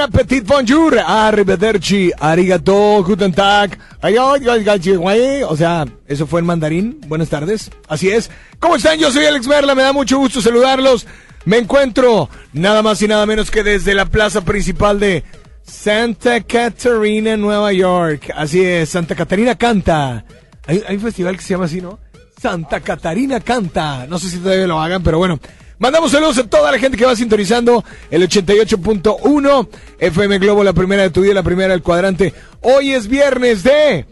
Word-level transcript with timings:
bon 0.00 0.06
appetit, 0.06 0.46
bonjour, 0.46 0.98
arrivederci, 0.98 2.10
arigato, 2.18 3.04
guten 3.04 3.32
tag, 3.32 3.78
o 4.02 5.56
sea, 5.56 5.86
eso 6.06 6.26
fue 6.26 6.40
en 6.40 6.46
mandarín, 6.46 7.00
buenas 7.06 7.28
tardes, 7.28 7.70
así 7.86 8.08
es. 8.08 8.30
¿Cómo 8.58 8.76
están? 8.76 8.98
Yo 8.98 9.10
soy 9.10 9.26
Alex 9.26 9.46
Merla, 9.46 9.74
me 9.74 9.82
da 9.82 9.92
mucho 9.92 10.18
gusto 10.18 10.40
saludarlos. 10.40 11.06
Me 11.44 11.58
encuentro 11.58 12.30
nada 12.52 12.82
más 12.82 13.02
y 13.02 13.08
nada 13.08 13.26
menos 13.26 13.50
que 13.50 13.62
desde 13.62 13.94
la 13.94 14.06
plaza 14.06 14.42
principal 14.42 15.00
de 15.00 15.22
Santa 15.62 16.40
Catarina, 16.40 17.36
Nueva 17.36 17.72
York. 17.72 18.32
Así 18.34 18.64
es, 18.64 18.88
Santa 18.88 19.14
Catarina 19.14 19.56
canta. 19.56 20.24
Hay, 20.66 20.82
hay 20.86 20.96
un 20.96 21.02
festival 21.02 21.36
que 21.36 21.42
se 21.42 21.50
llama 21.50 21.66
así, 21.66 21.80
¿no? 21.80 21.98
Santa 22.40 22.80
Catarina 22.80 23.40
canta. 23.40 24.06
No 24.06 24.18
sé 24.18 24.30
si 24.30 24.38
todavía 24.38 24.66
lo 24.66 24.80
hagan, 24.80 25.02
pero 25.02 25.18
bueno. 25.18 25.38
Mandamos 25.80 26.12
saludos 26.12 26.36
a 26.36 26.46
toda 26.46 26.70
la 26.70 26.78
gente 26.78 26.98
que 26.98 27.06
va 27.06 27.16
sintonizando 27.16 27.82
el 28.10 28.28
88.1 28.28 29.68
FM 29.98 30.38
Globo, 30.38 30.62
la 30.62 30.74
primera 30.74 31.04
de 31.04 31.08
tu 31.08 31.22
día, 31.22 31.32
la 31.32 31.42
primera 31.42 31.72
del 31.72 31.82
cuadrante. 31.82 32.34
Hoy 32.60 32.92
es 32.92 33.08
viernes 33.08 33.62
de... 33.62 34.04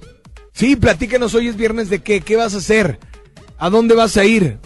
Sí, 0.54 0.76
platícanos, 0.76 1.34
hoy 1.34 1.48
es 1.48 1.58
viernes 1.58 1.90
de 1.90 1.98
qué, 1.98 2.22
qué 2.22 2.36
vas 2.36 2.54
a 2.54 2.58
hacer, 2.58 2.98
a 3.58 3.68
dónde 3.68 3.94
vas 3.94 4.16
a 4.16 4.24
ir, 4.24 4.56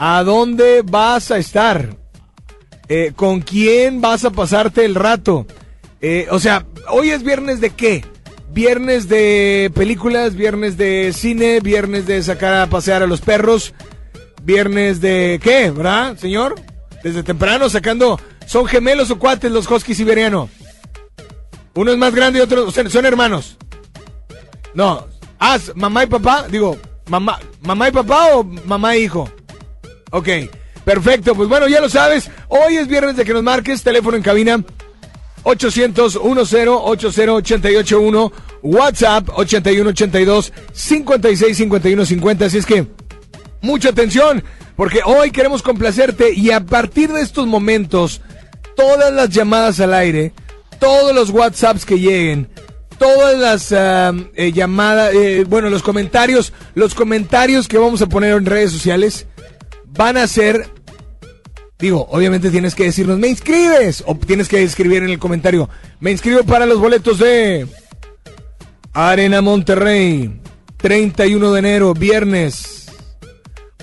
a 0.00 0.24
dónde 0.24 0.82
vas 0.82 1.30
a 1.30 1.38
estar, 1.38 1.96
eh, 2.88 3.12
con 3.14 3.40
quién 3.40 4.00
vas 4.00 4.24
a 4.24 4.30
pasarte 4.32 4.84
el 4.84 4.96
rato. 4.96 5.46
Eh, 6.00 6.26
o 6.32 6.40
sea, 6.40 6.66
hoy 6.88 7.10
es 7.10 7.22
viernes 7.22 7.60
de 7.60 7.70
qué? 7.70 8.04
Viernes 8.52 9.08
de 9.08 9.70
películas, 9.76 10.34
viernes 10.34 10.76
de 10.76 11.12
cine, 11.14 11.60
viernes 11.60 12.08
de 12.08 12.20
sacar 12.20 12.54
a 12.54 12.66
pasear 12.66 13.04
a 13.04 13.06
los 13.06 13.20
perros, 13.20 13.74
Viernes 14.44 15.00
de 15.00 15.40
qué, 15.42 15.70
¿verdad, 15.70 16.16
señor? 16.16 16.56
Desde 17.02 17.22
temprano 17.22 17.68
sacando. 17.68 18.20
¿Son 18.46 18.66
gemelos 18.66 19.10
o 19.10 19.18
cuates 19.18 19.50
los 19.50 19.70
Husky 19.70 19.94
siberiano? 19.94 20.48
Uno 21.74 21.92
es 21.92 21.98
más 21.98 22.14
grande 22.14 22.38
y 22.38 22.42
otro. 22.42 22.70
son 22.70 23.06
hermanos. 23.06 23.56
No. 24.74 25.06
Ah, 25.38 25.58
mamá 25.74 26.04
y 26.04 26.06
papá. 26.06 26.46
Digo, 26.50 26.76
mamá, 27.06 27.38
mamá 27.62 27.88
y 27.88 27.92
papá 27.92 28.34
o 28.34 28.44
mamá 28.44 28.94
e 28.94 29.00
hijo. 29.00 29.30
Ok. 30.10 30.28
Perfecto. 30.84 31.34
Pues 31.34 31.48
bueno, 31.48 31.68
ya 31.68 31.80
lo 31.80 31.88
sabes. 31.88 32.30
Hoy 32.48 32.76
es 32.76 32.88
viernes 32.88 33.16
de 33.16 33.24
que 33.24 33.32
nos 33.32 33.42
marques. 33.42 33.82
Teléfono 33.82 34.16
en 34.16 34.22
cabina. 34.22 34.64
800 35.44 36.12
10 36.12 36.68
80881 36.68 38.32
WhatsApp 38.62 39.28
8182 39.34 40.52
56 40.72 41.56
51 41.56 42.06
50 42.06 42.44
así 42.44 42.58
es 42.58 42.66
que 42.66 42.86
mucha 43.62 43.88
atención, 43.88 44.44
porque 44.76 45.00
hoy 45.04 45.30
queremos 45.30 45.62
complacerte 45.62 46.34
y 46.34 46.50
a 46.50 46.60
partir 46.60 47.12
de 47.12 47.22
estos 47.22 47.46
momentos, 47.46 48.20
todas 48.76 49.12
las 49.12 49.30
llamadas 49.30 49.80
al 49.80 49.94
aire, 49.94 50.32
todos 50.78 51.14
los 51.14 51.30
WhatsApps 51.30 51.86
que 51.86 51.98
lleguen, 51.98 52.48
todas 52.98 53.38
las 53.38 53.72
eh, 53.72 54.52
llamadas, 54.52 55.14
eh, 55.14 55.44
bueno, 55.48 55.70
los 55.70 55.82
comentarios, 55.82 56.52
los 56.74 56.94
comentarios 56.94 57.68
que 57.68 57.78
vamos 57.78 58.02
a 58.02 58.08
poner 58.08 58.36
en 58.36 58.46
redes 58.46 58.72
sociales 58.72 59.26
van 59.86 60.16
a 60.16 60.26
ser, 60.26 60.68
digo, 61.78 62.06
obviamente 62.10 62.50
tienes 62.50 62.74
que 62.74 62.84
decirnos, 62.84 63.18
me 63.18 63.28
inscribes, 63.28 64.02
o 64.06 64.16
tienes 64.16 64.48
que 64.48 64.62
escribir 64.62 65.02
en 65.02 65.10
el 65.10 65.18
comentario, 65.18 65.68
me 66.00 66.10
inscribo 66.10 66.42
para 66.44 66.66
los 66.66 66.78
boletos 66.78 67.18
de 67.18 67.66
Arena 68.92 69.40
Monterrey, 69.40 70.40
31 70.78 71.52
de 71.52 71.58
enero, 71.58 71.94
viernes. 71.94 72.81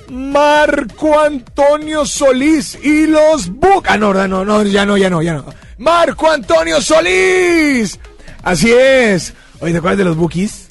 Marco 0.10 1.20
Antonio 1.20 2.06
Solís 2.06 2.78
y 2.82 3.08
los 3.08 3.50
Buc. 3.50 3.86
Ah, 3.88 3.98
no, 3.98 4.13
no, 4.13 4.46
no, 4.46 4.63
ya 4.63 4.86
no, 4.86 4.98
ya 4.98 5.10
no, 5.10 5.22
ya 5.22 5.34
no. 5.34 5.46
Marco 5.78 6.30
Antonio 6.30 6.82
Solís. 6.82 8.00
Así 8.44 8.72
es. 8.72 9.34
Oye, 9.60 9.72
¿te 9.72 9.78
acuerdas 9.78 9.98
de 9.98 10.06
los 10.06 10.16
Bookies? 10.16 10.68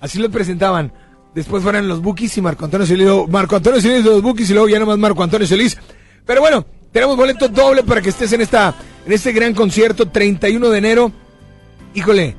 Así 0.00 0.18
lo 0.18 0.30
presentaban. 0.30 0.92
Después 1.34 1.62
fueron 1.62 1.86
los 1.86 2.02
Bookies 2.02 2.36
y 2.38 2.40
Marco 2.42 2.64
Antonio 2.64 2.86
Solís. 2.86 3.08
Marco 3.28 3.56
Antonio 3.56 3.80
Solís 3.80 4.04
de 4.04 4.10
los 4.10 4.22
Bookies 4.22 4.50
y 4.50 4.52
luego 4.54 4.68
ya 4.68 4.78
nomás 4.78 4.98
Marco 4.98 5.22
Antonio 5.22 5.46
Solís. 5.46 5.76
Pero 6.26 6.40
bueno, 6.40 6.66
tenemos 6.92 7.16
boleto 7.16 7.48
doble 7.48 7.82
para 7.82 8.00
que 8.00 8.10
estés 8.10 8.32
en 8.32 8.40
esta 8.40 8.74
en 9.06 9.12
este 9.12 9.32
gran 9.32 9.54
concierto 9.54 10.08
31 10.08 10.68
de 10.68 10.78
enero. 10.78 11.12
Híjole, 11.94 12.36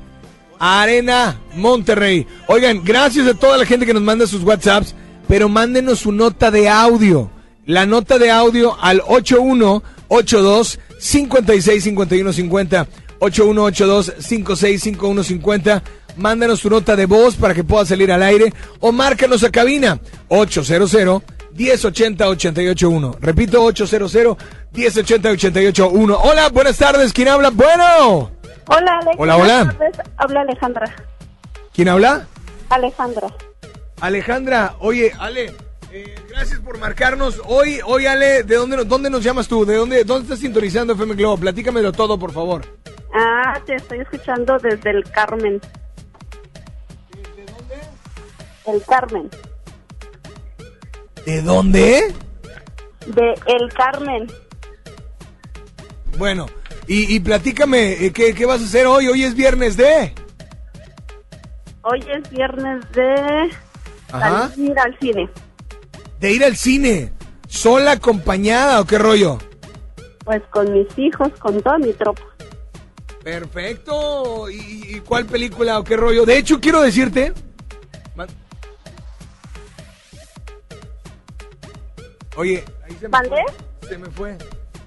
Arena 0.58 1.40
Monterrey. 1.56 2.26
Oigan, 2.46 2.82
gracias 2.84 3.26
a 3.26 3.34
toda 3.34 3.58
la 3.58 3.66
gente 3.66 3.86
que 3.86 3.94
nos 3.94 4.02
manda 4.02 4.26
sus 4.26 4.42
WhatsApps 4.42 4.94
pero 5.32 5.48
mándenos 5.48 6.00
su 6.00 6.12
nota 6.12 6.50
de 6.50 6.68
audio. 6.68 7.30
La 7.64 7.86
nota 7.86 8.18
de 8.18 8.30
audio 8.30 8.76
al 8.78 9.00
8182 9.06 10.78
565150 10.98 12.86
8182 13.18 14.12
565150 14.18 15.82
Mándanos 16.18 16.60
tu 16.60 16.68
nota 16.68 16.96
de 16.96 17.06
voz 17.06 17.36
para 17.36 17.54
que 17.54 17.64
pueda 17.64 17.86
salir 17.86 18.12
al 18.12 18.22
aire 18.22 18.52
o 18.80 18.92
márcanos 18.92 19.42
a 19.42 19.50
cabina 19.50 19.98
800 20.28 21.22
1080 21.56 22.28
881. 22.28 23.16
Repito 23.18 23.64
800 23.64 24.36
1080 24.74 25.30
881. 25.30 26.20
Hola, 26.24 26.50
buenas 26.50 26.76
tardes. 26.76 27.10
¿Quién 27.14 27.28
habla? 27.28 27.48
Bueno. 27.48 28.32
Hola, 28.66 28.98
Alex. 29.00 29.16
Hola, 29.16 29.38
hola. 29.38 29.74
Habla 30.18 30.40
Alejandra. 30.42 30.94
¿Quién 31.72 31.88
habla? 31.88 32.26
Alejandra. 32.68 33.28
Alejandra, 34.02 34.74
oye, 34.80 35.12
Ale, 35.16 35.54
eh, 35.92 36.12
gracias 36.28 36.58
por 36.58 36.76
marcarnos. 36.76 37.40
Hoy, 37.46 37.78
hoy 37.86 38.06
Ale, 38.06 38.42
¿de 38.42 38.56
dónde, 38.56 38.84
dónde 38.84 39.08
nos 39.08 39.22
llamas 39.22 39.46
tú? 39.46 39.64
¿De 39.64 39.76
dónde, 39.76 40.02
dónde 40.02 40.24
estás 40.24 40.40
sintonizando 40.40 40.94
FM 40.94 41.14
Globo? 41.14 41.36
Platícamelo 41.36 41.92
todo, 41.92 42.18
por 42.18 42.32
favor. 42.32 42.62
Ah, 43.14 43.60
te 43.64 43.76
estoy 43.76 44.00
escuchando 44.00 44.58
desde 44.58 44.90
el 44.90 45.04
Carmen. 45.04 45.60
¿De 47.36 47.44
dónde? 47.46 47.76
El 48.66 48.84
Carmen. 48.84 49.30
¿De 51.24 51.42
dónde? 51.42 52.14
De 53.06 53.34
El 53.46 53.72
Carmen. 53.72 54.26
Bueno, 56.18 56.46
y, 56.88 57.14
y 57.14 57.20
platícame, 57.20 58.04
eh, 58.04 58.12
¿qué, 58.12 58.34
¿qué 58.34 58.46
vas 58.46 58.62
a 58.62 58.64
hacer 58.64 58.84
hoy? 58.88 59.06
Hoy 59.06 59.22
es 59.22 59.36
viernes 59.36 59.76
de... 59.76 60.12
Hoy 61.82 62.04
es 62.12 62.28
viernes 62.30 62.80
de... 62.90 63.48
Ajá. 64.12 64.50
ir 64.56 64.78
al 64.78 64.98
cine. 64.98 65.30
De 66.20 66.32
ir 66.32 66.44
al 66.44 66.56
cine. 66.56 67.12
¿Sola, 67.48 67.92
acompañada 67.92 68.80
o 68.80 68.84
qué 68.86 68.98
rollo? 68.98 69.38
Pues 70.24 70.42
con 70.50 70.72
mis 70.72 70.86
hijos, 70.96 71.28
con 71.38 71.60
toda 71.60 71.78
mi 71.78 71.92
tropa. 71.92 72.22
Perfecto. 73.22 74.48
¿Y, 74.50 75.00
cuál 75.06 75.26
película 75.26 75.78
o 75.78 75.84
qué 75.84 75.96
rollo? 75.96 76.24
De 76.24 76.38
hecho, 76.38 76.60
quiero 76.60 76.82
decirte. 76.82 77.32
Oye, 82.36 82.64
ahí 82.84 82.96
se 82.98 83.08
me 83.08 83.18
fue. 83.28 83.44
Se 83.88 83.98
me 83.98 84.10
fue. 84.10 84.38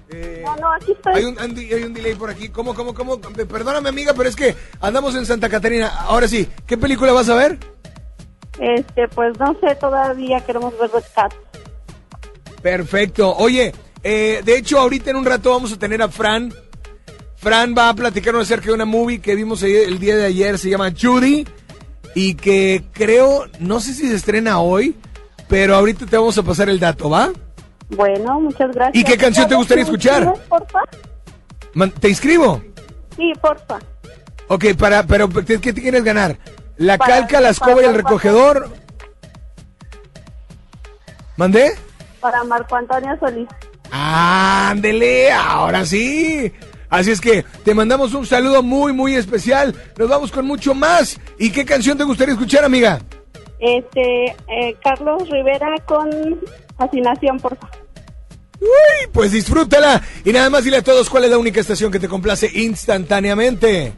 Eh, 0.08 0.42
no, 0.44 0.56
no, 0.56 0.72
aquí 0.72 0.92
estoy. 0.92 1.14
Hay 1.14 1.24
un, 1.24 1.38
hay 1.38 1.82
un 1.84 1.94
delay 1.94 2.14
por 2.14 2.30
aquí. 2.30 2.48
¿Cómo, 2.48 2.74
cómo, 2.74 2.94
cómo? 2.94 3.20
Perdóname, 3.20 3.88
amiga, 3.88 4.14
pero 4.14 4.28
es 4.28 4.36
que 4.36 4.54
andamos 4.80 5.14
en 5.14 5.26
Santa 5.26 5.48
Catarina. 5.48 5.88
Ahora 5.88 6.28
sí, 6.28 6.48
¿qué 6.66 6.76
película 6.76 7.12
vas 7.12 7.28
a 7.28 7.34
ver? 7.34 7.58
Este, 8.58 9.08
pues 9.08 9.38
no 9.38 9.56
sé, 9.60 9.74
todavía 9.76 10.40
queremos 10.40 10.78
ver 10.78 10.90
Red 10.90 11.04
Cat. 11.14 11.34
Perfecto. 12.62 13.34
Oye, 13.36 13.72
eh, 14.02 14.40
de 14.44 14.56
hecho, 14.56 14.78
ahorita 14.78 15.10
en 15.10 15.16
un 15.16 15.24
rato 15.24 15.50
vamos 15.50 15.72
a 15.72 15.78
tener 15.78 16.02
a 16.02 16.08
Fran. 16.08 16.52
Fran 17.36 17.74
va 17.76 17.90
a 17.90 17.94
platicarnos 17.94 18.42
acerca 18.42 18.66
de 18.66 18.72
una 18.72 18.84
movie 18.84 19.20
que 19.20 19.34
vimos 19.34 19.62
el 19.62 19.98
día 19.98 20.16
de 20.16 20.24
ayer, 20.24 20.58
se 20.58 20.70
llama 20.70 20.92
Judy. 20.98 21.46
Y 22.14 22.34
que 22.34 22.82
creo, 22.92 23.44
no 23.60 23.78
sé 23.78 23.92
si 23.92 24.08
se 24.08 24.14
estrena 24.14 24.58
hoy, 24.60 24.96
pero 25.48 25.76
ahorita 25.76 26.06
te 26.06 26.16
vamos 26.16 26.38
a 26.38 26.42
pasar 26.42 26.70
el 26.70 26.80
dato, 26.80 27.10
¿va? 27.10 27.30
Bueno, 27.90 28.40
muchas 28.40 28.72
gracias. 28.72 28.96
¿Y 28.96 29.04
qué 29.04 29.18
canción 29.18 29.48
te 29.48 29.54
gustaría 29.54 29.84
escuchar? 29.84 30.32
Porfa? 30.48 30.80
¿Te 32.00 32.08
inscribo? 32.08 32.62
Sí, 33.16 33.32
porfa. 33.40 33.78
Ok, 34.48 34.64
para, 34.78 35.02
pero 35.02 35.28
¿qué 35.28 35.58
te 35.58 35.82
quieres 35.82 36.02
ganar? 36.02 36.38
La 36.76 36.98
calca, 36.98 37.40
la 37.40 37.50
escoba 37.50 37.82
y 37.82 37.86
el 37.86 37.94
recogedor. 37.94 38.70
¿Mandé? 41.36 41.72
Para 42.20 42.44
Marco 42.44 42.76
Antonio 42.76 43.16
Solís. 43.18 43.48
Ándele, 43.90 45.32
ahora 45.32 45.84
sí. 45.84 46.52
Así 46.88 47.10
es 47.10 47.20
que 47.20 47.44
te 47.64 47.74
mandamos 47.74 48.14
un 48.14 48.26
saludo 48.26 48.62
muy, 48.62 48.92
muy 48.92 49.14
especial. 49.14 49.74
Nos 49.96 50.08
vamos 50.08 50.30
con 50.30 50.46
mucho 50.46 50.74
más. 50.74 51.18
¿Y 51.38 51.50
qué 51.50 51.64
canción 51.64 51.98
te 51.98 52.04
gustaría 52.04 52.34
escuchar, 52.34 52.64
amiga? 52.64 53.00
Este, 53.58 54.26
eh, 54.26 54.76
Carlos 54.82 55.28
Rivera 55.30 55.74
con 55.86 56.10
Fascinación, 56.76 57.38
por 57.38 57.56
favor. 57.56 57.76
Uy, 58.60 59.08
pues 59.12 59.32
disfrútala. 59.32 60.02
Y 60.24 60.32
nada 60.32 60.50
más 60.50 60.64
dile 60.64 60.78
a 60.78 60.82
todos 60.82 61.10
cuál 61.10 61.24
es 61.24 61.30
la 61.30 61.38
única 61.38 61.60
estación 61.60 61.90
que 61.90 61.98
te 61.98 62.08
complace 62.08 62.50
instantáneamente. 62.54 63.94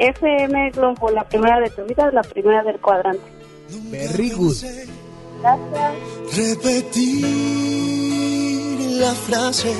FM 0.00 0.70
Globo, 0.70 1.10
la 1.10 1.28
primera 1.28 1.60
de 1.60 1.68
tu 1.70 1.84
vida, 1.84 2.10
la 2.10 2.22
primera 2.22 2.62
del 2.62 2.80
cuadrante. 2.80 3.22
Berrigus. 3.90 4.64
Gracias. 5.42 5.94
Repetir 6.36 7.26
la 8.98 9.12
frase. 9.12 9.74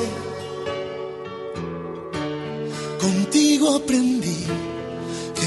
Contigo 3.00 3.76
aprendí 3.76 4.46
que 5.34 5.46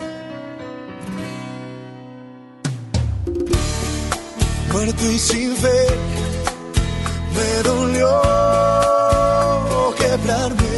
muerto 4.73 5.11
y 5.11 5.19
sin 5.19 5.55
fe. 5.55 5.81
Me 7.35 7.63
dolió 7.69 8.09
quebrarme. 10.01 10.75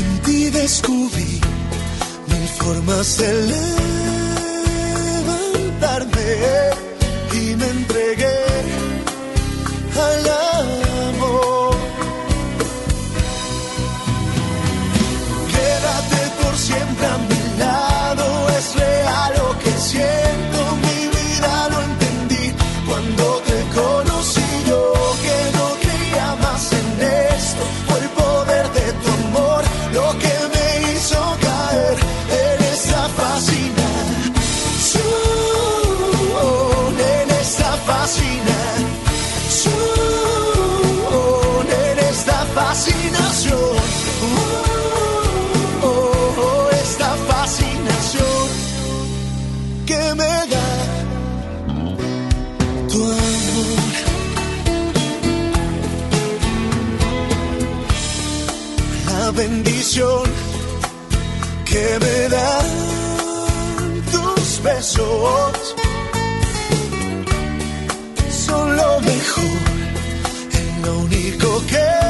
En 0.00 0.08
ti 0.24 0.50
descubrí 0.50 1.40
mil 2.30 2.48
formas 2.60 3.18
de 3.18 3.30
levantarme 5.24 6.30
y 7.40 7.44
me 7.60 7.68
entregué 7.76 8.38
al 10.08 10.24
amor. 11.08 11.74
Quédate 15.54 16.20
por 16.40 16.54
siempre 16.56 17.06
a 17.06 17.18
mi 17.30 17.42
lado, 17.58 18.24
es 18.58 18.66
real. 18.74 19.35
que 61.64 61.98
me 62.00 62.28
dan 62.28 62.66
tus 64.12 64.62
besos. 64.62 65.74
Son 68.30 68.76
lo 68.76 69.00
mejor, 69.00 69.60
lo 70.84 70.98
único 70.98 71.62
que... 71.66 72.05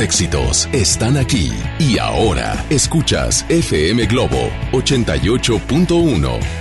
éxitos 0.00 0.68
están 0.72 1.16
aquí. 1.16 1.52
Y 1.78 1.98
ahora 1.98 2.64
escuchas 2.70 3.44
FM 3.48 4.06
Globo 4.06 4.50
88.1 4.72 6.57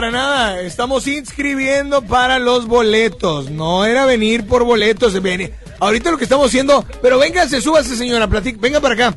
nada. 0.00 0.60
Estamos 0.60 1.06
inscribiendo 1.06 2.02
para 2.02 2.38
los 2.38 2.66
boletos. 2.66 3.50
No 3.50 3.84
era 3.84 4.04
venir 4.06 4.46
por 4.46 4.64
boletos. 4.64 5.20
ven- 5.22 5.52
Ahorita 5.80 6.10
lo 6.10 6.16
que 6.18 6.24
estamos 6.24 6.46
haciendo, 6.48 6.84
pero 7.02 7.18
véngase, 7.18 7.60
súbase, 7.60 7.96
señora, 7.96 8.28
platic, 8.28 8.58
venga 8.60 8.80
para 8.80 8.94
acá. 8.94 9.16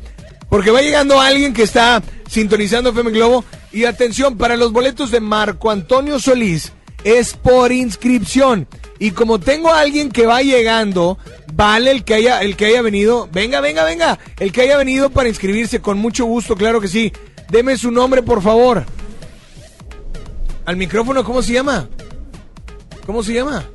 Porque 0.50 0.72
va 0.72 0.82
llegando 0.82 1.22
alguien 1.22 1.54
que 1.54 1.64
está 1.64 2.02
sintonizando 2.28 2.90
FM 2.90 3.12
Globo. 3.12 3.46
Y 3.72 3.86
atención, 3.86 4.38
para 4.38 4.58
los 4.58 4.72
boletos 4.72 5.12
de 5.12 5.20
Marco 5.20 5.70
Antonio 5.70 6.20
Solís 6.20 6.72
es 7.04 7.34
por 7.34 7.72
inscripción. 7.72 8.68
Y 8.98 9.12
como 9.12 9.40
tengo 9.40 9.70
a 9.70 9.80
alguien 9.80 10.10
que 10.10 10.26
va 10.26 10.42
llegando, 10.42 11.18
vale 11.54 11.92
el 11.92 12.04
que 12.04 12.16
haya, 12.16 12.42
el 12.42 12.58
que 12.58 12.66
haya 12.66 12.82
venido. 12.82 13.30
Venga, 13.32 13.62
venga, 13.62 13.84
venga. 13.86 14.20
El 14.40 14.52
que 14.52 14.62
haya 14.64 14.76
venido 14.76 15.10
para 15.12 15.30
inscribirse 15.30 15.80
con 15.80 15.98
mucho 16.00 16.26
gusto, 16.26 16.56
claro 16.56 16.82
que 16.82 16.88
sí. 16.90 17.14
Deme 17.50 17.78
su 17.78 17.92
nombre, 17.92 18.22
por 18.22 18.42
favor. 18.42 18.84
Al 20.70 20.78
micrófono, 20.78 21.24
¿cómo 21.24 21.42
se 21.42 21.54
llama? 21.54 21.90
¿Cómo 23.04 23.24
se 23.24 23.34
llama? 23.34 23.66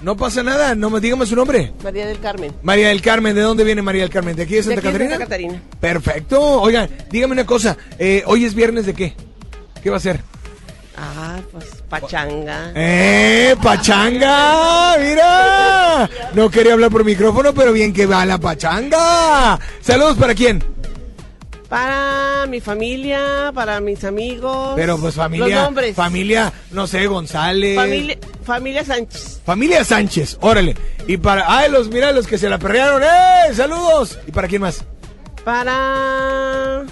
No 0.00 0.16
pasa 0.16 0.44
nada, 0.44 0.76
no 0.76 0.90
me 0.90 1.00
dígame 1.00 1.26
su 1.26 1.34
nombre. 1.34 1.72
María 1.82 2.06
del 2.06 2.20
Carmen. 2.20 2.52
María 2.62 2.86
del 2.90 3.02
Carmen, 3.02 3.34
¿de 3.34 3.40
dónde 3.40 3.64
viene 3.64 3.82
María 3.82 4.02
del 4.02 4.12
Carmen? 4.12 4.36
¿De 4.36 4.44
aquí 4.44 4.52
de 4.54 4.58
De 4.58 4.62
Santa 4.62 4.78
aquí 4.78 4.86
de 4.86 4.92
Catarina? 4.92 5.10
Santa 5.10 5.24
Catarina. 5.24 5.62
Perfecto. 5.80 6.40
Oigan, 6.60 6.88
dígame 7.10 7.32
una 7.32 7.44
cosa. 7.44 7.76
eh, 7.98 8.22
Hoy 8.26 8.44
es 8.44 8.54
viernes 8.54 8.86
de 8.86 8.94
qué? 8.94 9.16
¿Qué 9.82 9.90
va 9.90 9.96
a 9.96 10.00
ser? 10.00 10.20
Ah, 10.96 11.40
pues 11.50 11.64
pachanga. 11.88 12.70
¡Eh, 12.76 13.56
pachanga! 13.60 14.96
¡Mira! 15.00 16.08
No 16.32 16.48
quería 16.48 16.74
hablar 16.74 16.92
por 16.92 17.04
micrófono, 17.04 17.52
pero 17.54 17.72
bien 17.72 17.92
que 17.92 18.06
va 18.06 18.24
la 18.24 18.38
pachanga. 18.38 19.58
Saludos 19.80 20.16
para 20.16 20.32
quién. 20.36 20.62
Para 21.68 22.46
mi 22.46 22.60
familia, 22.60 23.50
para 23.52 23.80
mis 23.80 24.04
amigos. 24.04 24.74
Pero 24.76 24.94
pues 24.94 25.16
Los 25.16 25.24
familia, 25.24 25.62
nombres. 25.62 25.96
familia, 25.96 26.52
no 26.70 26.86
sé, 26.86 27.06
González. 27.08 27.76
Familia, 27.76 28.18
familia 28.44 28.84
Sánchez. 28.84 29.40
Familia 29.44 29.84
Sánchez, 29.84 30.38
órale. 30.40 30.76
Y 31.08 31.16
para, 31.16 31.44
ay, 31.58 31.70
los, 31.70 31.88
mira, 31.88 32.12
los 32.12 32.26
que 32.28 32.38
se 32.38 32.48
la 32.48 32.58
perrearon, 32.58 33.02
¡eh! 33.02 33.52
¡Saludos! 33.54 34.18
¿Y 34.28 34.30
para 34.32 34.46
quién 34.46 34.62
más? 34.62 34.84
Para 35.44 36.84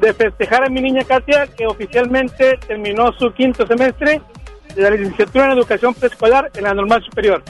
De 0.01 0.13
festejar 0.13 0.65
a 0.65 0.69
mi 0.69 0.81
niña 0.81 1.03
Katia, 1.03 1.47
que 1.47 1.65
oficialmente 1.65 2.57
terminó 2.67 3.13
su 3.17 3.31
quinto 3.33 3.65
semestre 3.65 4.21
de 4.75 4.81
la 4.81 4.89
licenciatura 4.89 5.45
en 5.45 5.51
educación 5.51 5.93
preescolar 5.93 6.51
en 6.53 6.63
la 6.63 6.73
normal 6.73 7.01
superior. 7.03 7.41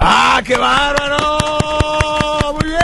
¡Ah, 0.00 0.42
qué 0.44 0.56
bárbaro! 0.56 1.38
¡Muy 2.54 2.64
bien! 2.64 2.80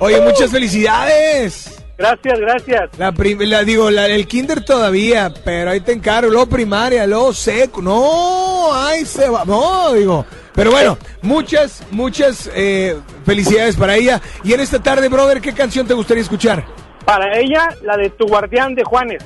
Oye, 0.00 0.20
muchas 0.20 0.50
felicidades. 0.50 1.75
Gracias, 1.98 2.38
gracias. 2.38 2.90
La, 2.98 3.10
la 3.10 3.64
digo, 3.64 3.90
la, 3.90 4.06
el 4.06 4.26
kinder 4.26 4.64
todavía, 4.64 5.32
pero 5.44 5.70
ahí 5.70 5.80
te 5.80 5.92
encargo, 5.92 6.30
luego 6.30 6.46
primaria, 6.46 7.06
luego 7.06 7.32
seco. 7.32 7.80
No, 7.80 8.74
ahí 8.74 9.04
se 9.06 9.28
va. 9.28 9.44
No, 9.44 9.92
digo. 9.94 10.26
Pero 10.54 10.70
bueno, 10.70 10.98
muchas, 11.22 11.82
muchas 11.90 12.50
eh, 12.54 12.96
felicidades 13.24 13.76
para 13.76 13.96
ella. 13.96 14.20
Y 14.44 14.52
en 14.52 14.60
esta 14.60 14.82
tarde, 14.82 15.08
brother, 15.08 15.40
¿qué 15.40 15.52
canción 15.52 15.86
te 15.86 15.94
gustaría 15.94 16.22
escuchar? 16.22 16.64
Para 17.04 17.38
ella, 17.38 17.68
la 17.82 17.96
de 17.96 18.10
Tu 18.10 18.26
Guardián 18.26 18.74
de 18.74 18.84
Juanes. 18.84 19.24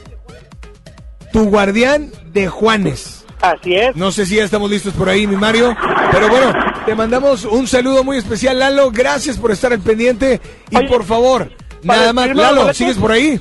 Tu 1.33 1.45
guardián 1.45 2.11
de 2.33 2.49
Juanes. 2.49 3.25
Así 3.41 3.75
es. 3.75 3.97
No 3.97 4.13
sé 4.13 4.27
si 4.27 4.37
ya 4.37 4.45
estamos 4.45 4.71
listos 4.71 4.93
por 4.93 5.09
ahí, 5.09 5.27
mi 5.27 5.37
Mario. 5.37 5.75
Pero 6.11 6.29
bueno, 6.29 6.53
te 6.85 6.95
mandamos 6.95 7.45
un 7.45 7.67
saludo 7.67 8.05
muy 8.05 8.19
especial, 8.19 8.59
Lalo. 8.59 8.91
Gracias 8.91 9.39
por 9.39 9.51
estar 9.51 9.73
al 9.73 9.81
pendiente. 9.81 10.41
Y 10.71 10.77
Oye, 10.77 10.89
por 10.89 11.05
favor, 11.05 11.51
nada 11.83 12.13
más. 12.13 12.29
Lalo, 12.35 12.61
boletos. 12.63 12.77
¿sigues 12.77 12.97
por 12.99 13.13
ahí? 13.13 13.41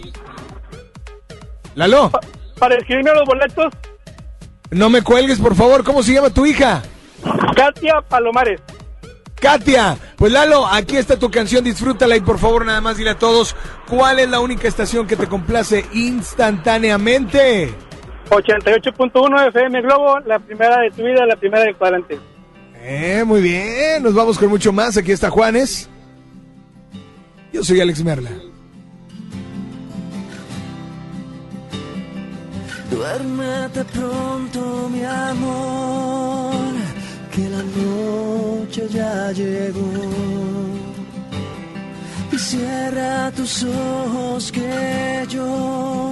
Lalo, 1.75 2.09
Pa- 2.09 2.19
para 2.57 2.75
escribirme 2.75 3.11
los 3.13 3.25
boletos, 3.25 3.73
no 4.71 4.89
me 4.89 5.01
cuelgues, 5.01 5.39
por 5.39 5.55
favor. 5.55 5.83
¿Cómo 5.83 6.03
se 6.03 6.13
llama 6.13 6.29
tu 6.29 6.45
hija? 6.45 6.81
Katia 7.55 8.01
Palomares. 8.07 8.61
Katia, 9.39 9.97
pues 10.17 10.33
Lalo, 10.33 10.67
aquí 10.67 10.97
está 10.97 11.17
tu 11.17 11.31
canción, 11.31 11.63
disfrútala 11.63 12.17
y 12.17 12.19
por 12.19 12.39
favor 12.39 12.65
nada 12.65 12.81
más 12.81 12.97
dile 12.97 13.11
a 13.11 13.17
todos 13.17 13.55
cuál 13.87 14.19
es 14.19 14.29
la 14.29 14.41
única 14.41 14.67
estación 14.67 15.07
que 15.07 15.15
te 15.15 15.27
complace 15.27 15.85
instantáneamente. 15.93 17.73
88.1 18.29 19.47
FM 19.47 19.81
Globo, 19.81 20.19
la 20.25 20.39
primera 20.39 20.81
de 20.81 20.91
tu 20.91 21.03
vida, 21.03 21.25
la 21.25 21.37
primera 21.37 21.63
del 21.63 21.75
cuadrante. 21.77 22.19
Eh, 22.81 23.23
muy 23.25 23.41
bien, 23.41 24.03
nos 24.03 24.13
vamos 24.13 24.37
con 24.37 24.49
mucho 24.49 24.73
más. 24.73 24.97
Aquí 24.97 25.13
está 25.13 25.29
Juanes. 25.29 25.89
Yo 27.51 27.63
soy 27.63 27.81
Alex 27.81 28.03
Merla. 28.03 28.29
Duérmete 32.91 33.83
pronto, 33.85 34.89
mi 34.91 35.03
amor, 35.03 36.53
que 37.31 37.49
la 37.49 37.63
noche 37.63 38.87
ya 38.89 39.31
llegó. 39.31 39.91
Y 42.31 42.37
cierra 42.37 43.31
tus 43.31 43.63
ojos 43.63 44.51
que 44.51 45.25
yo 45.29 46.11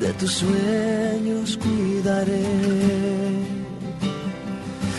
de 0.00 0.12
tus 0.14 0.32
sueños 0.32 1.58
cuidaré. 1.58 2.44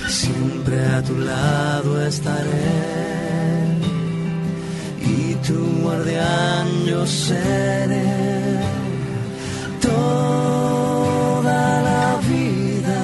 Siempre 0.07 0.85
a 0.85 1.03
tu 1.03 1.17
lado 1.17 2.05
estaré 2.05 3.68
y 5.19 5.35
tu 5.47 5.59
guardián 5.83 6.67
yo 6.85 7.05
seré 7.05 8.03
toda 9.81 11.61
la 11.89 12.05
vida. 12.29 13.01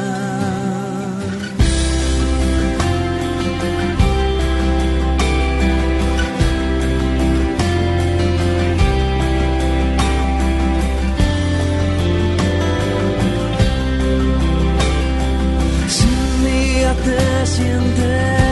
Si 15.96 16.08
un 16.24 16.46
día 16.46 16.92
te 17.06 17.46
sientes 17.56 18.45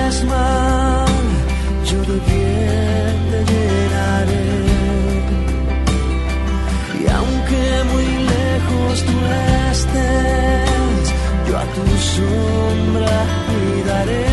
cuidaré. 14.04 14.33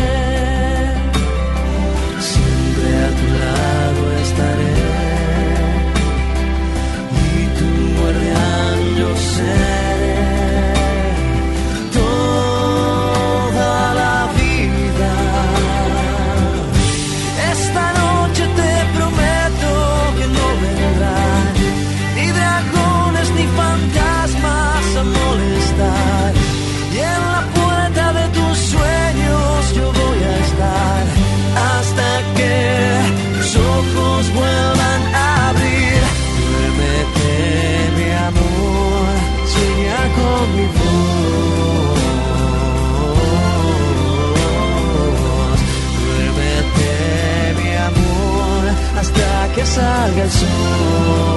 salga 49.71 50.23
el 50.23 50.31
sol. 50.31 51.30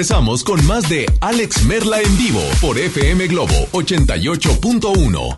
Regresamos 0.00 0.44
con 0.44 0.66
más 0.66 0.88
de 0.88 1.04
Alex 1.20 1.66
Merla 1.66 2.00
en 2.00 2.16
vivo 2.16 2.40
por 2.62 2.78
FM 2.78 3.26
Globo 3.26 3.52
88.1. 3.72 5.36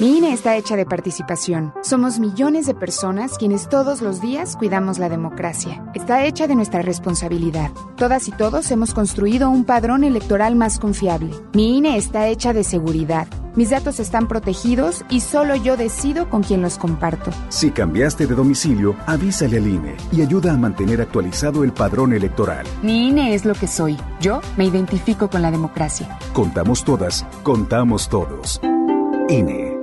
Mi 0.00 0.16
INE 0.16 0.32
está 0.32 0.56
hecha 0.56 0.74
de 0.74 0.84
participación. 0.84 1.72
Somos 1.82 2.18
millones 2.18 2.66
de 2.66 2.74
personas 2.74 3.38
quienes 3.38 3.68
todos 3.68 4.00
los 4.00 4.20
días 4.20 4.56
cuidamos 4.56 4.98
la 4.98 5.08
democracia. 5.08 5.84
Está 5.94 6.24
hecha 6.24 6.48
de 6.48 6.56
nuestra 6.56 6.82
responsabilidad. 6.82 7.70
Todas 7.96 8.26
y 8.26 8.32
todos 8.32 8.68
hemos 8.72 8.94
construido 8.94 9.48
un 9.48 9.64
padrón 9.64 10.02
electoral 10.02 10.56
más 10.56 10.80
confiable. 10.80 11.30
Mi 11.52 11.76
INE 11.76 11.98
está 11.98 12.26
hecha 12.26 12.52
de 12.52 12.64
seguridad. 12.64 13.28
Mis 13.54 13.70
datos 13.70 14.00
están 14.00 14.26
protegidos 14.26 15.04
y 15.08 15.20
solo 15.20 15.54
yo 15.54 15.76
decido 15.76 16.30
con 16.30 16.42
quién 16.42 16.62
los 16.62 16.78
comparto. 16.78 17.30
Si 17.60 17.70
cambiaste 17.72 18.26
de 18.26 18.34
domicilio, 18.34 18.96
avísale 19.04 19.58
al 19.58 19.66
INE 19.66 19.94
y 20.12 20.22
ayuda 20.22 20.54
a 20.54 20.56
mantener 20.56 21.02
actualizado 21.02 21.62
el 21.62 21.74
padrón 21.74 22.14
electoral. 22.14 22.66
Mi 22.80 23.08
INE 23.08 23.34
es 23.34 23.44
lo 23.44 23.52
que 23.52 23.66
soy. 23.66 23.98
Yo 24.18 24.40
me 24.56 24.64
identifico 24.64 25.28
con 25.28 25.42
la 25.42 25.50
democracia. 25.50 26.18
Contamos 26.32 26.84
todas, 26.84 27.26
contamos 27.42 28.08
todos. 28.08 28.62
INE. 29.28 29.76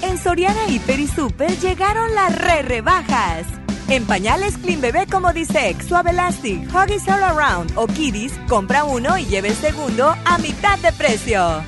En 0.00 0.16
Soriana 0.16 0.68
Hiper 0.68 1.00
y 1.00 1.08
Super 1.08 1.58
llegaron 1.58 2.14
las 2.14 2.38
re 2.38 2.62
rebajas. 2.62 3.48
En 3.88 4.04
pañales 4.04 4.56
Clean 4.56 4.80
Bebé 4.80 5.08
como 5.10 5.32
Disex, 5.32 5.88
Suave 5.88 6.12
Elastic, 6.12 6.72
Huggies 6.72 7.08
All 7.08 7.24
Around 7.24 7.72
o 7.74 7.88
Kiddies, 7.88 8.38
compra 8.48 8.84
uno 8.84 9.18
y 9.18 9.24
lleve 9.24 9.48
el 9.48 9.56
segundo 9.56 10.14
a 10.24 10.38
mitad 10.38 10.78
de 10.78 10.92
precio. 10.92 11.64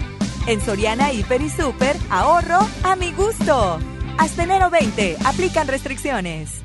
En 0.47 0.61
Soriana 0.61 1.13
Hiper 1.13 1.43
y 1.43 1.51
Super, 1.51 1.97
ahorro 2.09 2.61
a 2.85 2.95
mi 2.95 3.11
gusto. 3.11 3.81
Hasta 4.19 4.43
enero 4.43 4.69
20, 4.69 5.17
aplican 5.25 5.69
restricciones. 5.69 6.63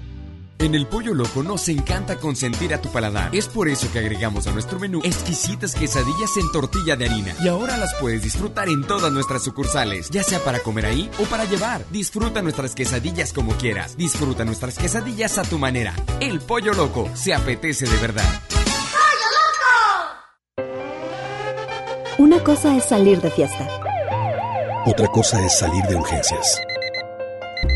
En 0.58 0.76
el 0.76 0.88
Pollo 0.88 1.14
Loco 1.14 1.44
nos 1.44 1.68
encanta 1.70 2.16
consentir 2.16 2.74
a 2.74 2.82
tu 2.82 2.90
paladar. 2.90 3.36
Es 3.36 3.48
por 3.48 3.68
eso 3.68 3.92
que 3.92 4.00
agregamos 4.00 4.48
a 4.48 4.52
nuestro 4.52 4.80
menú 4.80 5.02
exquisitas 5.04 5.76
quesadillas 5.76 6.38
en 6.38 6.52
tortilla 6.52 6.96
de 6.96 7.06
harina. 7.06 7.36
Y 7.44 7.50
ahora 7.50 7.78
las 7.78 7.94
puedes 7.96 8.24
disfrutar 8.24 8.70
en 8.70 8.84
todas 8.88 9.12
nuestras 9.12 9.44
sucursales, 9.44 10.10
ya 10.10 10.24
sea 10.24 10.40
para 10.40 10.60
comer 10.60 10.86
ahí 10.86 11.12
o 11.20 11.26
para 11.26 11.46
llevar. 11.46 11.84
Disfruta 11.92 12.42
nuestras 12.42 12.76
quesadillas 12.76 13.34
como 13.34 13.52
quieras. 13.54 13.98
Disfruta 13.98 14.46
nuestras 14.46 14.78
quesadillas 14.78 15.38
a 15.38 15.44
tu 15.44 15.60
manera. 15.60 15.94
El 16.20 16.40
Pollo 16.40 16.74
Loco 16.74 17.10
se 17.14 17.34
apetece 17.34 17.86
de 17.86 17.98
verdad. 17.98 18.42
Una 22.18 22.42
cosa 22.44 22.76
es 22.78 22.86
salir 22.86 23.22
de 23.22 23.30
fiesta. 23.32 23.68
Otra 24.86 25.08
cosa 25.08 25.46
es 25.46 25.60
salir 25.60 25.84
de 25.84 25.96
urgencias. 25.96 26.62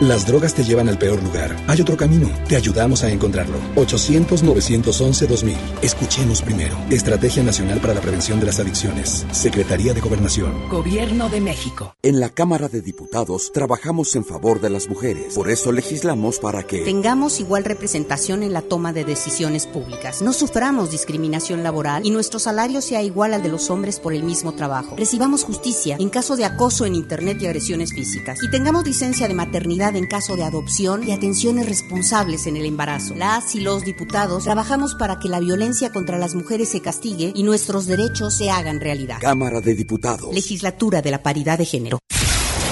Las 0.00 0.26
drogas 0.26 0.54
te 0.54 0.64
llevan 0.64 0.88
al 0.88 0.96
peor 0.96 1.22
lugar. 1.22 1.54
Hay 1.66 1.78
otro 1.82 1.94
camino. 1.94 2.30
Te 2.48 2.56
ayudamos 2.56 3.04
a 3.04 3.10
encontrarlo. 3.10 3.58
800-911-2000. 3.76 5.56
Escuchemos 5.82 6.40
primero. 6.40 6.74
Estrategia 6.88 7.42
Nacional 7.42 7.80
para 7.80 7.92
la 7.92 8.00
Prevención 8.00 8.40
de 8.40 8.46
las 8.46 8.58
Adicciones. 8.58 9.26
Secretaría 9.30 9.92
de 9.92 10.00
Gobernación. 10.00 10.70
Gobierno 10.70 11.28
de 11.28 11.42
México. 11.42 11.94
En 12.02 12.18
la 12.18 12.30
Cámara 12.30 12.68
de 12.68 12.80
Diputados 12.80 13.52
trabajamos 13.52 14.16
en 14.16 14.24
favor 14.24 14.62
de 14.62 14.70
las 14.70 14.88
mujeres. 14.88 15.34
Por 15.34 15.50
eso 15.50 15.70
legislamos 15.70 16.38
para 16.38 16.62
que 16.62 16.80
Tengamos 16.80 17.38
igual 17.38 17.64
representación 17.64 18.42
en 18.42 18.54
la 18.54 18.62
toma 18.62 18.94
de 18.94 19.04
decisiones 19.04 19.66
públicas. 19.66 20.22
No 20.22 20.32
suframos 20.32 20.90
discriminación 20.90 21.62
laboral 21.62 22.06
y 22.06 22.10
nuestro 22.10 22.38
salario 22.38 22.80
sea 22.80 23.02
igual 23.02 23.34
al 23.34 23.42
de 23.42 23.50
los 23.50 23.68
hombres 23.68 24.00
por 24.00 24.14
el 24.14 24.22
mismo 24.22 24.54
trabajo. 24.54 24.96
Recibamos 24.96 25.44
justicia 25.44 25.98
en 26.00 26.08
caso 26.08 26.36
de 26.36 26.46
acoso 26.46 26.86
en 26.86 26.94
Internet 26.94 27.36
y 27.42 27.46
agresiones 27.46 27.92
físicas. 27.92 28.38
Y 28.42 28.50
tengamos 28.50 28.86
licencia 28.86 29.28
de 29.28 29.34
maternidad 29.34 29.89
en 29.96 30.06
caso 30.06 30.36
de 30.36 30.44
adopción 30.44 31.06
y 31.08 31.12
atenciones 31.12 31.66
responsables 31.68 32.46
en 32.46 32.56
el 32.56 32.64
embarazo. 32.66 33.14
Las 33.14 33.54
y 33.54 33.60
los 33.60 33.84
diputados 33.84 34.44
trabajamos 34.44 34.94
para 34.94 35.18
que 35.18 35.28
la 35.28 35.40
violencia 35.40 35.92
contra 35.92 36.18
las 36.18 36.34
mujeres 36.34 36.68
se 36.70 36.80
castigue 36.80 37.32
y 37.34 37.42
nuestros 37.42 37.86
derechos 37.86 38.36
se 38.36 38.50
hagan 38.50 38.80
realidad. 38.80 39.18
Cámara 39.20 39.60
de 39.60 39.74
Diputados. 39.74 40.34
Legislatura 40.34 41.02
de 41.02 41.10
la 41.10 41.22
Paridad 41.22 41.58
de 41.58 41.64
Género. 41.64 41.98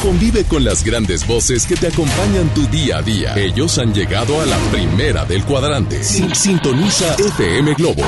Convive 0.02 0.44
con 0.44 0.62
las 0.64 0.84
grandes 0.84 1.26
voces 1.26 1.66
que 1.66 1.74
te 1.74 1.88
acompañan 1.88 2.48
tu 2.54 2.64
día 2.68 2.98
a 2.98 3.02
día. 3.02 3.36
Ellos 3.36 3.78
han 3.78 3.92
llegado 3.92 4.40
a 4.40 4.46
la 4.46 4.56
primera 4.70 5.24
del 5.24 5.44
cuadrante. 5.44 6.04
Sin- 6.04 6.32
Sintoniza 6.36 7.14
FM 7.14 7.74
Globo 7.74 8.02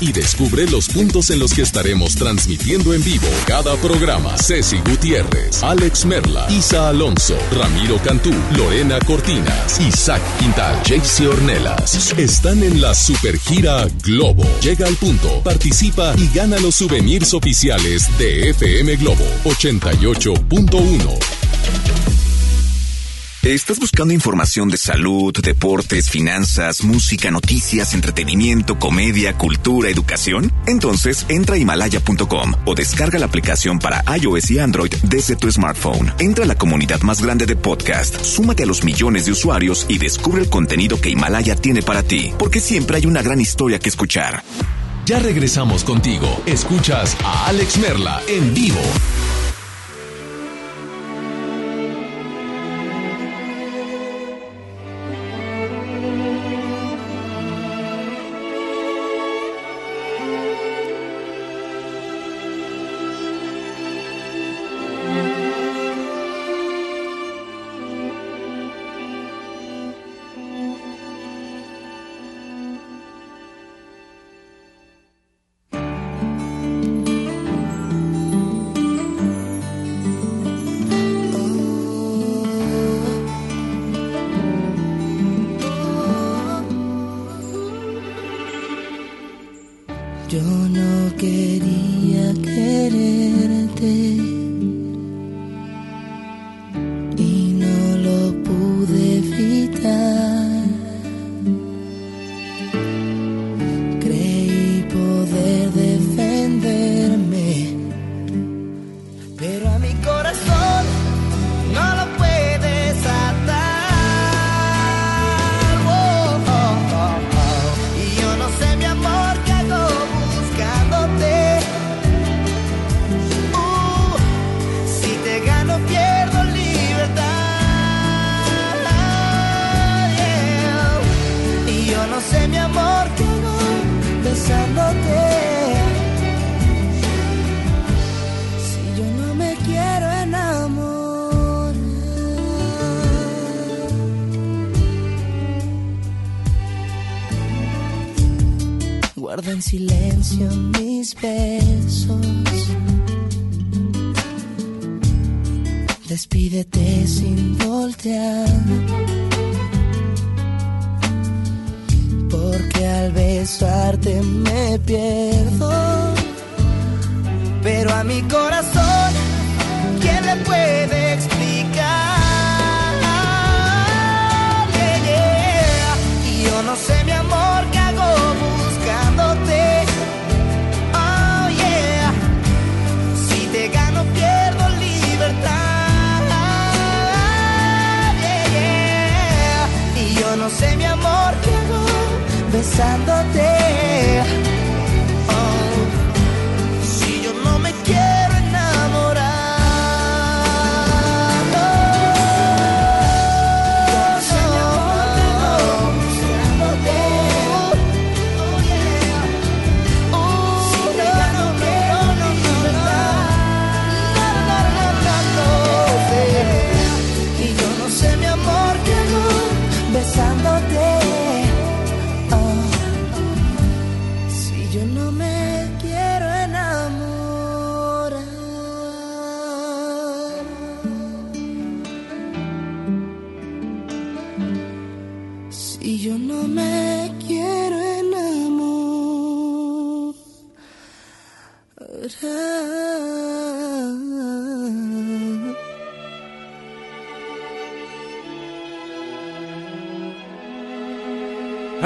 y 0.00 0.12
descubre 0.12 0.66
los 0.68 0.88
puntos 0.88 1.30
en 1.30 1.38
los 1.38 1.54
que 1.54 1.62
estaremos 1.62 2.16
transmitiendo 2.16 2.94
en 2.94 3.02
vivo 3.02 3.28
cada 3.46 3.76
programa. 3.76 4.36
Ceci 4.36 4.78
Gutiérrez, 4.78 5.62
Alex 5.62 6.04
Merla, 6.04 6.46
Isa 6.50 6.88
Alonso, 6.88 7.36
Ramiro 7.52 7.98
Cantú, 8.02 8.32
Lorena 8.56 8.98
Cortinas, 9.00 9.80
Isaac 9.80 10.22
Quintal, 10.38 10.80
Jaycee 10.84 11.28
Ornelas. 11.28 12.12
Están 12.18 12.62
en 12.62 12.80
la 12.80 12.94
supergira 12.94 13.86
Globo. 14.02 14.44
Llega 14.60 14.86
al 14.86 14.96
punto, 14.96 15.42
participa 15.42 16.14
y 16.16 16.28
gana 16.34 16.58
los 16.58 16.76
souvenirs 16.76 17.34
oficiales 17.34 18.08
de 18.18 18.50
FM 18.50 18.96
Globo 18.96 19.24
88.1. 19.44 21.95
¿Estás 23.46 23.78
buscando 23.78 24.12
información 24.12 24.70
de 24.70 24.76
salud, 24.76 25.32
deportes, 25.40 26.10
finanzas, 26.10 26.82
música, 26.82 27.30
noticias, 27.30 27.94
entretenimiento, 27.94 28.76
comedia, 28.76 29.38
cultura, 29.38 29.88
educación? 29.88 30.52
Entonces 30.66 31.24
entra 31.28 31.54
a 31.54 31.58
himalaya.com 31.58 32.54
o 32.64 32.74
descarga 32.74 33.20
la 33.20 33.26
aplicación 33.26 33.78
para 33.78 34.02
iOS 34.16 34.50
y 34.50 34.58
Android 34.58 34.92
desde 35.04 35.36
tu 35.36 35.48
smartphone. 35.48 36.12
Entra 36.18 36.42
a 36.42 36.48
la 36.48 36.56
comunidad 36.56 37.02
más 37.02 37.22
grande 37.22 37.46
de 37.46 37.54
podcast, 37.54 38.20
súmate 38.24 38.64
a 38.64 38.66
los 38.66 38.82
millones 38.82 39.26
de 39.26 39.30
usuarios 39.30 39.86
y 39.88 39.98
descubre 39.98 40.42
el 40.42 40.50
contenido 40.50 41.00
que 41.00 41.10
Himalaya 41.10 41.54
tiene 41.54 41.82
para 41.82 42.02
ti, 42.02 42.32
porque 42.40 42.58
siempre 42.58 42.96
hay 42.96 43.06
una 43.06 43.22
gran 43.22 43.40
historia 43.40 43.78
que 43.78 43.88
escuchar. 43.88 44.42
Ya 45.04 45.20
regresamos 45.20 45.84
contigo. 45.84 46.42
Escuchas 46.46 47.16
a 47.22 47.46
Alex 47.46 47.78
Merla 47.78 48.20
en 48.26 48.52
vivo. 48.52 48.82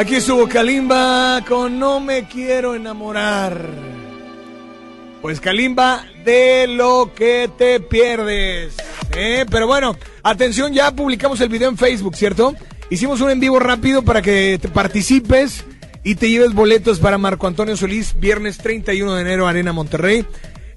Aquí 0.00 0.14
estuvo 0.14 0.48
Kalimba 0.48 1.44
con 1.46 1.78
No 1.78 2.00
me 2.00 2.26
quiero 2.26 2.74
enamorar. 2.74 3.68
Pues 5.20 5.40
Kalimba, 5.40 6.06
de 6.24 6.66
lo 6.66 7.12
que 7.14 7.50
te 7.58 7.80
pierdes. 7.80 8.76
¿eh? 9.14 9.44
Pero 9.50 9.66
bueno, 9.66 9.98
atención, 10.22 10.72
ya 10.72 10.90
publicamos 10.92 11.38
el 11.42 11.50
video 11.50 11.68
en 11.68 11.76
Facebook, 11.76 12.16
¿cierto? 12.16 12.54
Hicimos 12.88 13.20
un 13.20 13.28
en 13.28 13.40
vivo 13.40 13.58
rápido 13.58 14.02
para 14.02 14.22
que 14.22 14.58
te 14.58 14.68
participes 14.68 15.66
y 16.02 16.14
te 16.14 16.30
lleves 16.30 16.54
boletos 16.54 16.98
para 16.98 17.18
Marco 17.18 17.46
Antonio 17.46 17.76
Solís, 17.76 18.18
viernes 18.18 18.56
31 18.56 19.16
de 19.16 19.20
enero, 19.20 19.46
Arena 19.46 19.74
Monterrey. 19.74 20.24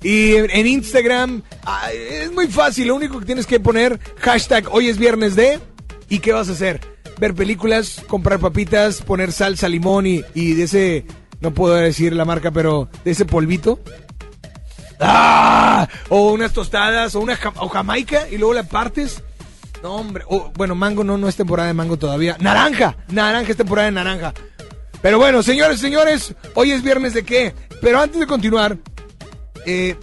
Y 0.02 0.34
en 0.34 0.68
Instagram 0.68 1.44
ah, 1.64 1.94
es 1.94 2.30
muy 2.34 2.48
fácil, 2.48 2.90
lo 2.90 2.96
único 2.96 3.22
que 3.22 3.26
tienes 3.26 3.48
que 3.48 3.62
poner 3.62 4.02
hashtag 4.20 4.66
hoy 4.70 4.90
es 4.90 4.98
viernes 4.98 5.38
de 5.38 5.62
y 6.10 6.20
qué 6.20 6.34
vas 6.34 6.50
a 6.50 6.52
hacer. 6.52 6.93
Ver 7.20 7.34
películas, 7.34 8.02
comprar 8.08 8.40
papitas, 8.40 9.02
poner 9.02 9.32
salsa, 9.32 9.70
limón 9.70 10.08
y, 10.08 10.24
y 10.34 10.54
de 10.54 10.64
ese, 10.64 11.06
no 11.40 11.54
puedo 11.54 11.76
decir 11.76 12.14
la 12.14 12.26
marca, 12.26 12.52
pero 12.52 12.90
de 13.04 13.12
ese 13.12 13.26
polvito. 13.26 13.80
¡Ah! 15.00 15.88
O 16.10 16.32
unas 16.32 16.54
tostadas, 16.54 17.16
o 17.16 17.20
una 17.20 17.38
o 17.58 17.70
jamaica 17.70 18.28
y 18.30 18.38
luego 18.38 18.54
la 18.54 18.64
partes. 18.64 19.24
No, 19.82 19.96
hombre. 19.96 20.24
Bueno, 20.56 20.76
mango 20.76 21.04
no, 21.04 21.18
no 21.18 21.28
es 21.28 21.36
temporada 21.36 21.68
de 21.68 21.74
mango 21.74 21.98
todavía. 21.98 22.38
Naranja. 22.40 22.96
Naranja 23.10 23.52
es 23.52 23.58
temporada 23.58 23.88
de 23.88 23.92
naranja. 23.92 24.34
Pero 25.02 25.18
bueno, 25.18 25.44
señores, 25.44 25.82
señores, 25.82 26.34
hoy 26.56 26.72
es 26.72 26.82
viernes 26.82 27.14
de 27.14 27.24
qué. 27.24 27.54
Pero 27.82 28.00
antes 28.00 28.20
de 28.20 28.26
continuar, 28.26 28.78
eh, 29.66 29.98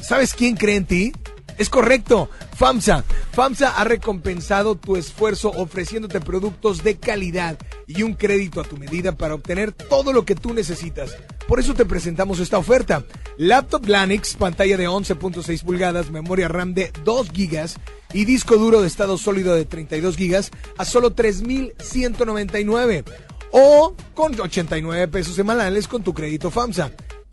¿sabes 0.00 0.32
quién 0.34 0.56
cree 0.56 0.76
en 0.76 0.86
ti? 0.86 1.12
Es 1.58 1.70
correcto, 1.70 2.28
FAMSA. 2.56 3.04
FAMSA 3.32 3.76
ha 3.76 3.84
recompensado 3.84 4.74
tu 4.74 4.96
esfuerzo 4.96 5.50
ofreciéndote 5.50 6.20
productos 6.20 6.82
de 6.82 6.96
calidad 6.96 7.58
y 7.86 8.02
un 8.02 8.14
crédito 8.14 8.60
a 8.60 8.64
tu 8.64 8.76
medida 8.76 9.12
para 9.12 9.34
obtener 9.34 9.72
todo 9.72 10.12
lo 10.12 10.24
que 10.24 10.34
tú 10.34 10.52
necesitas. 10.52 11.16
Por 11.46 11.60
eso 11.60 11.74
te 11.74 11.84
presentamos 11.84 12.40
esta 12.40 12.58
oferta. 12.58 13.04
Laptop 13.36 13.86
Lanix, 13.86 14.34
pantalla 14.34 14.76
de 14.76 14.88
11.6 14.88 15.62
pulgadas, 15.62 16.10
memoria 16.10 16.48
RAM 16.48 16.74
de 16.74 16.90
2 17.04 17.30
gigas 17.30 17.76
y 18.12 18.24
disco 18.24 18.56
duro 18.56 18.80
de 18.80 18.88
estado 18.88 19.16
sólido 19.18 19.54
de 19.54 19.64
32 19.64 20.16
gigas 20.16 20.50
a 20.78 20.84
solo 20.84 21.12
3,199 21.12 23.04
o 23.50 23.94
con 24.14 24.40
89 24.40 25.08
pesos 25.08 25.36
semanales 25.36 25.86
con 25.86 26.02
tu 26.02 26.14
crédito 26.14 26.50
FAMSA. 26.50 26.90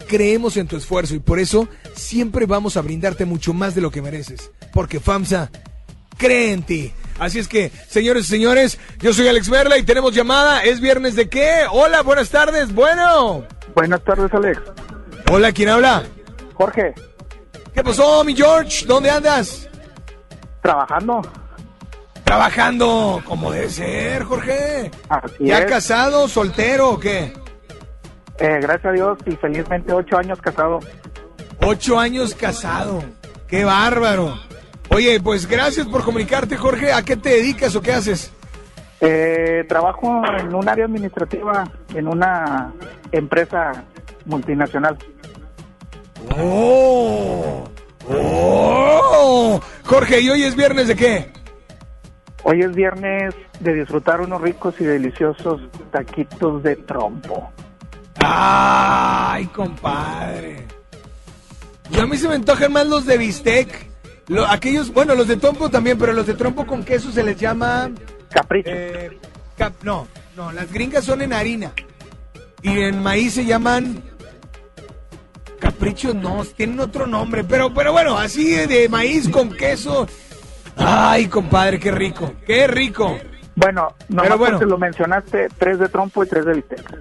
Creemos 0.07 0.57
en 0.57 0.67
tu 0.67 0.75
esfuerzo 0.77 1.15
y 1.15 1.19
por 1.19 1.39
eso 1.39 1.67
siempre 1.95 2.45
vamos 2.45 2.77
a 2.77 2.81
brindarte 2.81 3.25
mucho 3.25 3.53
más 3.53 3.75
de 3.75 3.81
lo 3.81 3.91
que 3.91 4.01
mereces. 4.01 4.51
Porque 4.73 4.99
FAMSA 4.99 5.49
cree 6.17 6.51
en 6.53 6.63
ti. 6.63 6.93
Así 7.19 7.39
es 7.39 7.47
que, 7.47 7.71
señores 7.87 8.25
y 8.25 8.27
señores, 8.29 8.79
yo 8.99 9.13
soy 9.13 9.27
Alex 9.27 9.49
Merla 9.49 9.77
y 9.77 9.83
tenemos 9.83 10.13
llamada. 10.13 10.63
¿Es 10.63 10.79
viernes 10.81 11.15
de 11.15 11.29
qué? 11.29 11.61
Hola, 11.71 12.01
buenas 12.01 12.29
tardes. 12.29 12.73
Bueno. 12.73 13.45
Buenas 13.75 14.03
tardes, 14.03 14.33
Alex. 14.33 14.59
Hola, 15.31 15.51
¿quién 15.51 15.69
habla? 15.69 16.03
Jorge. 16.55 16.93
¿Qué 17.73 17.83
pasó, 17.83 18.23
mi 18.23 18.35
George? 18.35 18.85
¿Dónde 18.85 19.09
andas? 19.09 19.69
Trabajando. 20.61 21.21
Trabajando, 22.23 23.21
como 23.25 23.51
debe 23.51 23.69
ser, 23.69 24.23
Jorge. 24.23 24.91
Así 25.09 25.35
¿Ya 25.45 25.59
es. 25.59 25.65
casado, 25.65 26.27
soltero 26.27 26.91
o 26.91 26.99
qué? 26.99 27.33
Eh, 28.39 28.59
gracias 28.61 28.85
a 28.85 28.91
Dios 28.91 29.17
y 29.25 29.31
felizmente 29.31 29.93
ocho 29.93 30.17
años 30.17 30.39
casado. 30.41 30.79
Ocho 31.61 31.99
años 31.99 32.33
casado. 32.33 33.03
¡Qué 33.47 33.63
bárbaro! 33.63 34.35
Oye, 34.89 35.19
pues 35.21 35.47
gracias 35.47 35.87
por 35.87 36.03
comunicarte, 36.03 36.57
Jorge. 36.57 36.91
¿A 36.91 37.03
qué 37.03 37.15
te 37.15 37.29
dedicas 37.29 37.75
o 37.75 37.81
qué 37.81 37.93
haces? 37.93 38.31
Eh, 38.99 39.65
trabajo 39.67 40.21
en 40.39 40.53
un 40.53 40.67
área 40.67 40.85
administrativa 40.85 41.63
en 41.93 42.07
una 42.07 42.73
empresa 43.11 43.85
multinacional. 44.25 44.97
¡Oh! 46.37 47.63
¡Oh! 48.09 49.61
Jorge, 49.85 50.21
¿y 50.21 50.29
hoy 50.29 50.43
es 50.43 50.55
viernes 50.55 50.87
de 50.87 50.95
qué? 50.95 51.31
Hoy 52.43 52.61
es 52.61 52.73
viernes 52.73 53.33
de 53.59 53.73
disfrutar 53.73 54.21
unos 54.21 54.41
ricos 54.41 54.75
y 54.79 54.83
deliciosos 54.83 55.61
taquitos 55.91 56.63
de 56.63 56.75
trompo. 56.75 57.51
¡Ay, 58.19 59.45
compadre! 59.47 60.65
Y 61.91 61.99
a 61.99 62.05
mí 62.05 62.17
se 62.17 62.27
me 62.27 62.35
antojan 62.35 62.71
más 62.71 62.87
los 62.87 63.05
de 63.05 63.17
bistec. 63.17 63.89
Lo- 64.27 64.45
aquellos, 64.47 64.93
bueno, 64.93 65.13
los 65.15 65.27
de 65.27 65.37
trompo 65.37 65.69
también, 65.69 65.97
pero 65.97 66.13
los 66.13 66.25
de 66.27 66.33
trompo 66.35 66.65
con 66.65 66.83
queso 66.83 67.11
se 67.11 67.23
les 67.23 67.37
llama... 67.37 67.91
Capricho. 68.29 68.69
eh, 68.71 69.17
cap- 69.57 69.73
no, 69.83 70.07
no, 70.37 70.51
las 70.53 70.71
gringas 70.71 71.03
son 71.03 71.21
en 71.21 71.33
harina. 71.33 71.71
Y 72.61 72.79
en 72.81 73.01
maíz 73.03 73.33
se 73.33 73.45
llaman... 73.45 74.03
Caprichos 75.59 76.15
no, 76.15 76.43
tienen 76.45 76.79
otro 76.79 77.05
nombre, 77.05 77.43
pero, 77.43 77.71
pero 77.73 77.91
bueno, 77.91 78.17
así 78.17 78.51
de, 78.51 78.89
maíz 78.89 79.29
con 79.29 79.51
queso. 79.51 80.07
Ay, 80.75 81.27
compadre, 81.27 81.79
qué 81.79 81.91
rico, 81.91 82.33
qué 82.47 82.65
rico. 82.67 83.15
Bueno, 83.55 83.93
no 84.09 84.23
bueno. 84.37 84.59
lo 84.61 84.77
mencionaste, 84.79 85.49
tres 85.59 85.77
de 85.77 85.87
trompo 85.89 86.23
y 86.23 86.27
tres 86.27 86.45
de 86.45 86.53
bistec. 86.53 86.99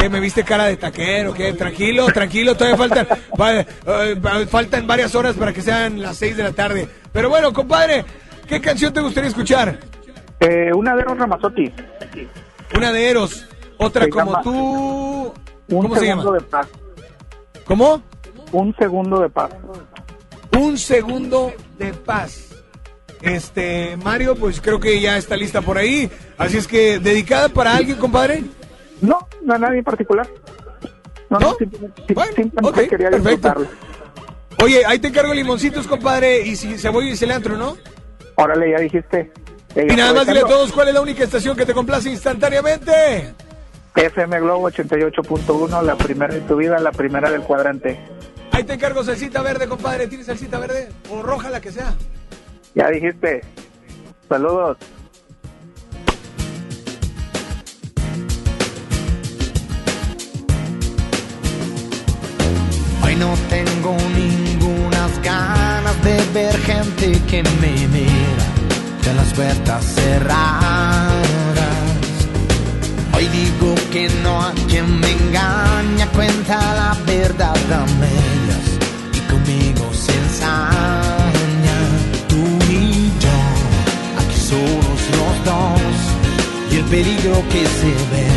¿Qué 0.00 0.08
me 0.08 0.18
viste 0.20 0.44
cara 0.44 0.64
de 0.64 0.76
taquero? 0.76 1.34
¿Qué? 1.34 1.52
Tranquilo, 1.52 2.06
tranquilo, 2.06 2.54
todavía 2.56 2.76
faltan, 2.78 3.06
va- 3.40 3.60
eh, 3.60 4.46
faltan 4.48 4.86
varias 4.86 5.14
horas 5.14 5.36
para 5.36 5.52
que 5.52 5.60
sean 5.62 6.00
las 6.00 6.16
6 6.16 6.36
de 6.36 6.42
la 6.44 6.52
tarde. 6.52 6.88
Pero 7.12 7.28
bueno, 7.28 7.52
compadre, 7.52 8.04
¿qué 8.46 8.60
canción 8.60 8.92
te 8.94 9.00
gustaría 9.00 9.28
escuchar? 9.28 9.78
Eh, 10.40 10.70
una 10.74 10.96
de 10.96 11.02
los 11.04 11.18
Ramazotti. 11.18 11.70
Una 12.76 12.92
de 12.92 13.10
Eros, 13.10 13.46
otra 13.76 14.04
Se 14.04 14.10
como 14.10 14.26
llama 14.30 14.42
tú. 14.42 15.34
Un 15.68 15.82
¿Cómo 15.82 15.96
se 15.96 16.06
llama? 16.06 16.22
segundo 16.22 16.40
de 16.40 16.46
paz. 16.48 16.66
¿Cómo? 17.64 18.02
Un 18.52 18.74
segundo 18.76 19.20
de 19.20 19.28
paz. 19.28 19.50
Un 20.58 20.78
segundo 20.78 21.52
de 21.78 21.92
paz. 21.92 22.46
Este, 23.22 23.96
Mario, 24.02 24.34
pues 24.34 24.60
creo 24.62 24.80
que 24.80 24.98
ya 25.00 25.18
está 25.18 25.36
lista 25.36 25.60
por 25.60 25.76
ahí. 25.76 26.10
Así 26.38 26.56
es 26.56 26.66
que, 26.66 26.98
¿dedicada 26.98 27.50
para 27.50 27.76
alguien, 27.76 27.98
compadre? 27.98 28.44
No, 29.00 29.26
no 29.42 29.54
a 29.54 29.58
nadie 29.58 29.78
en 29.78 29.84
particular. 29.84 30.26
No, 31.28 31.38
no, 31.38 31.54
simplemente, 31.56 32.02
simplemente 32.34 32.88
quería 32.88 33.10
perfecto. 33.10 33.30
disfrutarlo. 33.30 33.66
Oye, 34.62 34.84
ahí 34.84 34.98
te 34.98 35.08
encargo 35.08 35.32
limoncitos, 35.32 35.86
compadre, 35.86 36.40
y 36.46 36.56
si 36.56 36.76
cebolla 36.76 37.08
y 37.08 37.16
cilantro, 37.16 37.56
¿no? 37.56 37.76
Órale, 38.34 38.70
ya 38.70 38.78
dijiste. 38.78 39.32
Eh, 39.76 39.86
Y 39.90 39.96
nada 39.96 40.12
más 40.12 40.26
dile 40.26 40.40
a 40.40 40.44
todos 40.44 40.72
cuál 40.72 40.88
es 40.88 40.94
la 40.94 41.00
única 41.00 41.22
estación 41.24 41.56
que 41.56 41.64
te 41.64 41.72
complace 41.72 42.10
instantáneamente. 42.10 43.32
FM 43.94 44.40
Globo 44.40 44.68
88.1, 44.70 45.82
la 45.82 45.96
primera 45.96 46.34
de 46.34 46.40
tu 46.42 46.56
vida, 46.56 46.78
la 46.80 46.92
primera 46.92 47.30
del 47.30 47.42
cuadrante. 47.42 47.98
Ahí 48.52 48.64
te 48.64 48.74
encargo 48.74 49.02
salsita 49.04 49.42
verde, 49.42 49.68
compadre. 49.68 50.08
¿Tienes 50.08 50.26
salsita 50.26 50.58
verde? 50.58 50.88
O 51.10 51.22
roja, 51.22 51.48
la 51.50 51.60
que 51.60 51.70
sea. 51.72 51.94
Ya 52.74 52.88
dijiste. 52.90 53.42
Saludos. 54.28 54.76
Tengo 63.50 63.96
ningunas 64.14 65.10
ganas 65.22 66.02
de 66.04 66.16
ver 66.32 66.56
gente 66.62 67.20
que 67.28 67.42
me 67.60 67.72
mira 67.88 68.46
de 69.04 69.12
las 69.14 69.32
puertas 69.34 69.84
cerradas. 69.84 71.20
Hoy 73.12 73.26
digo 73.26 73.74
que 73.90 74.08
no 74.22 74.40
a 74.40 74.52
quien 74.68 75.00
me 75.00 75.10
engaña, 75.10 76.06
cuenta 76.14 76.56
la 76.74 76.96
verdad 77.04 77.56
a 77.72 77.84
medias 78.04 78.66
y 79.12 79.20
conmigo 79.30 79.90
se 79.92 80.14
ensaña. 80.24 81.78
Tú 82.28 82.42
y 82.70 83.10
yo, 83.24 83.38
aquí 84.20 84.38
solos 84.50 85.00
los 85.18 85.36
dos 85.44 85.92
y 86.70 86.76
el 86.76 86.84
peligro 86.84 87.42
que 87.52 87.66
se 87.66 87.92
ve 88.12 88.28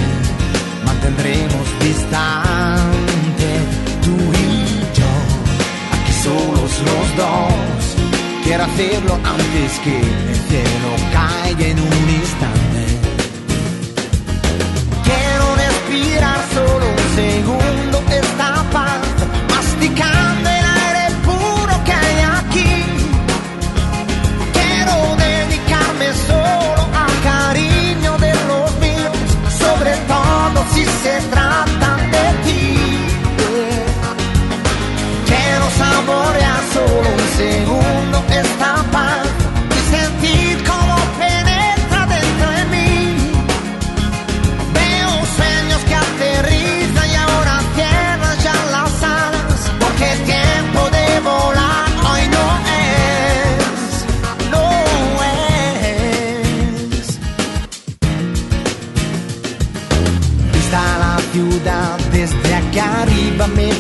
mantendremos 0.86 1.68
distante. 1.82 2.93
Los 6.82 7.16
dos. 7.18 7.96
Quiero 8.44 8.64
hacerlo 8.64 9.20
antes 9.24 9.80
que 9.80 10.00
el 10.00 10.36
cielo 10.50 10.90
caiga 11.12 11.68
en 11.68 11.80
un 11.80 12.10
instante. 12.10 12.73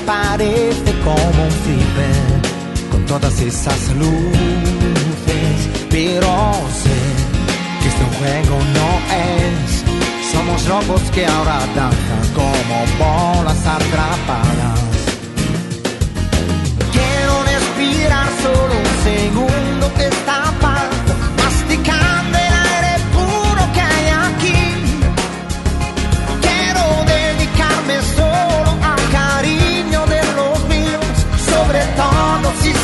Parece 0.05 0.91
como 1.03 1.43
un 1.43 1.51
flipper 1.63 2.89
con 2.91 3.05
todas 3.05 3.39
esas 3.39 3.89
luces, 3.95 5.69
pero 5.89 6.53
sé 6.81 6.99
que 7.81 7.87
este 7.89 8.05
juego 8.17 8.57
no 8.77 8.89
es. 9.13 9.83
Somos 10.31 10.67
robots 10.67 11.11
que 11.11 11.25
ahora 11.25 11.59
danzan 11.75 12.33
como 12.33 12.75
bolas 12.99 13.65
atrapadas. 13.65 14.92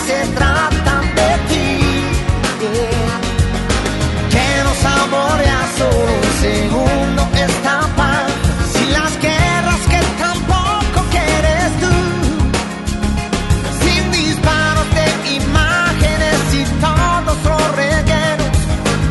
se 0.10 0.26
trata 0.39 0.95
de 1.20 1.32
ti. 1.49 1.70
Que 4.34 4.47
no 4.66 4.74
saborea 4.86 5.62
solo 5.78 6.30
segundo 6.45 7.22
esta 7.47 7.76
paz. 7.95 8.28
Si 8.74 8.84
las 8.97 9.14
guerras 9.28 9.82
que 9.91 10.01
tampoco 10.26 10.99
quieres 11.16 11.70
tú, 11.84 11.93
sin 13.84 14.03
disparos 14.12 14.88
de 14.97 15.05
imágenes 15.41 16.38
y 16.60 16.64
todos 16.86 17.38
los 17.47 17.62
regueros 17.82 18.51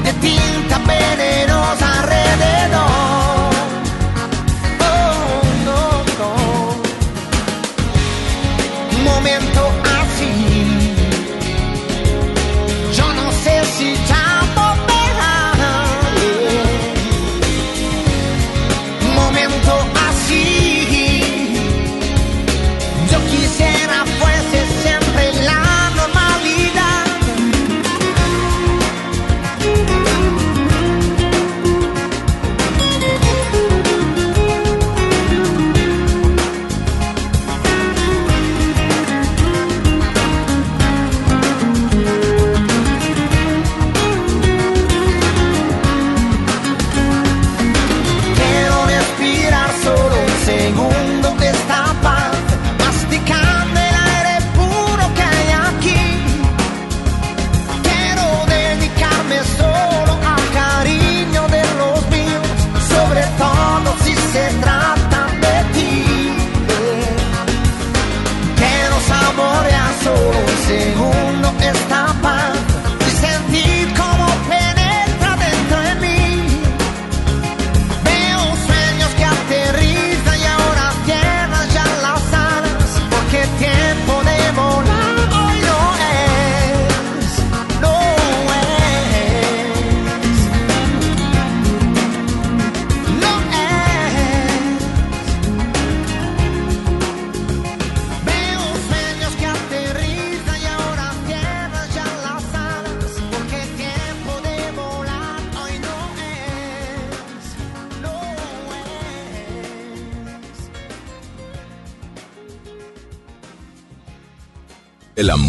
de 0.04 0.12
tinta 0.24 0.76
venenosa 0.92 1.86
alrededor. 2.00 3.52
Oh, 4.90 5.42
no, 5.66 5.80
no. 6.20 6.30
Momento 9.10 9.60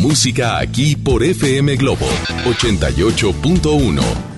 música 0.09 0.57
aquí 0.57 0.95
por 0.95 1.23
FM 1.23 1.75
Globo 1.75 2.07
88.1. 2.43 4.28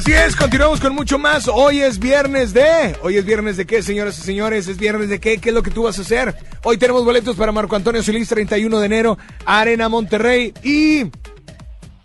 Así 0.00 0.12
es, 0.14 0.34
continuamos 0.34 0.80
con 0.80 0.94
mucho 0.94 1.18
más. 1.18 1.46
Hoy 1.46 1.80
es 1.80 1.98
viernes 1.98 2.54
de. 2.54 2.96
Hoy 3.02 3.18
es 3.18 3.26
viernes 3.26 3.58
de 3.58 3.66
qué, 3.66 3.82
señoras 3.82 4.18
y 4.18 4.22
señores. 4.22 4.66
Es 4.66 4.78
viernes 4.78 5.10
de 5.10 5.20
qué. 5.20 5.36
¿Qué 5.36 5.50
es 5.50 5.54
lo 5.54 5.62
que 5.62 5.70
tú 5.70 5.82
vas 5.82 5.98
a 5.98 6.00
hacer? 6.00 6.34
Hoy 6.62 6.78
tenemos 6.78 7.04
boletos 7.04 7.36
para 7.36 7.52
Marco 7.52 7.76
Antonio 7.76 8.02
Solís, 8.02 8.26
31 8.30 8.80
de 8.80 8.86
enero, 8.86 9.18
Arena 9.44 9.90
Monterrey. 9.90 10.54
Y 10.64 11.02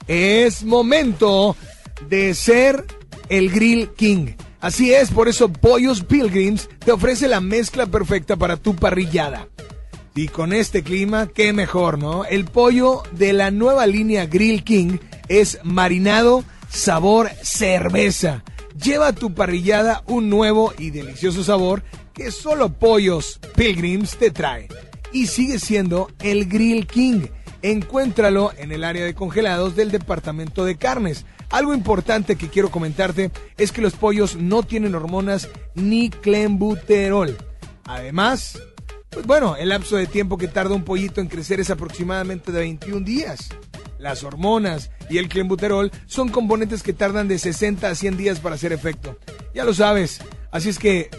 es 0.08 0.66
momento 0.66 1.56
de 2.10 2.34
ser 2.34 2.84
el 3.30 3.50
Grill 3.50 3.88
King. 3.96 4.34
Así 4.60 4.93
es, 4.93 5.10
por 5.10 5.30
eso 5.30 5.48
Pollos 5.48 6.04
Pilgrims 6.04 6.68
te 6.84 6.91
ofrece 6.91 7.30
la 7.30 7.39
mezcla 7.39 7.86
perfecta 7.86 8.36
para 8.36 8.58
tu 8.58 8.76
parrillada. 8.76 9.48
Y 10.16 10.28
con 10.28 10.52
este 10.52 10.84
clima, 10.84 11.28
qué 11.34 11.54
mejor, 11.54 11.98
¿no? 11.98 12.26
El 12.26 12.43
pollo 12.43 13.04
de 13.14 13.32
la 13.32 13.52
nueva 13.52 13.88
línea 13.88 14.26
Grill 14.26 14.66
King 14.66 14.98
es 15.30 15.60
marinado 15.64 16.43
sabor 16.70 17.30
cerveza. 17.41 18.43
Lleva 18.82 19.07
a 19.07 19.13
tu 19.13 19.34
parrillada 19.34 20.03
un 20.07 20.30
nuevo 20.30 20.74
y 20.78 20.89
delicioso 20.89 21.43
sabor 21.43 21.84
que 22.13 22.32
solo 22.32 22.74
Pollos 22.74 23.39
Pilgrims 23.55 24.18
te 24.18 24.32
trae. 24.32 24.68
Y 25.11 25.28
sigue 25.28 25.59
siendo 25.59 26.09
el 26.20 26.47
Grill 26.47 26.88
King. 26.88 27.28
Encuéntralo 27.61 28.51
en 28.57 28.72
el 28.72 28.84
área 28.84 29.05
de 29.05 29.16
congelados 29.16 29.76
del 29.76 29.91
departamento 29.91 30.66
de 30.66 30.78
carnes. 30.78 31.26
Algo 31.49 31.74
importante 31.74 32.36
que 32.36 32.49
quiero 32.49 32.70
comentarte 32.70 33.32
es 33.57 33.72
que 33.72 33.82
los 33.82 33.93
pollos 33.93 34.36
no 34.36 34.63
tienen 34.63 34.95
hormonas 34.95 35.49
ni 35.74 36.09
clenbuterol. 36.09 37.38
Además, 37.86 38.59
pues 39.09 39.26
bueno, 39.26 39.55
el 39.55 39.70
lapso 39.70 39.95
de 39.95 40.07
tiempo 40.07 40.38
que 40.38 40.49
tarda 40.49 40.76
un 40.76 40.84
pollito 40.84 41.22
en 41.22 41.28
crecer 41.28 41.59
es 41.61 41.70
aproximadamente 41.70 42.51
de 42.51 42.59
21 42.59 43.05
días. 43.05 43.49
Las 44.06 44.24
hormonas 44.24 44.91
y 45.10 45.18
el 45.18 45.28
clenbuterol 45.28 45.91
son 46.06 46.30
componentes 46.30 46.84
que 46.84 46.93
tardan 46.93 47.28
de 47.28 47.39
60 47.39 47.89
a 47.89 47.95
100 47.95 48.18
días 48.18 48.39
para 48.39 48.53
hacer 48.53 48.72
efecto. 48.72 49.18
Ya 49.56 49.66
lo 49.66 49.74
sabes. 49.74 50.20
Así 50.51 50.70
es 50.70 50.78
que, 50.78 51.10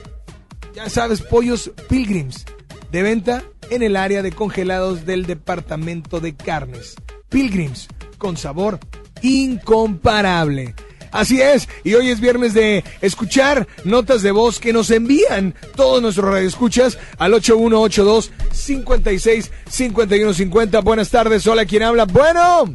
ya 0.73 0.89
sabes, 0.89 1.21
pollos 1.21 1.73
Pilgrims. 1.89 2.45
De 2.93 3.03
venta 3.03 3.43
en 3.71 3.83
el 3.83 3.97
área 3.97 4.23
de 4.23 4.31
congelados 4.31 5.05
del 5.05 5.27
departamento 5.27 6.21
de 6.21 6.37
carnes. 6.37 6.95
Pilgrims, 7.29 7.89
con 8.19 8.37
sabor 8.37 8.79
incomparable. 9.21 10.77
Así 11.11 11.41
es, 11.41 11.69
y 11.85 11.95
hoy 11.95 12.11
es 12.11 12.21
viernes 12.21 12.55
de 12.55 12.85
escuchar 13.01 13.67
notas 13.85 14.23
de 14.23 14.31
voz 14.33 14.59
que 14.61 14.73
nos 14.73 14.91
envían 14.91 15.55
todos 15.77 16.03
nuestros 16.03 16.31
radioescuchas 16.31 16.99
al 17.19 17.35
8182 17.35 18.31
56 18.53 19.51
51 19.69 20.35
50. 20.35 20.81
Buenas 20.81 21.11
tardes, 21.11 21.47
hola, 21.47 21.65
¿quién 21.65 21.83
habla? 21.83 22.05
Bueno. 22.05 22.75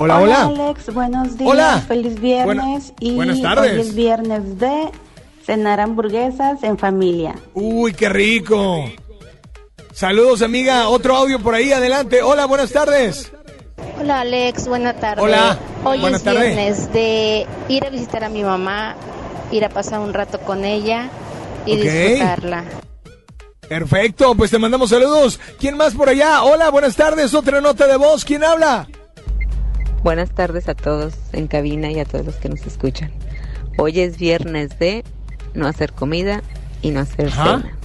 Hola, 0.00 0.20
hola. 0.20 0.42
Alex, 0.44 0.94
buenos 0.94 1.36
días. 1.36 1.50
Hola. 1.50 1.84
Feliz 1.86 2.20
viernes. 2.20 2.44
Buena- 2.46 2.80
y 3.00 3.14
buenas 3.16 3.42
tardes. 3.42 3.72
Hoy 3.72 3.80
es 3.80 3.94
viernes 3.94 4.58
de 4.58 4.90
cenar 5.44 5.80
hamburguesas 5.80 6.62
en 6.62 6.78
familia. 6.78 7.34
Uy, 7.54 7.92
qué 7.94 8.08
rico. 8.08 8.84
Saludos, 9.92 10.42
amiga. 10.42 10.88
Otro 10.88 11.16
audio 11.16 11.40
por 11.40 11.54
ahí, 11.54 11.72
adelante. 11.72 12.22
Hola, 12.22 12.46
buenas 12.46 12.70
tardes. 12.70 13.32
Hola 13.98 14.20
Alex, 14.20 14.68
buena 14.68 14.94
tarde. 14.94 15.22
Hola, 15.22 15.58
Hoy 15.84 16.00
buena 16.00 16.16
es 16.16 16.22
tarde. 16.22 16.46
viernes 16.46 16.92
de 16.92 17.46
ir 17.68 17.84
a 17.84 17.90
visitar 17.90 18.24
a 18.24 18.28
mi 18.28 18.42
mamá, 18.42 18.96
ir 19.50 19.64
a 19.64 19.68
pasar 19.68 20.00
un 20.00 20.14
rato 20.14 20.40
con 20.40 20.64
ella 20.64 21.10
y 21.66 21.76
disfrutarla. 21.76 22.64
Perfecto, 23.68 24.34
pues 24.34 24.50
te 24.50 24.58
mandamos 24.58 24.90
saludos. 24.90 25.38
¿Quién 25.58 25.76
más 25.76 25.94
por 25.94 26.08
allá? 26.08 26.42
Hola, 26.42 26.70
buenas 26.70 26.96
tardes. 26.96 27.34
Otra 27.34 27.60
nota 27.60 27.86
de 27.86 27.96
voz. 27.96 28.24
¿Quién 28.24 28.42
habla? 28.44 28.88
Buenas 30.02 30.30
tardes 30.30 30.68
a 30.68 30.74
todos 30.74 31.12
en 31.32 31.48
cabina 31.48 31.90
y 31.90 32.00
a 32.00 32.04
todos 32.04 32.24
los 32.24 32.36
que 32.36 32.48
nos 32.48 32.60
escuchan. 32.66 33.12
Hoy 33.76 34.00
es 34.00 34.16
viernes 34.16 34.78
de 34.78 35.04
no 35.54 35.66
hacer 35.66 35.92
comida 35.92 36.42
y 36.82 36.90
no 36.92 37.00
hacer 37.00 37.26
Ajá. 37.28 37.60
cena. 37.60 37.77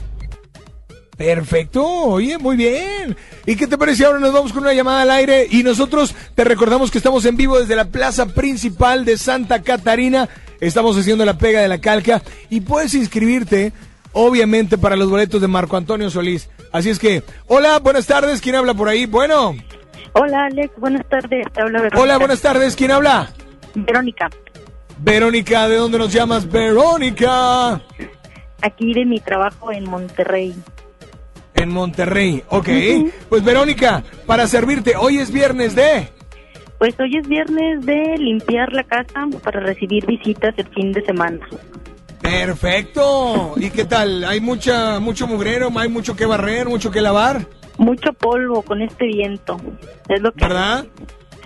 Perfecto, 1.18 1.86
oye, 1.86 2.38
muy 2.38 2.56
bien. 2.58 3.16
¿Y 3.46 3.56
qué 3.56 3.68
te 3.68 3.78
parece 3.78 4.06
ahora? 4.06 4.20
Nos 4.20 4.34
vamos 4.34 4.52
con 4.52 4.64
una 4.64 4.74
llamada 4.74 5.04
al 5.04 5.12
aire 5.12 5.48
y 5.50 5.64
nosotros 5.64 6.16
te 6.36 6.44
recordamos 6.44 6.90
que 6.92 6.98
estamos 6.98 7.24
en 7.26 7.38
vivo 7.38 7.60
desde 7.60 7.76
la 7.76 7.86
plaza 7.86 8.26
principal 8.28 9.06
de 9.06 9.18
Santa 9.18 9.62
Catarina. 9.62 10.28
Estamos 10.60 10.98
haciendo 10.98 11.24
la 11.26 11.38
pega 11.38 11.62
de 11.62 11.68
la 11.68 11.80
calca 11.80 12.22
y 12.50 12.62
puedes 12.62 12.94
inscribirte, 12.96 13.74
obviamente, 14.12 14.78
para 14.78 14.96
los 14.96 15.10
boletos 15.10 15.40
de 15.42 15.48
Marco 15.48 15.78
Antonio 15.78 16.10
Solís. 16.10 16.50
Así 16.72 16.90
es 16.90 16.98
que, 17.00 17.24
hola, 17.48 17.78
buenas 17.80 18.08
tardes. 18.08 18.42
¿Quién 18.42 18.56
habla 18.56 18.74
por 18.74 18.90
ahí? 18.90 19.06
Bueno, 19.06 19.56
Hola 20.16 20.46
Alex, 20.46 20.72
buenas 20.78 21.08
tardes, 21.10 21.46
te 21.54 21.62
habla 21.62 21.80
Verónica. 21.82 22.00
hola, 22.02 22.18
buenas 22.18 22.42
tardes. 22.42 22.76
¿Quién 22.76 22.92
habla? 22.92 23.32
Verónica, 23.76 24.30
Verónica, 25.00 25.68
¿de 25.68 25.76
dónde 25.78 25.98
nos 25.98 26.14
llamas? 26.14 26.50
Verónica. 26.50 27.82
aquí 28.62 28.94
de 28.94 29.06
mi 29.06 29.20
trabajo 29.20 29.72
en 29.72 29.90
Monterrey. 29.90 30.54
En 31.64 31.70
Monterrey, 31.70 32.44
ok. 32.50 32.68
Pues 33.30 33.42
Verónica, 33.42 34.04
para 34.26 34.48
servirte, 34.48 34.98
hoy 34.98 35.20
es 35.20 35.32
viernes 35.32 35.76
de... 35.76 36.10
Pues 36.78 36.94
hoy 37.00 37.16
es 37.16 37.26
viernes 37.30 37.86
de 37.86 38.18
limpiar 38.18 38.74
la 38.74 38.84
casa 38.84 39.26
para 39.42 39.62
recibir 39.62 40.06
visitas 40.06 40.54
el 40.58 40.68
fin 40.68 40.92
de 40.92 41.06
semana. 41.06 41.40
Perfecto. 42.22 43.54
¿Y 43.56 43.70
qué 43.70 43.86
tal? 43.86 44.26
¿Hay 44.26 44.42
mucha 44.42 45.00
mucho 45.00 45.26
mugrero? 45.26 45.72
¿Hay 45.78 45.88
mucho 45.88 46.18
que 46.18 46.26
barrer? 46.26 46.68
¿Mucho 46.68 46.92
que 46.92 47.00
lavar? 47.00 47.48
Mucho 47.78 48.12
polvo 48.12 48.62
con 48.62 48.82
este 48.82 49.06
viento. 49.06 49.56
Es 50.10 50.22
lo 50.22 50.34
que 50.34 50.46
¿Verdad? 50.46 50.86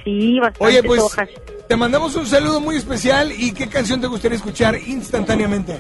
Sí, 0.04 0.40
bastante 0.40 0.66
Oye, 0.66 0.82
pues 0.82 1.02
hojas. 1.02 1.30
te 1.68 1.76
mandamos 1.76 2.16
un 2.16 2.26
saludo 2.26 2.60
muy 2.60 2.76
especial 2.76 3.32
y 3.32 3.52
qué 3.52 3.68
canción 3.70 4.02
te 4.02 4.08
gustaría 4.08 4.38
escuchar 4.38 4.80
instantáneamente. 4.88 5.80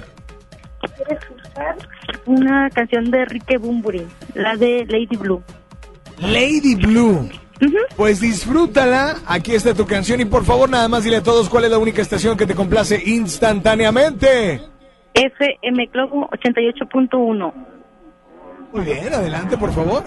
¿Quieres 0.95 1.19
escuchar 1.23 1.75
una 2.25 2.69
canción 2.69 3.09
de 3.11 3.21
Enrique 3.21 3.57
Bumburi, 3.57 4.07
la 4.34 4.55
de 4.55 4.86
Lady 4.88 5.17
Blue? 5.17 5.43
Lady 6.19 6.75
Blue. 6.75 7.30
Pues 7.95 8.19
disfrútala, 8.19 9.17
aquí 9.25 9.53
está 9.55 9.73
tu 9.73 9.88
canción 9.88 10.21
y 10.21 10.25
por 10.25 10.45
favor 10.45 10.69
nada 10.69 10.88
más 10.88 11.03
dile 11.03 11.17
a 11.17 11.23
todos 11.23 11.49
cuál 11.49 11.65
es 11.65 11.71
la 11.71 11.80
única 11.80 12.01
estación 12.01 12.38
que 12.38 12.45
te 12.45 12.53
complace 12.53 13.01
instantáneamente. 13.03 14.61
FM 15.13 15.88
Globo 15.88 16.30
88.1. 16.30 17.53
Muy 18.73 18.86
bien, 18.86 19.13
adelante 19.13 19.57
por 19.57 19.71
favor. 19.73 20.03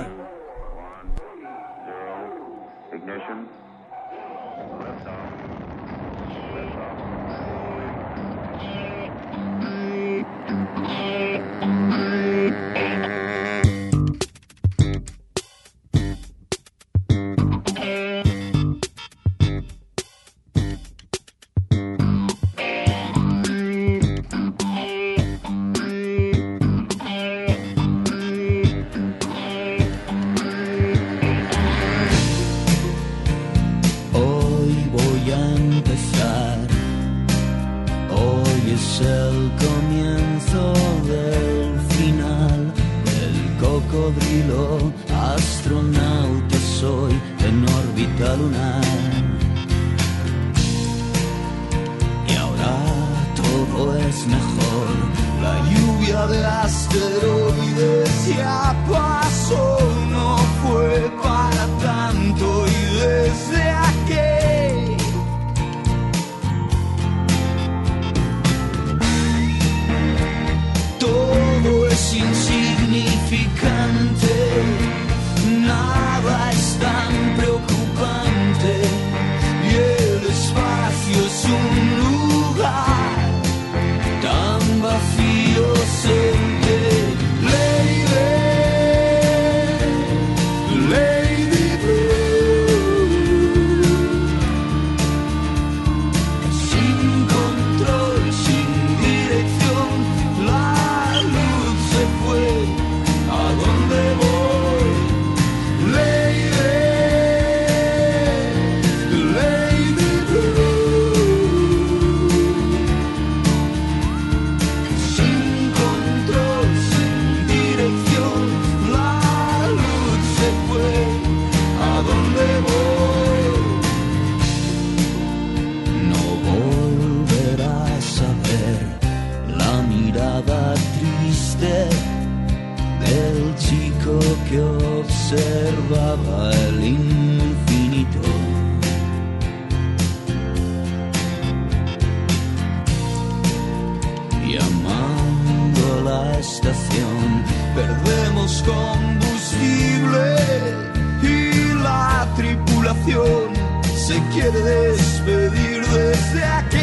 Quiere 154.32 154.60
despedir 154.60 155.84
desde 155.86 156.44
aquí. 156.44 156.79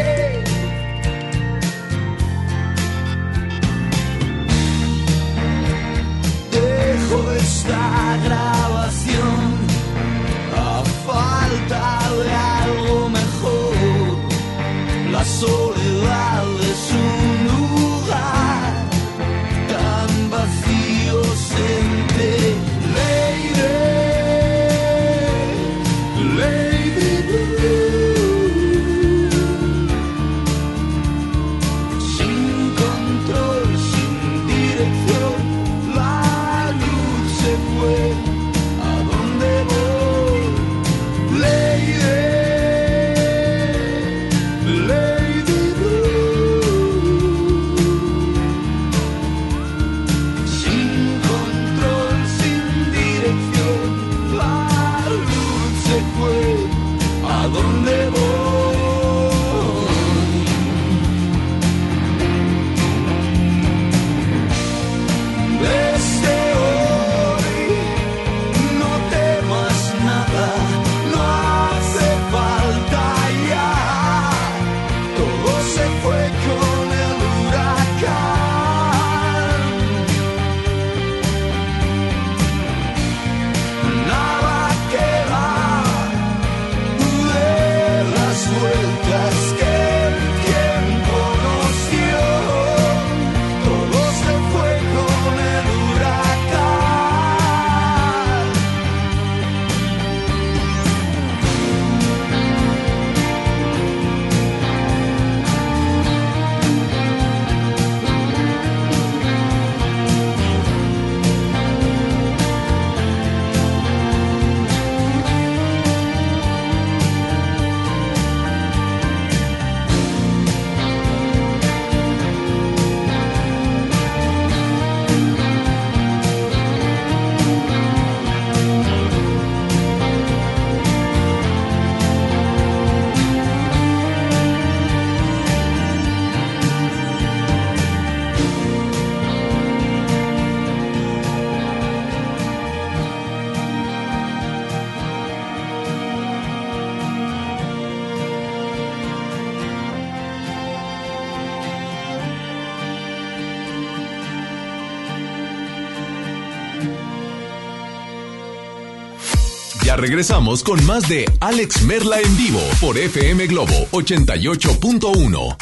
Regresamos 160.08 160.64
con 160.64 160.86
más 160.86 161.10
de 161.10 161.26
Alex 161.42 161.82
Merla 161.82 162.22
en 162.22 162.38
vivo 162.38 162.62
por 162.80 162.98
FM 162.98 163.46
Globo 163.48 163.74
88.1. 163.92 165.58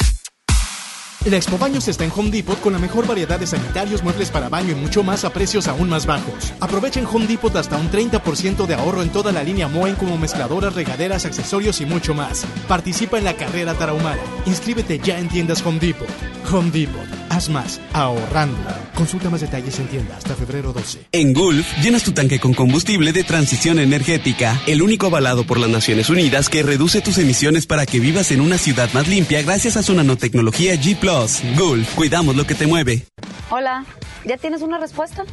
El 1.26 1.34
Expo 1.34 1.58
Baños 1.58 1.88
está 1.88 2.04
en 2.04 2.12
Home 2.16 2.30
Depot 2.30 2.62
con 2.62 2.74
la 2.74 2.78
mejor 2.78 3.08
variedad 3.08 3.40
de 3.40 3.48
sanitarios, 3.48 4.04
muebles 4.04 4.30
para 4.30 4.48
baño 4.48 4.74
y 4.74 4.76
mucho 4.76 5.02
más 5.02 5.26
a 5.26 5.34
precios 5.34 5.68
aún 5.68 5.90
más 5.90 6.06
bajos. 6.06 6.54
Aprovecha 6.60 7.00
en 7.00 7.08
Home 7.08 7.26
Depot 7.26 7.56
hasta 7.56 7.78
un 7.78 7.90
30% 7.90 8.68
de 8.68 8.76
ahorro 8.76 9.02
en 9.02 9.10
toda 9.10 9.32
la 9.32 9.42
línea 9.42 9.68
Moen 9.68 9.96
como 9.96 10.16
mezcladoras, 10.16 10.76
regaderas, 10.76 11.26
accesorios 11.26 11.82
y 11.82 11.88
mucho 11.88 12.14
más. 12.14 12.46
Participa 12.68 13.18
en 13.18 13.24
la 13.24 13.36
carrera 13.36 13.74
tarahumara. 13.74 14.22
Inscríbete 14.46 15.00
ya 15.00 15.18
en 15.18 15.28
tiendas 15.28 15.66
Home 15.66 15.80
Depot. 15.80 16.08
Home 16.52 16.70
Depot. 16.70 17.08
Haz 17.30 17.50
más 17.50 17.82
ahorrando. 17.94 18.85
Consulta 18.96 19.30
más 19.30 19.42
detalles 19.42 19.78
en 19.80 19.88
tienda 19.88 20.16
hasta 20.16 20.36
febrero 20.36 20.72
12. 20.72 21.08
En 21.12 21.34
Gulf, 21.34 21.68
llenas 21.84 22.04
tu 22.04 22.14
tanque 22.14 22.40
con 22.40 22.54
combustible 22.54 23.12
de 23.12 23.26
transición 23.26 23.80
energética, 23.80 24.62
el 24.68 24.82
único 24.82 25.08
avalado 25.08 25.46
por 25.46 25.60
las 25.60 25.70
Naciones 25.70 26.10
Unidas 26.10 26.48
que 26.48 26.64
reduce 26.64 27.02
tus 27.02 27.18
emisiones 27.18 27.68
para 27.68 27.86
que 27.86 28.00
vivas 28.00 28.32
en 28.32 28.40
una 28.40 28.58
ciudad 28.58 28.90
más 28.94 29.10
limpia 29.10 29.42
gracias 29.42 29.76
a 29.76 29.84
su 29.84 29.94
nanotecnología 29.94 30.76
G⁇ 30.76 30.98
Gulf, 31.58 31.94
cuidamos 31.94 32.38
lo 32.38 32.48
que 32.48 32.56
te 32.56 32.68
mueve. 32.68 33.06
Hola, 33.50 33.84
¿ya 34.24 34.38
tienes 34.38 34.62
una 34.62 34.78
respuesta? 34.78 35.26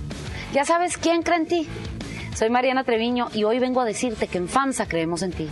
¿Ya 0.53 0.65
sabes 0.65 0.99
quién 0.99 1.23
cree 1.23 1.39
en 1.39 1.47
ti? 1.47 1.69
Soy 2.35 2.49
Mariana 2.51 2.85
Treviño 2.85 3.29
y 3.35 3.45
hoy 3.45 3.59
vengo 3.59 3.81
a 3.81 3.85
decirte 3.85 4.27
que 4.27 4.39
en 4.39 4.49
FAMSA 4.49 4.87
creemos 4.87 5.23
en 5.23 5.33
ti. 5.33 5.49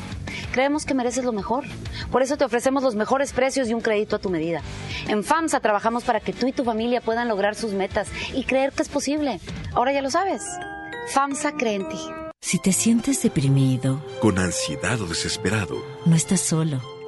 Creemos 0.53 0.87
que 0.87 0.95
mereces 0.95 1.25
lo 1.25 1.33
mejor. 1.33 1.65
Por 2.11 2.23
eso 2.23 2.37
te 2.37 2.45
ofrecemos 2.45 2.83
los 2.83 2.95
mejores 2.95 3.33
precios 3.33 3.69
y 3.69 3.75
un 3.75 3.81
crédito 3.81 4.17
a 4.17 4.19
tu 4.19 4.31
medida. 4.31 4.63
En 5.09 5.23
FAMSA 5.23 5.61
trabajamos 5.61 6.05
para 6.05 6.21
que 6.21 6.33
tú 6.33 6.47
y 6.47 6.53
tu 6.53 6.65
familia 6.65 7.01
puedan 7.01 7.29
lograr 7.29 7.55
sus 7.55 7.73
metas 7.73 8.09
y 8.35 8.45
creer 8.45 8.73
que 8.73 8.83
es 8.83 8.89
posible. 8.89 9.41
Ahora 9.75 9.93
ya 9.93 10.03
lo 10.03 10.11
sabes. 10.11 10.43
FAMSA 11.09 11.53
cree 11.53 11.75
en 11.75 11.89
ti. 11.89 11.99
Si 12.41 12.59
te 12.59 12.73
sientes 12.73 13.23
deprimido, 13.23 14.03
Con 14.21 14.39
ansiedad 14.39 15.01
o 15.01 15.07
desesperado, 15.07 15.77
no 16.07 16.17
estás 16.17 16.41
solo. 16.41 17.00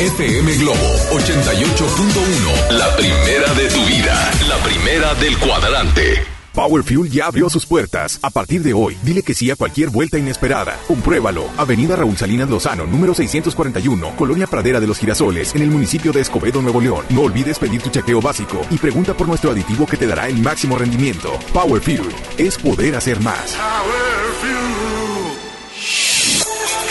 FM 0.00 0.54
Globo 0.58 0.94
88.1. 1.10 2.70
La 2.70 2.94
primera 2.96 3.52
de 3.54 3.68
tu 3.68 3.84
vida. 3.84 4.30
La 4.48 4.56
primera 4.62 5.12
del 5.16 5.36
cuadrante. 5.38 6.22
Power 6.54 6.84
Fuel 6.84 7.10
ya 7.10 7.26
abrió 7.26 7.50
sus 7.50 7.66
puertas. 7.66 8.20
A 8.22 8.30
partir 8.30 8.62
de 8.62 8.74
hoy, 8.74 8.96
dile 9.02 9.24
que 9.24 9.34
sí 9.34 9.50
a 9.50 9.56
cualquier 9.56 9.90
vuelta 9.90 10.16
inesperada. 10.16 10.78
Compruébalo. 10.86 11.48
Avenida 11.56 11.96
Raúl 11.96 12.16
Salinas 12.16 12.48
Lozano, 12.48 12.86
número 12.86 13.12
641, 13.12 14.14
Colonia 14.14 14.46
Pradera 14.46 14.78
de 14.78 14.86
los 14.86 14.98
Girasoles, 14.98 15.56
en 15.56 15.62
el 15.62 15.70
municipio 15.70 16.12
de 16.12 16.20
Escobedo, 16.20 16.62
Nuevo 16.62 16.80
León. 16.80 17.04
No 17.10 17.22
olvides 17.22 17.58
pedir 17.58 17.82
tu 17.82 17.90
chequeo 17.90 18.20
básico 18.20 18.60
y 18.70 18.78
pregunta 18.78 19.14
por 19.16 19.26
nuestro 19.26 19.50
aditivo 19.50 19.84
que 19.84 19.96
te 19.96 20.06
dará 20.06 20.28
el 20.28 20.38
máximo 20.38 20.78
rendimiento. 20.78 21.36
Power 21.52 21.82
Fuel 21.82 22.08
es 22.36 22.56
poder 22.56 22.94
hacer 22.94 23.20
más. 23.20 23.56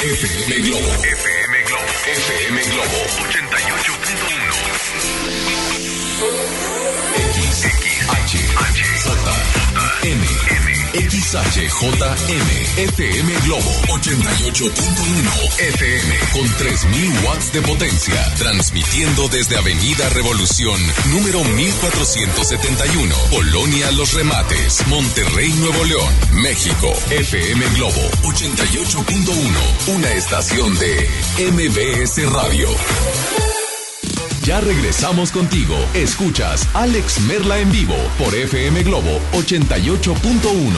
FM 0.03 0.67
Globo. 0.67 0.81
FM 0.83 1.21
Globo. 1.23 1.36
FM 2.07 2.55
Globo 2.71 3.03
88.1. 3.27 4.87
X, 7.17 7.65
X, 7.65 7.83
H, 8.07 8.39
H, 8.47 8.79
J, 8.79 9.35
M, 10.07 10.56
XHJM, 10.97 12.49
FM 12.77 13.33
Globo 13.45 13.71
88.1 13.87 15.59
FM 15.59 16.15
con 16.33 16.49
3000 16.57 17.25
watts 17.25 17.53
de 17.53 17.61
potencia, 17.61 18.33
transmitiendo 18.35 19.27
desde 19.29 19.57
Avenida 19.57 20.09
Revolución, 20.09 20.79
número 21.11 21.43
1471, 21.43 23.15
Colonia 23.29 23.91
Los 23.91 24.13
Remates, 24.13 24.87
Monterrey, 24.87 25.53
Nuevo 25.59 25.83
León, 25.85 26.13
México. 26.33 26.91
FM 27.11 27.63
Globo 27.75 28.01
88.1, 28.23 29.95
una 29.95 30.11
estación 30.13 30.73
de 30.79 31.09
MBS 31.51 32.31
Radio. 32.31 32.69
Ya 34.47 34.61
regresamos 34.61 35.33
contigo. 35.33 35.75
Escuchas 35.93 36.65
Alex 36.73 37.19
Merla 37.27 37.59
en 37.59 37.69
vivo 37.69 37.97
por 38.17 38.33
FM 38.33 38.81
Globo 38.83 39.19
88.1. 39.33 40.71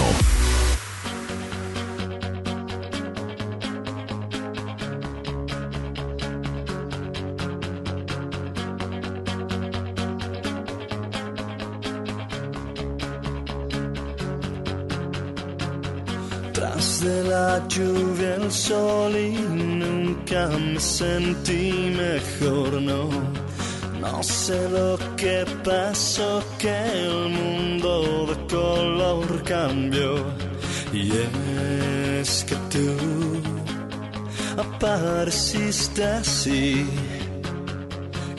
Tras 16.53 17.01
de 17.01 17.23
la 17.25 17.67
lluvia 17.67 18.33
el 18.33 18.51
sol 18.51 19.15
y 19.15 19.33
nunca 19.33 20.47
me 20.57 20.79
sentí 20.79 21.93
mejor, 21.95 22.81
no. 22.81 23.48
No. 23.99 24.23
Sé 24.23 24.69
lo 24.69 24.97
que 25.15 25.45
pasó, 25.63 26.43
que 26.57 26.69
el 26.69 27.29
mundo 27.29 28.27
de 28.27 28.55
color 28.55 29.43
cambió. 29.43 30.25
Y 30.93 31.11
es 32.19 32.45
que 32.45 32.55
tú 32.73 33.41
apareciste 34.57 36.03
así. 36.03 36.85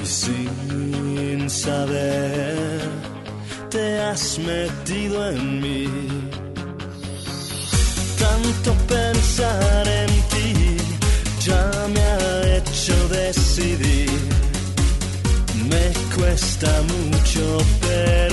Y 0.03 0.07
sin 0.07 1.51
saber 1.51 2.81
te 3.71 4.01
has 4.01 4.39
metido 4.39 5.31
en 5.31 5.61
mí. 5.61 5.89
Tanto 8.19 8.75
pensar 8.87 9.87
cuesta 16.15 16.83
mucho, 16.83 17.59
pero 17.81 18.30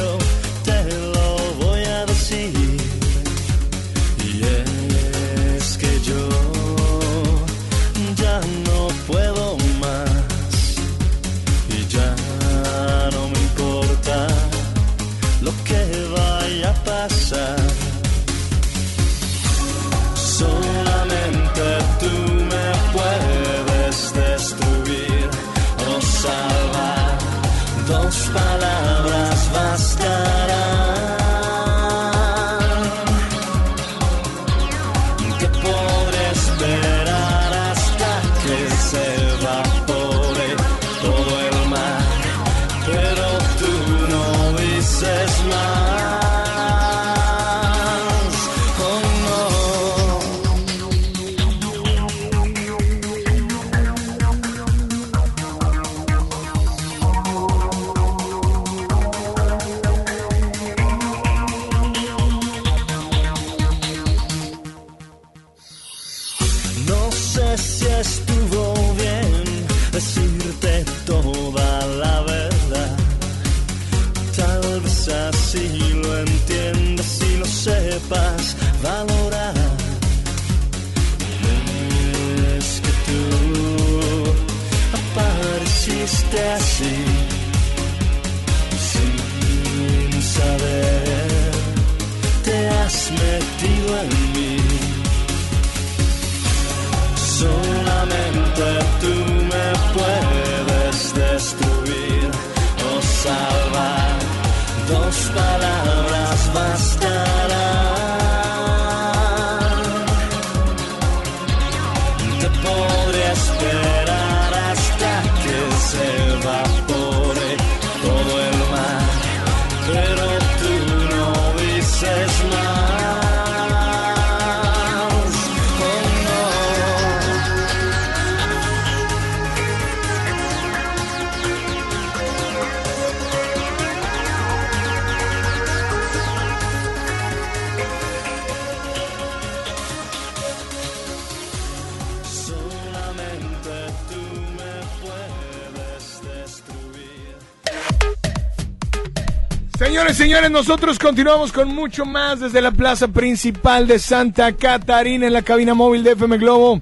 Nosotros 150.38 150.98
continuamos 150.98 151.52
con 151.52 151.68
mucho 151.68 152.06
más 152.06 152.40
desde 152.40 152.62
la 152.62 152.72
plaza 152.72 153.10
principal 153.10 153.86
de 153.86 154.00
Santa 154.00 154.54
Catarina 154.54 155.28
en 155.28 155.34
la 155.34 155.42
cabina 155.42 155.74
móvil 155.74 156.04
de 156.04 156.14
FM 156.14 156.38
Globo. 156.38 156.82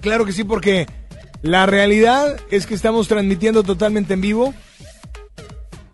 Claro 0.00 0.24
que 0.26 0.32
sí, 0.32 0.44
porque 0.44 0.86
la 1.40 1.66
realidad 1.66 2.36
es 2.50 2.66
que 2.66 2.74
estamos 2.74 3.08
transmitiendo 3.08 3.62
totalmente 3.62 4.14
en 4.14 4.20
vivo 4.20 4.54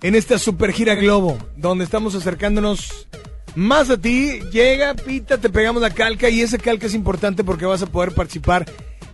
en 0.03 0.14
esta 0.14 0.37
super 0.39 0.72
gira 0.72 0.95
Globo, 0.97 1.39
donde 1.57 1.85
estamos 1.85 2.14
acercándonos 2.16 3.07
más 3.55 3.89
a 3.89 3.97
ti. 3.97 4.41
Llega, 4.51 4.95
pita, 4.95 5.39
te 5.39 5.49
pegamos 5.49 5.81
la 5.81 5.91
calca 5.91 6.28
y 6.28 6.41
esa 6.41 6.59
calca 6.59 6.87
es 6.87 6.95
importante 6.95 7.45
porque 7.45 7.66
vas 7.66 7.83
a 7.83 7.87
poder 7.87 8.12
participar 8.12 8.66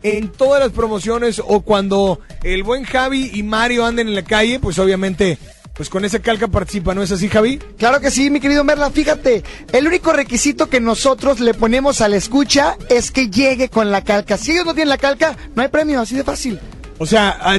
en 0.03 0.29
todas 0.29 0.61
las 0.61 0.73
promociones 0.73 1.43
o 1.45 1.61
cuando 1.61 2.21
el 2.43 2.63
buen 2.63 2.85
Javi 2.85 3.31
y 3.35 3.43
Mario 3.43 3.85
anden 3.85 4.09
en 4.09 4.15
la 4.15 4.25
calle, 4.25 4.61
pues 4.61 4.79
obviamente, 4.79 5.39
pues 5.77 5.91
con 5.91 6.05
esa 6.05 6.21
calca 6.21 6.49
participa, 6.49 6.95
¿no 6.95 7.03
es 7.03 7.13
así, 7.13 7.29
Javi? 7.29 7.59
Claro 7.77 8.01
que 8.01 8.11
sí, 8.11 8.31
mi 8.31 8.41
querido 8.41 8.65
Merla. 8.65 8.91
Fíjate, 8.91 9.45
el 9.73 9.87
único 9.87 10.13
requisito 10.13 10.71
que 10.71 10.81
nosotros 10.81 11.39
le 11.41 11.53
ponemos 11.53 12.01
a 12.01 12.09
la 12.09 12.17
escucha 12.17 12.79
es 12.89 13.11
que 13.11 13.29
llegue 13.29 13.69
con 13.69 13.91
la 13.91 14.03
calca. 14.03 14.39
Si 14.39 14.53
ellos 14.53 14.65
no 14.65 14.73
tienen 14.73 14.89
la 14.89 14.99
calca, 14.99 15.37
no 15.55 15.63
hay 15.63 15.69
premio, 15.69 16.01
así 16.01 16.17
de 16.17 16.25
fácil. 16.25 16.59
O 16.99 17.05
sea, 17.05 17.37
ah, 17.41 17.59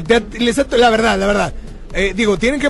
la 0.78 0.90
verdad, 0.90 1.20
la 1.20 1.28
verdad. 1.28 1.54
Eh, 1.94 2.14
digo, 2.16 2.38
tienen 2.38 2.60
que 2.60 2.68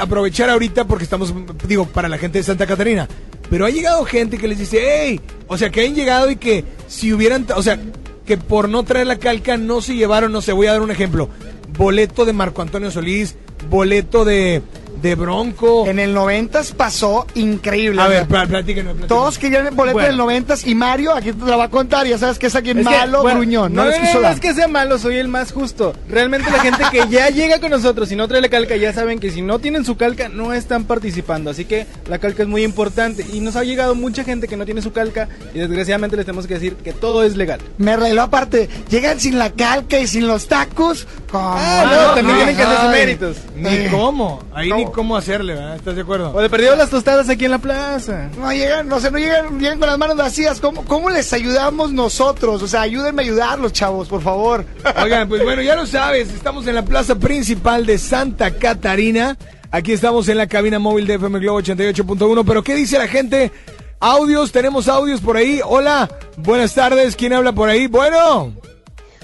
aprovechar 0.00 0.50
ahorita 0.50 0.84
porque 0.84 1.04
estamos, 1.04 1.32
digo, 1.66 1.86
para 1.86 2.08
la 2.08 2.18
gente 2.18 2.38
de 2.38 2.44
Santa 2.44 2.66
Catarina. 2.66 3.08
Pero 3.48 3.66
ha 3.66 3.70
llegado 3.70 4.04
gente 4.04 4.36
que 4.36 4.48
les 4.48 4.58
dice, 4.58 4.80
hey, 4.82 5.20
o 5.46 5.56
sea, 5.56 5.70
que 5.70 5.86
han 5.86 5.94
llegado 5.94 6.28
y 6.28 6.36
que 6.36 6.64
si 6.88 7.12
hubieran, 7.12 7.46
o 7.54 7.62
sea, 7.62 7.78
que 8.26 8.36
por 8.36 8.68
no 8.68 8.82
traer 8.82 9.06
la 9.06 9.18
calca 9.18 9.56
no 9.56 9.80
se 9.80 9.94
llevaron, 9.94 10.32
no 10.32 10.42
sé, 10.42 10.52
voy 10.52 10.66
a 10.66 10.72
dar 10.72 10.82
un 10.82 10.90
ejemplo. 10.90 11.30
Boleto 11.78 12.24
de 12.24 12.32
Marco 12.32 12.62
Antonio 12.62 12.90
Solís, 12.90 13.36
boleto 13.70 14.24
de, 14.24 14.62
de 15.00 15.14
Bronco. 15.14 15.86
En 15.86 15.98
el 15.98 16.12
90 16.14 16.60
pasó 16.76 17.26
increíble. 17.34 18.00
A 18.00 18.06
o 18.06 18.08
sea, 18.10 18.18
ver, 18.20 18.28
platíquenos, 18.28 18.62
platíquenos. 18.94 19.06
Todos 19.08 19.38
querían 19.38 19.66
el 19.66 19.74
boleto 19.74 19.94
Bueno. 19.94 20.08
del 20.08 20.16
90 20.16 20.54
y 20.64 20.74
Mario 20.74 21.14
aquí 21.14 21.32
te 21.32 21.44
la 21.46 21.56
va 21.56 21.64
a 21.64 21.70
contar. 21.70 22.06
Ya 22.06 22.18
sabes 22.18 22.38
que 22.38 22.46
es 22.48 22.54
alguien 22.54 22.78
Es 22.78 22.86
que, 22.86 22.94
malo, 22.96 23.22
bueno, 23.22 23.40
gruñón. 23.40 23.72
No, 23.74 23.84
No, 23.84 23.90
les 23.90 23.98
no, 23.98 24.04
quiso 24.06 24.14
no 24.16 24.20
dar. 24.22 24.34
es 24.34 24.40
que 24.40 24.54
sea 24.54 24.68
malo, 24.68 24.98
soy 24.98 25.16
el 25.16 25.28
más 25.28 25.52
justo. 25.52 25.94
Realmente 26.08 26.50
la 26.50 26.60
gente 26.60 26.84
que 26.90 27.02
ya 27.08 27.28
llega 27.28 27.60
con 27.60 27.70
nosotros 27.70 28.10
y 28.12 28.16
no 28.16 28.26
trae 28.28 28.40
la 28.40 28.48
calca 28.48 28.76
ya 28.76 28.92
saben 28.92 29.18
que 29.18 29.30
si 29.30 29.42
no 29.42 29.58
tienen 29.58 29.84
su 29.84 29.96
calca 29.96 30.28
no 30.28 30.52
están 30.52 30.84
participando. 30.84 31.50
Así 31.50 31.64
que 31.64 31.86
la 32.08 32.18
calca 32.18 32.42
es 32.42 32.48
muy 32.48 32.64
importante. 32.64 33.24
Y 33.32 33.40
nos 33.40 33.56
ha 33.56 33.64
llegado 33.64 33.94
mucha 33.94 34.24
gente 34.24 34.48
que 34.48 34.56
no 34.56 34.64
tiene 34.64 34.82
su 34.82 34.92
calca 34.92 35.28
y 35.54 35.58
desgraciadamente 35.58 36.16
les 36.16 36.26
tenemos 36.26 36.46
que 36.46 36.54
decir 36.54 36.74
que 36.76 36.92
todo 36.92 37.22
es 37.22 37.36
legal. 37.36 37.60
Me 37.78 37.96
reveló 37.96 38.22
aparte, 38.22 38.68
llegan 38.90 39.20
sin 39.20 39.38
la 39.38 39.50
calca 39.50 39.98
y 39.98 40.06
sin 40.06 40.26
los 40.26 40.48
tacos. 40.48 41.06
¿Cómo? 41.30 41.54
Ah, 41.56 41.84
no, 42.08 42.14
también 42.14 42.36
tienen 42.38 42.56
que 42.56 42.62
hacer 42.62 42.78
sus 42.80 42.90
méritos. 42.90 43.36
Ni 43.56 43.86
cómo, 43.90 44.42
ahí 44.54 44.72
ni 44.72 44.86
cómo 44.92 45.16
hacerle, 45.16 45.54
¿verdad? 45.54 45.76
¿Estás 45.76 45.94
de 45.96 46.02
acuerdo? 46.02 46.32
O 46.34 46.40
de 46.40 46.48
perdido 46.50 46.74
las 46.76 46.90
tostadas 46.90 47.28
aquí 47.28 47.44
en 47.44 47.50
la 47.52 47.58
plaza. 47.58 48.28
No 48.38 48.52
llegan, 48.52 48.88
no 48.88 49.00
sé, 49.00 49.10
no 49.10 49.18
llegan, 49.18 49.58
llegan 49.60 49.78
con 49.78 49.88
las 49.88 49.98
manos 49.98 50.16
vacías. 50.16 50.60
¿Cómo, 50.60 50.84
¿Cómo 50.84 51.10
les 51.10 51.32
ayudamos 51.32 51.92
nosotros? 51.92 52.62
O 52.62 52.68
sea, 52.68 52.82
ayúdenme 52.82 53.22
a 53.22 53.24
ayudarlos, 53.24 53.72
chavos, 53.72 54.08
por 54.08 54.22
favor. 54.22 54.64
Oigan, 55.02 55.28
pues 55.28 55.42
bueno, 55.44 55.62
ya 55.62 55.74
lo 55.76 55.86
sabes, 55.86 56.32
estamos 56.32 56.66
en 56.66 56.74
la 56.74 56.84
plaza 56.84 57.14
principal 57.16 57.86
de 57.86 57.98
Santa 57.98 58.50
Catarina. 58.52 59.36
Aquí 59.70 59.92
estamos 59.92 60.28
en 60.28 60.38
la 60.38 60.46
cabina 60.46 60.78
móvil 60.78 61.06
de 61.06 61.14
FM 61.14 61.38
Globo 61.40 61.60
88.1. 61.60 62.44
Pero 62.46 62.62
¿qué 62.62 62.74
dice 62.74 62.98
la 62.98 63.06
gente? 63.08 63.52
Audios, 64.00 64.52
tenemos 64.52 64.88
audios 64.88 65.20
por 65.20 65.36
ahí. 65.36 65.60
Hola, 65.64 66.08
buenas 66.36 66.74
tardes. 66.74 67.16
¿Quién 67.16 67.32
habla 67.32 67.52
por 67.52 67.68
ahí? 67.68 67.86
Bueno. 67.86 68.52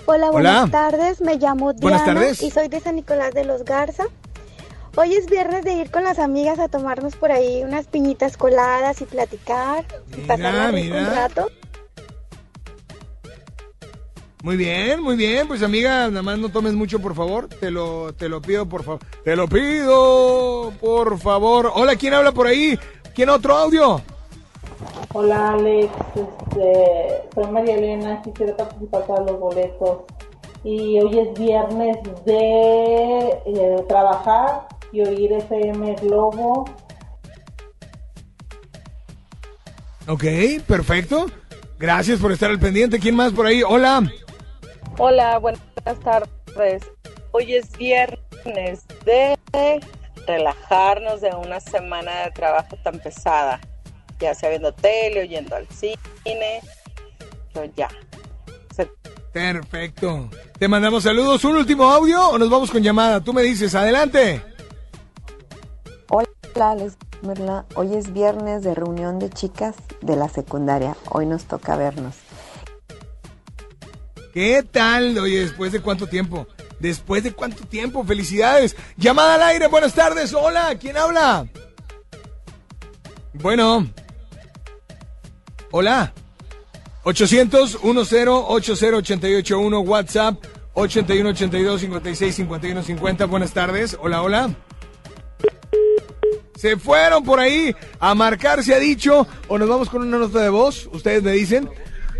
Hola, 0.07 0.31
buenas 0.31 0.65
Hola. 0.65 0.71
tardes. 0.71 1.21
Me 1.23 1.37
llamo 1.37 1.73
Diana 1.73 1.81
Buenas 1.81 2.05
tardes. 2.05 2.43
y 2.43 2.51
soy 2.51 2.69
de 2.69 2.79
San 2.81 2.97
Nicolás 2.97 3.33
de 3.33 3.45
los 3.45 3.65
Garza. 3.65 4.05
Hoy 4.97 5.15
es 5.15 5.27
viernes 5.27 5.65
de 5.65 5.73
ir 5.73 5.91
con 5.91 6.05
las 6.05 6.19
amigas 6.21 6.59
a 6.61 6.69
tomarnos 6.69 7.17
por 7.17 7.33
ahí 7.33 7.65
unas 7.65 7.87
piñitas 7.87 8.37
coladas 8.37 9.01
y 9.01 9.05
platicar 9.05 9.85
y 10.17 10.21
pasar 10.21 10.69
un 10.73 10.75
mira. 10.81 11.11
rato. 11.11 11.49
Muy 14.45 14.57
bien, 14.57 15.03
muy 15.03 15.17
bien. 15.17 15.49
Pues 15.49 15.63
amiga, 15.63 16.09
nada 16.09 16.23
más 16.23 16.39
no 16.39 16.49
tomes 16.51 16.75
mucho, 16.75 17.01
por 17.01 17.15
favor. 17.15 17.49
Te 17.49 17.71
lo, 17.71 18.13
te 18.13 18.29
lo 18.29 18.41
pido, 18.41 18.67
por 18.67 18.85
favor. 18.85 19.01
Te 19.25 19.35
lo 19.35 19.49
pido, 19.49 20.73
por 20.81 21.19
favor. 21.19 21.73
Hola, 21.75 21.97
¿quién 21.97 22.15
habla 22.15 22.31
por 22.31 22.47
ahí? 22.47 22.79
¿Quién 23.15 23.31
otro 23.31 23.57
audio? 23.57 24.01
Hola 25.13 25.53
Alex, 25.53 25.91
este, 26.15 27.23
soy 27.35 27.47
María 27.53 27.77
Elena, 27.77 28.21
quisiera 28.23 28.57
participar 28.57 29.07
para 29.07 29.21
los 29.23 29.39
boletos 29.39 29.99
y 30.65 30.99
hoy 30.99 31.21
es 31.21 31.39
viernes 31.39 31.97
de 32.25 33.29
eh, 33.47 33.85
trabajar 33.87 34.67
y 34.95 35.01
oír 35.03 35.33
FM 35.33 35.97
Globo. 36.03 36.65
Ok, 40.07 40.25
perfecto. 40.67 41.27
Gracias 41.79 42.21
por 42.21 42.31
estar 42.33 42.51
al 42.51 42.59
pendiente. 42.61 43.01
¿Quién 43.01 43.17
más 43.17 43.33
por 43.33 43.47
ahí? 43.47 43.63
Hola. 43.67 44.03
Hola, 44.99 45.39
buenas 45.39 45.61
tardes. 46.05 46.83
Hoy 47.33 47.55
es 47.55 47.71
viernes 47.77 48.85
de 49.05 49.37
relajarnos 50.27 51.21
de 51.21 51.31
una 51.35 51.59
semana 51.61 52.25
de 52.27 52.31
trabajo 52.31 52.77
tan 52.85 52.99
pesada, 53.01 53.61
ya 54.21 54.35
sea 54.35 54.51
viendo 54.51 54.73
tele, 54.73 55.23
oyendo 55.23 55.57
al 55.57 55.67
cine, 55.69 56.61
pero 57.53 57.71
ya. 57.77 57.89
Se- 58.75 58.89
Perfecto. 59.33 60.31
Te 60.59 60.69
mandamos 60.69 61.03
saludos. 61.03 61.45
¿Un 61.45 61.57
último 61.57 61.91
audio 61.91 62.29
o 62.29 62.39
nos 62.39 62.49
vamos 62.49 62.71
con 62.71 62.83
llamada? 62.83 63.21
Tú 63.23 63.33
me 63.33 63.43
dices, 63.43 63.75
adelante. 63.75 64.41
Hola. 66.57 67.67
Hoy 67.75 67.95
es 67.95 68.13
viernes 68.13 68.63
de 68.63 68.75
reunión 68.75 69.19
de 69.19 69.29
chicas 69.29 69.75
de 70.03 70.15
la 70.15 70.29
secundaria. 70.29 70.97
Hoy 71.11 71.27
nos 71.27 71.45
toca 71.45 71.77
vernos. 71.77 72.15
¿Qué 74.33 74.63
tal? 74.63 75.19
Oye, 75.19 75.41
¿después 75.41 75.73
de 75.73 75.81
cuánto 75.81 76.07
tiempo? 76.07 76.47
¿Después 76.79 77.25
de 77.25 77.33
cuánto 77.33 77.67
tiempo? 77.67 78.05
¡Felicidades! 78.05 78.77
Llamada 78.97 79.35
al 79.35 79.43
aire, 79.43 79.67
buenas 79.67 79.95
tardes. 79.95 80.33
Hola, 80.33 80.77
¿quién 80.79 80.97
habla? 80.97 81.49
Bueno. 83.33 83.89
Hola. 85.73 86.13
800-10-80-881 87.05 89.87
WhatsApp 89.87 90.37
8182-56-51-50. 90.75 93.29
Buenas 93.29 93.53
tardes. 93.53 93.99
Hola, 94.01 94.23
hola. 94.23 94.55
Se 96.65 96.79
fueron 96.79 97.23
por 97.23 97.41
ahí 97.41 97.77
a 98.01 98.15
marcar, 98.15 98.65
se 98.65 98.75
ha 98.75 98.79
dicho. 98.79 99.27
O 99.49 99.59
nos 99.59 99.69
vamos 99.69 99.91
con 99.91 100.01
una 100.01 100.17
nota 100.17 100.41
de 100.41 100.49
voz. 100.49 100.89
Ustedes 100.91 101.23
me 101.23 101.33
dicen. 101.33 101.69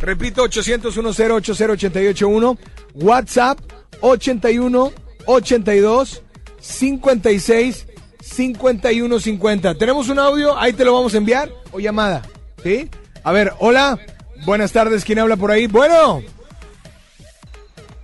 Repito, 0.01 0.43
800 0.43 0.95
10 0.95 1.31
881 1.31 2.59
WhatsApp 2.93 3.59
81 4.03 4.93
82 5.25 6.23
56 6.61 7.87
51 8.21 9.19
50. 9.19 9.75
Tenemos 9.77 10.11
un 10.11 10.19
audio, 10.19 10.59
ahí 10.59 10.75
te 10.75 10.85
lo 10.85 10.93
vamos 10.93 11.15
a 11.15 11.17
enviar 11.17 11.51
o 11.73 11.81
llamada. 11.81 12.21
¿Sí? 12.63 12.91
A 13.23 13.33
ver, 13.33 13.55
hola. 13.61 13.99
Buenas 14.45 14.73
tardes, 14.73 15.07
¿quién 15.07 15.21
habla 15.21 15.39
por 15.39 15.53
ahí? 15.53 15.69
Bueno. 15.69 16.23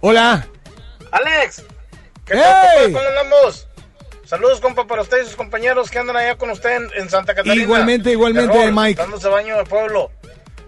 Hola. 0.00 0.48
Alex, 1.12 1.64
¿qué 2.24 2.32
¡Hey! 2.32 2.42
tal? 2.42 2.92
¿Cómo 2.92 3.04
andamos? 3.06 3.66
Saludos, 4.30 4.60
compa, 4.60 4.86
para 4.86 5.02
usted 5.02 5.22
y 5.22 5.24
sus 5.26 5.34
compañeros 5.34 5.90
que 5.90 5.98
andan 5.98 6.16
allá 6.16 6.36
con 6.36 6.50
usted 6.50 6.76
en, 6.76 6.88
en 6.94 7.10
Santa 7.10 7.34
Catarina. 7.34 7.60
Igualmente, 7.64 8.12
igualmente, 8.12 8.56
Error, 8.56 8.72
Mike. 8.72 9.02
Dándose 9.02 9.26
baño 9.28 9.56
de 9.56 9.64
pueblo. 9.64 10.12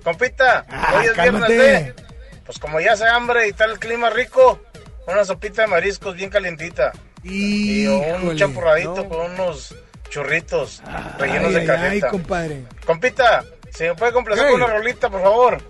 Compita, 0.03 0.67
hoy 0.97 1.07
es 1.07 1.13
cálmate. 1.13 1.53
viernes 1.55 1.95
de... 1.97 2.03
Pues 2.45 2.59
como 2.59 2.81
ya 2.81 2.95
hace 2.95 3.07
hambre 3.07 3.47
y 3.47 3.51
está 3.51 3.67
el 3.67 3.79
clima 3.79 4.11
rico, 4.11 4.61
una 5.07 5.25
sopita 5.25 5.63
de 5.63 5.69
mariscos 5.69 6.17
bien 6.17 6.29
calientita. 6.29 6.91
Y 7.23 7.87
un 7.87 8.37
champurradito 8.37 8.97
no. 8.97 9.09
con 9.09 9.31
unos 9.31 9.77
churritos 10.11 10.83
rellenos 11.19 11.55
Ay, 11.55 11.61
de 11.61 11.65
cajeta. 11.65 12.07
ay, 12.07 12.11
compadre. 12.11 12.65
Compita, 12.85 13.45
si 13.73 13.85
me 13.85 13.95
puede 13.95 14.11
complacer 14.13 14.45
Hey. 14.45 14.53
con 14.55 14.63
una 14.65 14.73
rolita, 14.75 15.09
por 15.09 15.23
favor. 15.23 15.63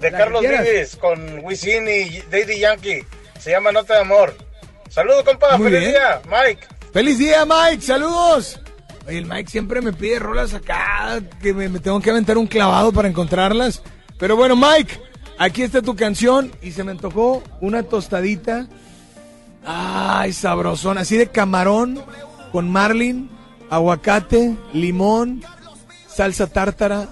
De 0.00 0.10
La 0.10 0.18
Carlos. 0.18 0.40
Vives 0.42 0.96
con 0.96 1.38
Wisin 1.44 1.86
y 1.88 2.18
Daddy 2.22 2.58
Yankee. 2.58 3.04
Se 3.38 3.52
llama 3.52 3.70
Nota 3.70 3.94
de 3.94 4.00
Amor. 4.00 4.34
Saludos, 4.90 5.22
compa. 5.22 5.56
Muy 5.56 5.70
Feliz 5.70 5.80
bien. 5.80 5.92
día, 5.92 6.20
Mike. 6.28 6.66
¡Feliz 6.96 7.18
día, 7.18 7.44
Mike! 7.44 7.82
¡Saludos! 7.82 8.58
Oye, 9.06 9.18
el 9.18 9.26
Mike 9.26 9.50
siempre 9.50 9.82
me 9.82 9.92
pide 9.92 10.18
rolas 10.18 10.54
acá, 10.54 11.20
que 11.42 11.52
me, 11.52 11.68
tengo 11.78 12.00
que 12.00 12.08
aventar 12.08 12.38
un 12.38 12.46
clavado 12.46 12.90
para 12.90 13.06
encontrarlas. 13.06 13.82
Pero 14.18 14.34
bueno, 14.34 14.56
Mike, 14.56 14.98
aquí 15.36 15.60
está 15.60 15.82
tu 15.82 15.94
canción 15.94 16.50
y 16.62 16.70
se 16.70 16.84
me 16.84 16.92
antojó 16.92 17.42
una 17.60 17.82
tostadita. 17.82 18.66
Ay, 19.62 20.32
sabrosón, 20.32 20.96
así 20.96 21.18
de 21.18 21.26
camarón 21.26 22.02
con 22.50 22.70
marlin, 22.70 23.28
aguacate, 23.68 24.56
limón, 24.72 25.44
salsa 26.08 26.46
tártara. 26.46 27.10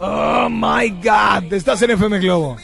Oh 0.00 0.48
my 0.48 0.88
God, 1.02 1.52
estás 1.52 1.82
en 1.82 1.90
FM 1.90 2.18
Globo. 2.20 2.56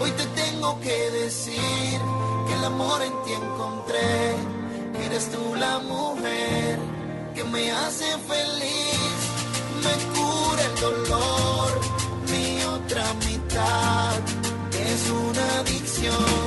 Hoy 0.00 0.10
te 0.12 0.24
tengo 0.40 0.78
que 0.80 1.10
decir 1.10 1.98
que 2.46 2.54
el 2.54 2.64
amor 2.64 3.02
en 3.02 3.12
ti 3.24 3.32
encontré, 3.32 4.36
que 4.92 5.06
eres 5.06 5.28
tú 5.32 5.56
la 5.56 5.80
mujer 5.80 6.78
que 7.34 7.42
me 7.42 7.72
hace 7.72 8.04
feliz, 8.28 9.18
me 9.82 9.94
cura 10.14 10.62
el 10.62 10.80
dolor, 10.80 11.80
mi 12.30 12.62
otra 12.62 13.04
mitad 13.14 14.20
es 14.72 15.10
una 15.10 15.58
adicción. 15.58 16.45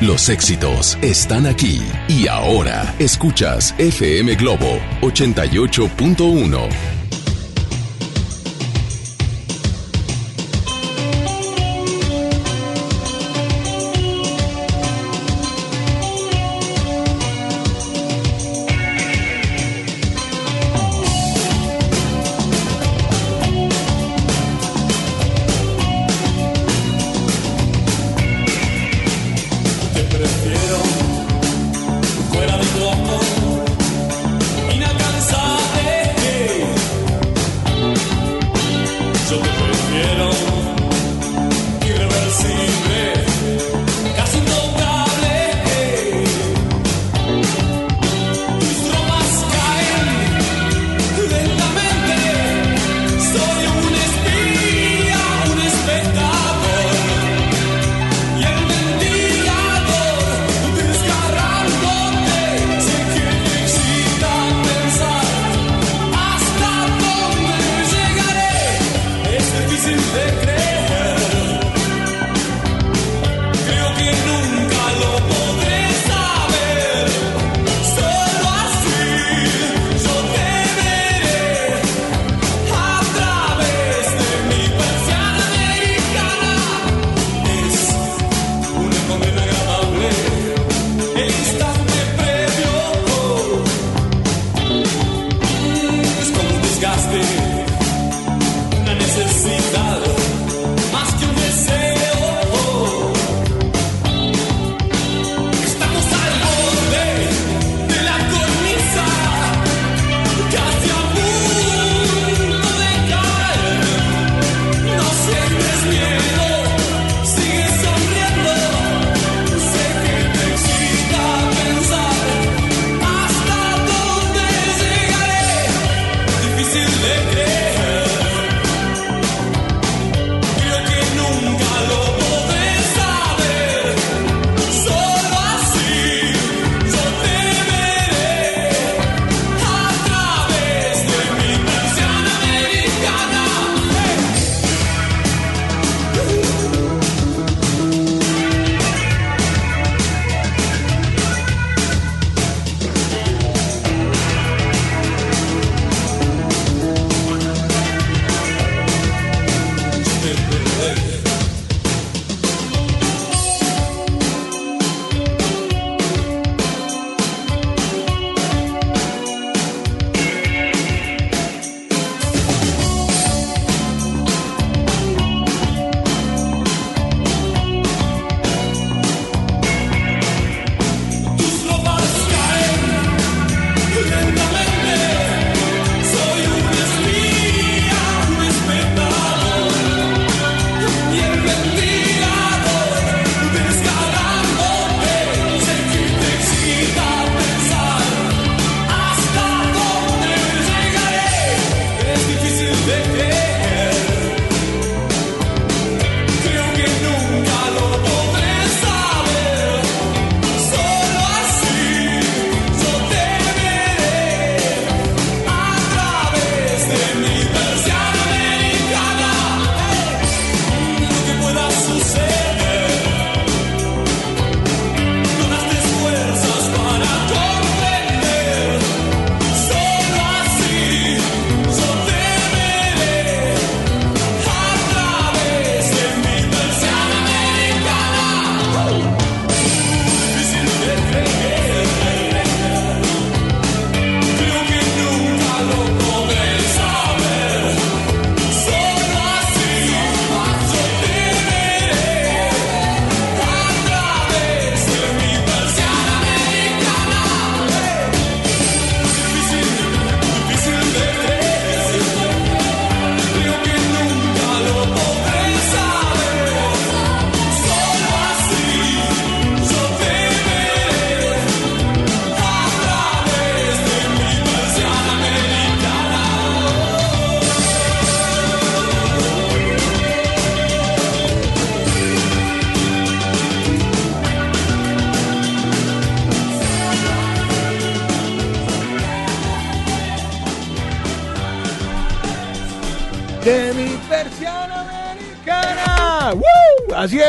Los 0.00 0.28
éxitos 0.28 0.96
están 1.02 1.44
aquí 1.44 1.82
y 2.06 2.28
ahora 2.28 2.94
escuchas 3.00 3.74
FM 3.78 4.36
Globo 4.36 4.78
88.1. 5.00 6.97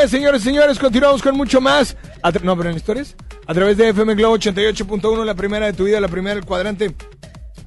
es, 0.02 0.10
señores 0.10 0.42
y 0.42 0.44
señores, 0.44 0.78
continuamos 0.78 1.22
con 1.22 1.36
mucho 1.36 1.60
más. 1.60 1.96
No, 2.42 2.56
pero 2.56 2.70
en 2.70 2.76
historias. 2.76 3.16
A 3.46 3.54
través 3.54 3.76
de 3.76 3.88
FM 3.88 4.14
Globo 4.14 4.36
88.1, 4.38 5.24
la 5.24 5.34
primera 5.34 5.66
de 5.66 5.72
tu 5.72 5.84
vida, 5.84 6.00
la 6.00 6.08
primera 6.08 6.34
del 6.34 6.44
cuadrante. 6.44 6.94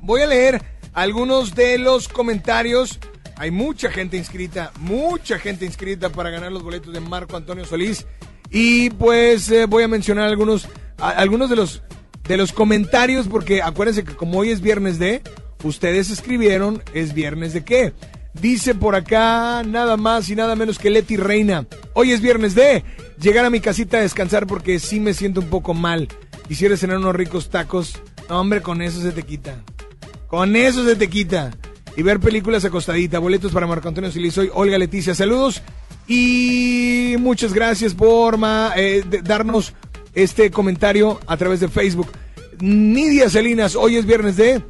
Voy 0.01 0.21
a 0.21 0.27
leer 0.27 0.61
algunos 0.93 1.55
de 1.55 1.77
los 1.77 2.07
comentarios. 2.07 2.99
Hay 3.35 3.51
mucha 3.51 3.89
gente 3.89 4.15
inscrita, 4.17 4.71
mucha 4.79 5.39
gente 5.39 5.65
inscrita 5.65 6.09
para 6.09 6.29
ganar 6.29 6.51
los 6.51 6.63
boletos 6.63 6.93
de 6.93 6.99
Marco 6.99 7.35
Antonio 7.35 7.65
Solís. 7.65 8.05
Y 8.51 8.91
pues 8.91 9.49
eh, 9.49 9.65
voy 9.65 9.83
a 9.83 9.87
mencionar 9.87 10.27
algunos, 10.29 10.67
a- 10.99 11.09
algunos 11.09 11.49
de 11.49 11.55
los, 11.55 11.81
de 12.27 12.37
los 12.37 12.53
comentarios, 12.53 13.27
porque 13.27 13.61
acuérdense 13.61 14.03
que 14.03 14.15
como 14.15 14.39
hoy 14.39 14.51
es 14.51 14.61
viernes 14.61 14.99
de, 14.99 15.21
ustedes 15.63 16.09
escribieron, 16.11 16.83
es 16.93 17.13
viernes 17.13 17.53
de 17.53 17.63
qué. 17.65 17.93
Dice 18.33 18.73
por 18.73 18.95
acá 18.95 19.63
nada 19.63 19.95
más 19.95 20.27
y 20.29 20.35
nada 20.35 20.55
menos 20.55 20.79
que 20.79 20.89
Leti 20.89 21.17
Reina. 21.17 21.67
Hoy 21.93 22.11
es 22.11 22.21
viernes 22.21 22.55
de 22.55 22.83
llegar 23.21 23.45
a 23.45 23.49
mi 23.49 23.59
casita 23.59 23.97
a 23.97 24.01
descansar 24.01 24.47
porque 24.47 24.79
sí 24.79 24.99
me 24.99 25.13
siento 25.13 25.39
un 25.39 25.49
poco 25.49 25.73
mal. 25.73 26.07
Quisiera 26.47 26.75
cenar 26.75 26.97
unos 26.97 27.15
ricos 27.15 27.49
tacos. 27.49 28.01
No, 28.29 28.39
hombre, 28.39 28.61
con 28.61 28.81
eso 28.81 29.01
se 29.01 29.11
te 29.11 29.23
quita. 29.23 29.63
Con 30.27 30.55
eso 30.55 30.83
se 30.85 30.95
te 30.95 31.09
quita. 31.09 31.51
Y 31.95 32.01
ver 32.01 32.19
películas 32.19 32.65
acostadita. 32.65 33.19
Boletos 33.19 33.51
para 33.51 33.67
Marco 33.67 33.87
Antonio 33.87 34.11
Solís. 34.11 34.33
Soy 34.33 34.49
Olga 34.53 34.77
Leticia. 34.77 35.13
Saludos. 35.13 35.61
Y 36.07 37.15
muchas 37.19 37.53
gracias 37.53 37.93
por 37.93 38.37
eh, 38.75 39.03
darnos 39.23 39.73
este 40.13 40.51
comentario 40.51 41.19
a 41.27 41.37
través 41.37 41.59
de 41.59 41.69
Facebook. 41.69 42.07
Nidia 42.59 43.29
Salinas, 43.29 43.75
hoy 43.75 43.97
es 43.97 44.05
viernes 44.05 44.37
de 44.37 44.61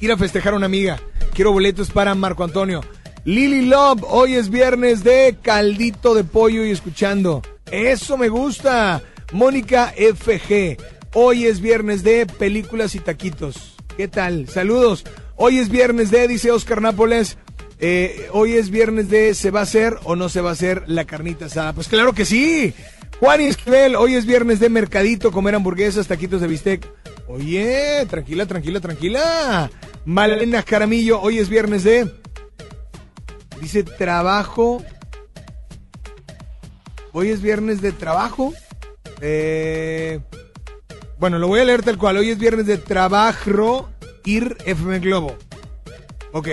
ir 0.00 0.12
a 0.12 0.16
festejar 0.16 0.54
a 0.54 0.56
una 0.56 0.66
amiga. 0.66 0.98
Quiero 1.40 1.52
boletos 1.52 1.90
para 1.90 2.14
Marco 2.14 2.44
Antonio. 2.44 2.82
Lily 3.24 3.64
Love, 3.64 4.04
hoy 4.10 4.34
es 4.34 4.50
viernes 4.50 5.02
de 5.02 5.38
caldito 5.40 6.14
de 6.14 6.22
pollo 6.22 6.66
y 6.66 6.70
escuchando. 6.70 7.40
Eso 7.72 8.18
me 8.18 8.28
gusta. 8.28 9.00
Mónica 9.32 9.94
FG, 9.96 10.76
hoy 11.14 11.46
es 11.46 11.62
viernes 11.62 12.02
de 12.02 12.26
películas 12.26 12.94
y 12.94 12.98
taquitos. 12.98 13.74
¿Qué 13.96 14.06
tal? 14.06 14.50
Saludos. 14.50 15.06
Hoy 15.34 15.56
es 15.56 15.70
viernes 15.70 16.10
de, 16.10 16.28
dice 16.28 16.50
Oscar 16.50 16.82
Nápoles. 16.82 17.38
eh, 17.78 18.28
hoy 18.32 18.52
es 18.52 18.68
viernes 18.68 19.08
de, 19.08 19.32
¿se 19.32 19.50
va 19.50 19.60
a 19.60 19.62
hacer 19.62 19.96
o 20.04 20.16
no 20.16 20.28
se 20.28 20.42
va 20.42 20.50
a 20.50 20.52
hacer 20.52 20.82
la 20.88 21.06
carnita 21.06 21.46
asada? 21.46 21.72
Pues 21.72 21.88
claro 21.88 22.12
que 22.12 22.26
sí. 22.26 22.74
Juan 23.18 23.40
Esquivel, 23.40 23.96
hoy 23.96 24.14
es 24.14 24.26
viernes 24.26 24.60
de 24.60 24.68
mercadito, 24.68 25.32
comer 25.32 25.54
hamburguesas, 25.54 26.06
taquitos 26.06 26.42
de 26.42 26.48
bistec. 26.48 26.86
Oye, 27.32 28.06
tranquila, 28.10 28.44
tranquila, 28.44 28.80
tranquila. 28.80 29.70
Malena 30.04 30.64
Caramillo, 30.64 31.20
hoy 31.20 31.38
es 31.38 31.48
viernes 31.48 31.84
de. 31.84 32.10
Dice 33.60 33.84
trabajo. 33.84 34.82
Hoy 37.12 37.28
es 37.28 37.40
viernes 37.40 37.80
de 37.82 37.92
trabajo. 37.92 38.52
Eh, 39.20 40.18
bueno, 41.20 41.38
lo 41.38 41.46
voy 41.46 41.60
a 41.60 41.64
leer 41.64 41.82
tal 41.82 41.98
cual. 41.98 42.16
Hoy 42.16 42.30
es 42.30 42.38
viernes 42.38 42.66
de 42.66 42.78
trabajo. 42.78 43.88
Ir 44.24 44.56
FM 44.64 44.98
Globo. 44.98 45.36
Ok, 46.32 46.48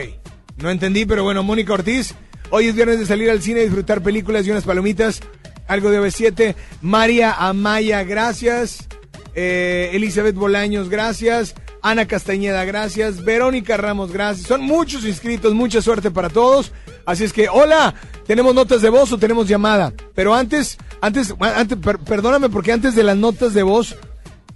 no 0.57 0.69
entendí, 0.69 1.05
pero 1.05 1.23
bueno, 1.23 1.41
Mónica 1.41 1.73
Ortiz. 1.73 2.13
Hoy 2.51 2.67
es 2.67 2.75
viernes 2.75 2.99
de 2.99 3.07
salir 3.07 3.31
al 3.31 3.41
cine, 3.41 3.61
disfrutar 3.61 4.03
películas 4.03 4.45
y 4.45 4.51
unas 4.51 4.63
palomitas. 4.63 5.21
Algo 5.67 5.89
de 5.89 5.99
OV7. 5.99 6.55
María 6.81 7.33
Amaya, 7.33 8.03
gracias. 8.03 8.87
Eh, 9.39 9.91
Elizabeth 9.93 10.33
Bolaños, 10.35 10.89
gracias. 10.89 11.53
Ana 11.83 12.07
Castañeda, 12.07 12.65
gracias. 12.65 13.23
Verónica 13.23 13.77
Ramos, 13.77 14.11
gracias. 14.11 14.47
Son 14.47 14.61
muchos 14.61 15.05
inscritos, 15.05 15.53
mucha 15.53 15.79
suerte 15.79 16.09
para 16.09 16.29
todos. 16.29 16.71
Así 17.05 17.23
es 17.23 17.31
que, 17.33 17.47
hola, 17.47 17.93
¿tenemos 18.25 18.55
notas 18.55 18.81
de 18.81 18.89
voz 18.89 19.11
o 19.11 19.19
tenemos 19.19 19.47
llamada? 19.47 19.93
Pero 20.15 20.33
antes, 20.33 20.79
antes, 21.01 21.35
antes 21.39 21.77
per- 21.77 21.99
perdóname 21.99 22.49
porque 22.49 22.71
antes 22.71 22.95
de 22.95 23.03
las 23.03 23.15
notas 23.15 23.53
de 23.53 23.61
voz, 23.61 23.95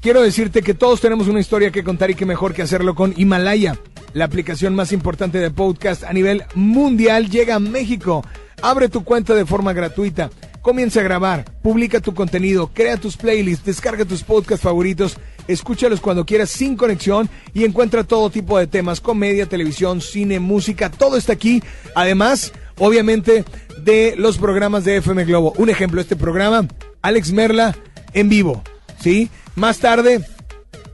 quiero 0.02 0.24
decirte 0.24 0.64
que 0.64 0.74
todos 0.74 1.00
tenemos 1.00 1.28
una 1.28 1.40
historia 1.40 1.70
que 1.70 1.84
contar 1.84 2.10
y 2.10 2.16
que 2.16 2.26
mejor 2.26 2.56
que 2.56 2.64
hacerlo 2.64 2.96
con 2.96 3.14
Himalaya, 3.16 3.78
la 4.14 4.26
aplicación 4.26 4.74
más 4.74 4.92
importante 4.92 5.38
de 5.38 5.52
podcast 5.52 6.04
a 6.04 6.12
nivel 6.12 6.44
mundial, 6.56 7.30
llega 7.30 7.54
a 7.56 7.60
México. 7.60 8.26
Abre 8.62 8.90
tu 8.90 9.04
cuenta 9.04 9.34
de 9.34 9.46
forma 9.46 9.74
gratuita. 9.74 10.30
Comienza 10.62 11.00
a 11.00 11.04
grabar, 11.04 11.46
publica 11.64 12.00
tu 12.00 12.14
contenido, 12.14 12.70
crea 12.72 12.96
tus 12.96 13.18
playlists, 13.18 13.66
descarga 13.66 14.06
tus 14.06 14.24
podcasts 14.24 14.64
favoritos, 14.64 15.18
escúchalos 15.48 16.00
cuando 16.00 16.24
quieras 16.24 16.52
sin 16.52 16.78
conexión 16.78 17.30
y 17.56 17.66
encuentra 17.66 18.04
todo 18.04 18.30
tipo 18.30 18.60
de 18.60 18.68
temas, 18.68 19.02
comedia, 19.02 19.48
televisión, 19.48 20.02
cine, 20.02 20.40
música, 20.40 20.92
todo 20.92 21.18
está 21.18 21.34
aquí. 21.34 21.64
Además, 21.96 22.54
obviamente, 22.78 23.44
de 23.84 24.14
los 24.18 24.38
programas 24.38 24.86
de 24.86 24.98
FM 24.98 25.26
Globo. 25.26 25.54
Un 25.58 25.72
ejemplo, 25.72 26.00
este 26.00 26.16
programa, 26.16 26.68
Alex 27.02 27.32
Merla 27.32 27.76
en 28.14 28.30
vivo, 28.30 28.62
¿sí? 29.00 29.32
Más 29.56 29.80
tarde, 29.80 30.24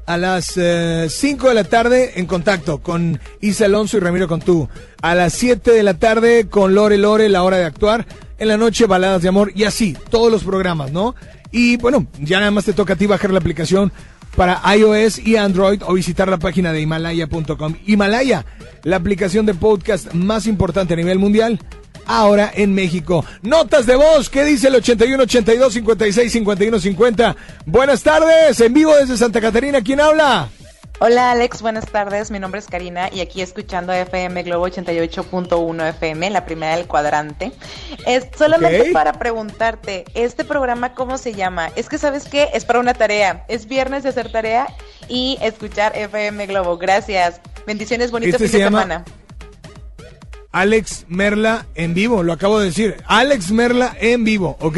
a 0.07 0.17
las 0.17 0.45
5 0.55 1.49
de 1.49 1.53
la 1.53 1.65
tarde 1.65 2.13
en 2.15 2.25
contacto 2.25 2.79
con 2.79 3.19
Isa 3.41 3.65
Alonso 3.65 3.97
y 3.97 3.99
Ramiro 3.99 4.27
Contú. 4.27 4.69
A 5.01 5.13
las 5.13 5.34
7 5.34 5.71
de 5.71 5.84
la 5.84 5.95
tarde 5.95 6.47
con 6.47 6.73
Lore 6.73 6.97
Lore, 6.97 7.29
la 7.29 7.43
hora 7.43 7.57
de 7.57 7.65
actuar. 7.65 8.07
En 8.39 8.47
la 8.47 8.57
noche, 8.57 8.85
baladas 8.85 9.21
de 9.21 9.27
amor 9.27 9.51
y 9.53 9.65
así, 9.65 9.97
todos 10.09 10.31
los 10.31 10.43
programas, 10.43 10.91
¿no? 10.91 11.13
Y 11.51 11.77
bueno, 11.77 12.07
ya 12.19 12.39
nada 12.39 12.51
más 12.51 12.65
te 12.65 12.73
toca 12.73 12.93
a 12.93 12.95
ti 12.95 13.05
bajar 13.05 13.31
la 13.31 13.39
aplicación 13.39 13.91
para 14.35 14.61
iOS 14.75 15.19
y 15.19 15.35
Android 15.35 15.81
o 15.85 15.93
visitar 15.93 16.29
la 16.29 16.38
página 16.38 16.71
de 16.71 16.81
Himalaya.com. 16.81 17.75
Himalaya, 17.85 18.45
la 18.84 18.95
aplicación 18.95 19.45
de 19.45 19.55
podcast 19.55 20.13
más 20.13 20.47
importante 20.47 20.93
a 20.93 20.97
nivel 20.97 21.19
mundial, 21.19 21.59
ahora 22.07 22.51
en 22.55 22.73
México. 22.73 23.23
Notas 23.41 23.85
de 23.85 23.95
voz, 23.95 24.29
¿qué 24.29 24.43
dice 24.43 24.67
el 24.69 24.75
81 24.75 25.23
82 25.23 25.73
56 25.73 26.31
51 26.31 26.79
50? 26.79 27.35
Buenas 27.65 28.03
tardes, 28.03 28.59
en 28.61 28.73
vivo 28.73 28.95
desde 28.95 29.17
Santa 29.17 29.41
Catarina, 29.41 29.81
¿quién 29.81 29.99
habla? 30.01 30.49
Hola 30.99 31.29
Alex, 31.29 31.61
buenas 31.61 31.85
tardes. 31.85 32.31
Mi 32.31 32.39
nombre 32.39 32.59
es 32.59 32.65
Karina 32.65 33.09
y 33.13 33.19
aquí 33.21 33.43
escuchando 33.43 33.93
FM 33.93 34.41
Globo 34.41 34.67
88.1 34.67 35.89
FM, 35.89 36.31
la 36.31 36.43
primera 36.43 36.75
del 36.75 36.88
cuadrante. 36.88 37.51
Es 38.07 38.25
solamente 38.35 38.91
para 38.93 39.13
preguntarte, 39.13 40.05
¿este 40.15 40.43
programa 40.43 40.95
cómo 40.95 41.19
se 41.19 41.35
llama? 41.35 41.69
Es 41.75 41.88
que 41.88 41.99
sabes 41.99 42.23
qué, 42.25 42.49
es 42.51 42.65
para 42.65 42.79
una 42.79 42.95
tarea. 42.95 43.45
Es 43.47 43.67
viernes 43.67 44.01
de 44.01 44.09
hacer 44.09 44.31
tarea 44.31 44.65
y 45.07 45.38
escuchar 45.43 45.95
FM 45.95 46.47
Globo. 46.47 46.79
Gracias. 46.79 47.41
Bendiciones, 47.67 48.09
bonito 48.09 48.38
Este 48.38 48.47
fin 48.47 48.57
de 48.57 48.63
llama- 48.65 48.81
semana. 48.81 49.05
Alex 50.57 51.05
Merla 51.07 51.67
en 51.75 51.93
vivo, 51.93 52.23
lo 52.23 52.34
acabo 52.34 52.57
de 52.57 52.65
decir. 52.65 52.97
Alex 53.05 53.51
Merla 53.51 53.95
en 54.01 54.23
vivo, 54.23 54.57
¿ok? 54.59 54.77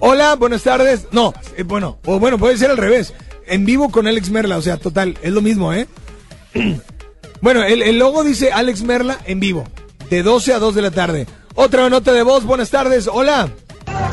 Hola, 0.00 0.34
buenas 0.34 0.62
tardes. 0.62 1.06
No, 1.12 1.32
eh, 1.56 1.62
bueno, 1.62 1.96
o 2.04 2.18
bueno, 2.18 2.36
puede 2.36 2.58
ser 2.58 2.70
al 2.70 2.76
revés. 2.76 3.14
En 3.46 3.64
vivo 3.64 3.90
con 3.90 4.06
Alex 4.06 4.28
Merla, 4.28 4.58
o 4.58 4.62
sea, 4.62 4.76
total, 4.76 5.16
es 5.22 5.32
lo 5.32 5.40
mismo, 5.40 5.72
¿eh? 5.72 5.88
bueno, 7.40 7.64
el, 7.64 7.80
el 7.80 7.98
logo 7.98 8.22
dice 8.22 8.52
Alex 8.52 8.82
Merla 8.82 9.18
en 9.24 9.40
vivo, 9.40 9.64
de 10.10 10.22
12 10.22 10.52
a 10.52 10.58
2 10.58 10.74
de 10.74 10.82
la 10.82 10.90
tarde. 10.90 11.26
Otra 11.54 11.88
nota 11.88 12.12
de 12.12 12.22
voz, 12.22 12.44
buenas 12.44 12.68
tardes, 12.68 13.08
hola. 13.10 13.48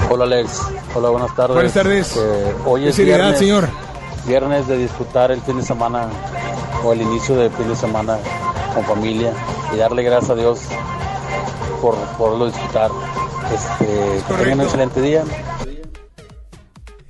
Hola 0.09 0.23
Alex, 0.23 0.61
hola 0.95 1.09
buenas 1.09 1.35
tardes. 1.35 1.55
Buenas 1.55 1.73
tardes. 1.73 2.15
Eh, 2.15 2.53
hoy 2.65 2.87
es 2.87 2.95
seriedad, 2.95 3.17
viernes, 3.17 3.39
señor. 3.39 3.67
viernes 4.25 4.65
de 4.65 4.77
disfrutar 4.77 5.33
el 5.33 5.41
fin 5.41 5.57
de 5.57 5.63
semana 5.63 6.07
o 6.85 6.93
el 6.93 7.01
inicio 7.01 7.35
del 7.35 7.51
fin 7.51 7.67
de 7.67 7.75
semana 7.75 8.17
con 8.73 8.85
familia 8.85 9.33
y 9.73 9.77
darle 9.77 10.03
gracias 10.03 10.31
a 10.31 10.35
Dios 10.35 10.61
por 11.81 11.95
poderlo 12.17 12.45
disfrutar. 12.47 12.91
Este, 13.53 14.23
que 14.27 14.33
tengan 14.35 14.59
un 14.59 14.65
excelente 14.65 15.01
día. 15.01 15.23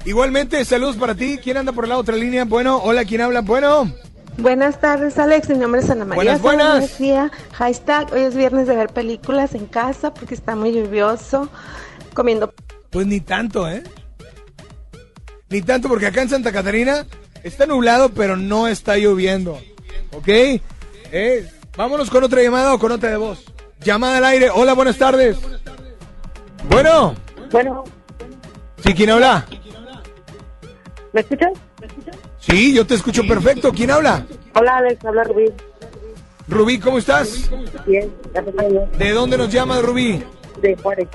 Igualmente, 0.06 0.64
saludos 0.66 0.96
para 0.96 1.14
ti. 1.14 1.38
¿Quién 1.44 1.58
anda 1.58 1.72
por 1.74 1.88
la 1.88 1.98
otra 1.98 2.16
línea? 2.16 2.46
Bueno, 2.46 2.78
hola, 2.78 3.06
¿quién 3.06 3.22
habla? 3.22 3.42
Bueno. 3.42 3.92
Buenas 4.38 4.80
tardes, 4.80 5.20
Alex. 5.20 5.50
Mi 5.50 5.58
nombre 5.58 5.82
es 5.82 5.90
Ana 5.90 6.06
María. 6.06 6.38
Buenas, 6.38 6.98
buenas. 6.98 7.32
Hashtag, 7.54 8.12
hoy 8.14 8.22
es 8.22 8.36
viernes 8.36 8.68
de 8.68 8.76
ver 8.76 8.90
películas 8.90 9.54
en 9.54 9.68
casa 9.68 10.14
porque 10.14 10.34
está 10.34 10.56
muy 10.56 10.72
lluvioso. 10.72 11.50
Comiendo. 12.14 12.54
Pues 12.90 13.06
ni 13.06 13.20
tanto, 13.20 13.70
¿eh? 13.70 13.84
Ni 15.50 15.62
tanto, 15.62 15.90
porque 15.90 16.08
acá 16.08 16.22
en 16.22 16.30
Santa 16.30 16.52
Catarina 16.52 17.06
está 17.44 17.66
nublado, 17.66 18.10
pero 18.10 18.38
no 18.38 18.68
está 18.68 18.98
lloviendo. 18.98 19.60
¿Ok? 20.14 20.28
Eh, 20.28 21.50
vámonos 21.78 22.10
con 22.10 22.24
otra 22.24 22.42
llamada 22.42 22.74
o 22.74 22.80
con 22.80 22.92
otra 22.92 23.12
de 23.12 23.18
voz. 23.18 23.51
Llamada 23.84 24.18
al 24.18 24.26
aire. 24.26 24.50
Hola, 24.50 24.74
buenas 24.74 24.98
tardes. 24.98 25.38
Bueno. 26.70 27.16
Bueno. 27.52 27.84
¿Sí, 28.84 28.94
quién 28.94 29.10
habla? 29.10 29.46
¿Me 31.14 31.22
escuchas? 31.22 31.52
Sí, 32.40 32.74
yo 32.74 32.86
te 32.86 32.96
escucho 32.96 33.24
perfecto. 33.28 33.72
¿Quién 33.72 33.92
habla? 33.92 34.26
Hola, 34.56 34.78
Alex. 34.78 35.04
Habla 35.04 35.24
Rubí. 35.24 35.46
Rubí, 36.48 36.80
¿cómo 36.80 36.98
estás? 37.00 37.50
Bien, 37.86 38.14
gracias 38.34 38.56
a 38.60 38.64
Dios. 38.64 38.98
¿De 38.98 39.12
dónde 39.12 39.38
nos 39.38 39.50
llamas, 39.50 39.82
Rubí? 39.82 40.24
De 40.62 40.76
Juárez. 40.76 41.08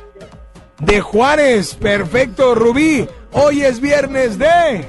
De 0.80 1.00
Juárez. 1.00 1.74
Perfecto, 1.74 2.54
Rubí. 2.54 3.08
Hoy 3.32 3.62
es 3.62 3.80
viernes 3.80 4.38
de... 4.38 4.88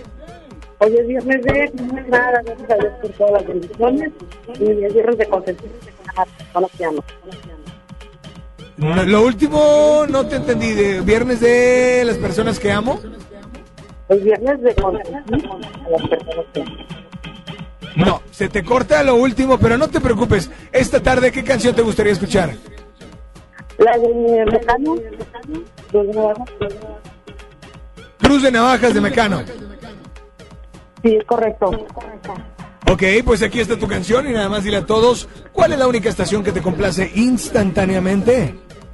Hoy 0.80 0.96
es 0.96 1.08
viernes 1.08 1.44
de 1.44 1.72
nada, 2.08 2.42
gracias 2.46 2.72
a 2.72 2.76
Dios 2.76 2.94
por 3.02 3.12
todas 3.12 3.32
las 3.34 3.48
bendiciones. 3.48 4.12
Y 4.60 4.84
es 4.84 4.94
viernes 4.94 5.18
de 5.18 5.26
consentir 5.28 5.72
a 6.54 6.62
los 6.62 6.72
que 6.72 6.86
amo. 6.86 7.04
Lo 8.78 9.24
último 9.24 10.06
no 10.08 10.28
te 10.28 10.36
entendí. 10.36 10.74
¿De 10.74 11.02
viernes 11.02 11.40
de 11.40 12.04
las 12.06 12.18
personas 12.18 12.60
que 12.60 12.72
amo? 12.72 13.00
Es 14.10 14.24
viernes 14.24 14.62
de 14.62 14.76
amo. 14.84 15.00
No, 17.96 18.22
se 18.30 18.48
te 18.48 18.64
corta 18.64 19.02
lo 19.04 19.16
último, 19.16 19.58
pero 19.58 19.78
no 19.78 19.88
te 19.88 20.00
preocupes. 20.00 20.52
Esta 20.72 21.02
tarde, 21.02 21.32
¿qué 21.32 21.44
canción 21.44 21.76
te 21.76 21.82
gustaría 21.82 22.14
escuchar? 22.14 22.54
La 23.80 23.98
de 23.98 24.46
Mecano. 24.46 24.96
Cruz 25.90 26.08
de 26.08 26.14
Navajas. 26.14 26.50
Cruz 28.20 28.44
de 28.44 28.52
Navajas 28.52 28.94
de 28.94 29.02
Mecano. 29.02 29.42
Sí, 31.04 31.16
es 31.16 31.26
correcto. 31.26 31.72
Ok, 32.90 33.04
pues 33.26 33.42
aquí 33.42 33.60
está 33.60 33.78
tu 33.78 33.88
canción 33.88 34.30
y 34.30 34.34
nada 34.34 34.50
más 34.50 34.64
dile 34.64 34.78
a 34.78 34.86
todos, 34.86 35.28
¿cuál 35.52 35.74
es 35.74 35.80
la 35.80 35.88
única 35.88 36.10
estación 36.10 36.44
que 36.44 36.52
te 36.52 36.62
complace 36.62 37.12
instantáneamente? 37.16 38.56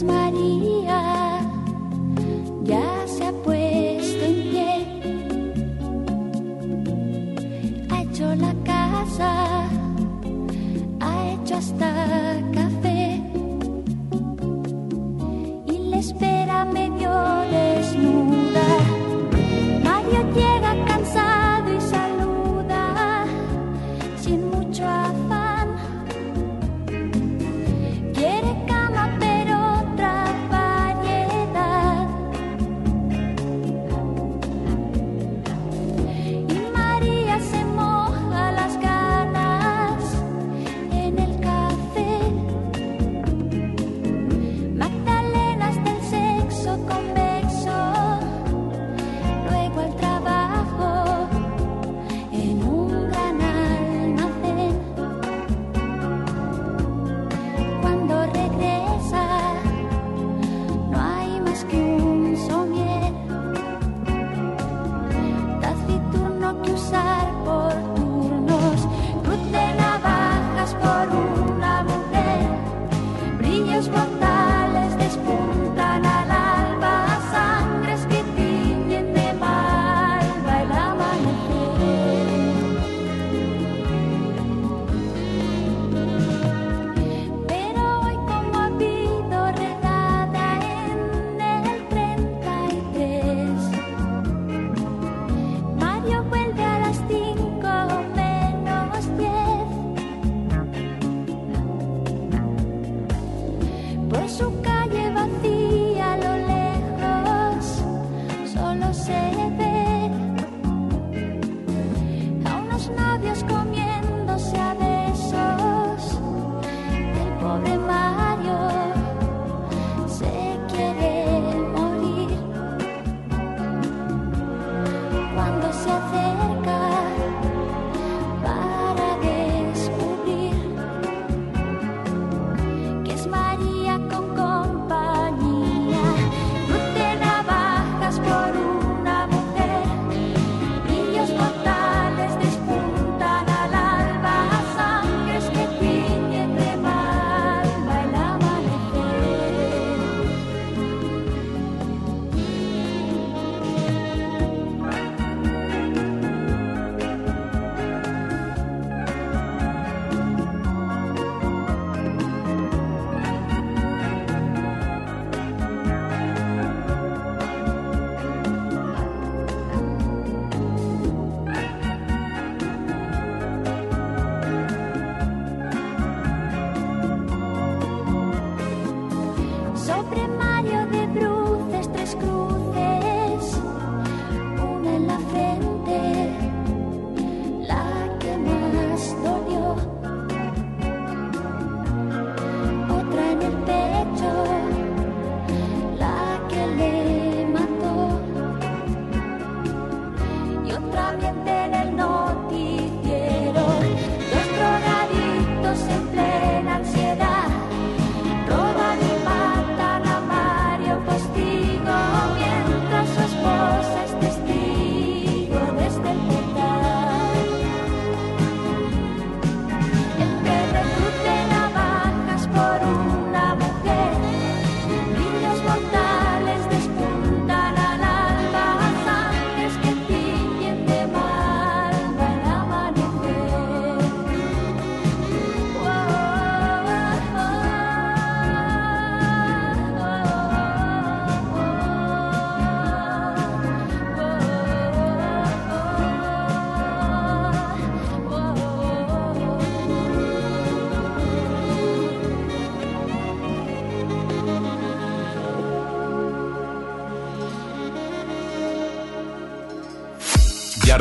mientras 0.00 0.82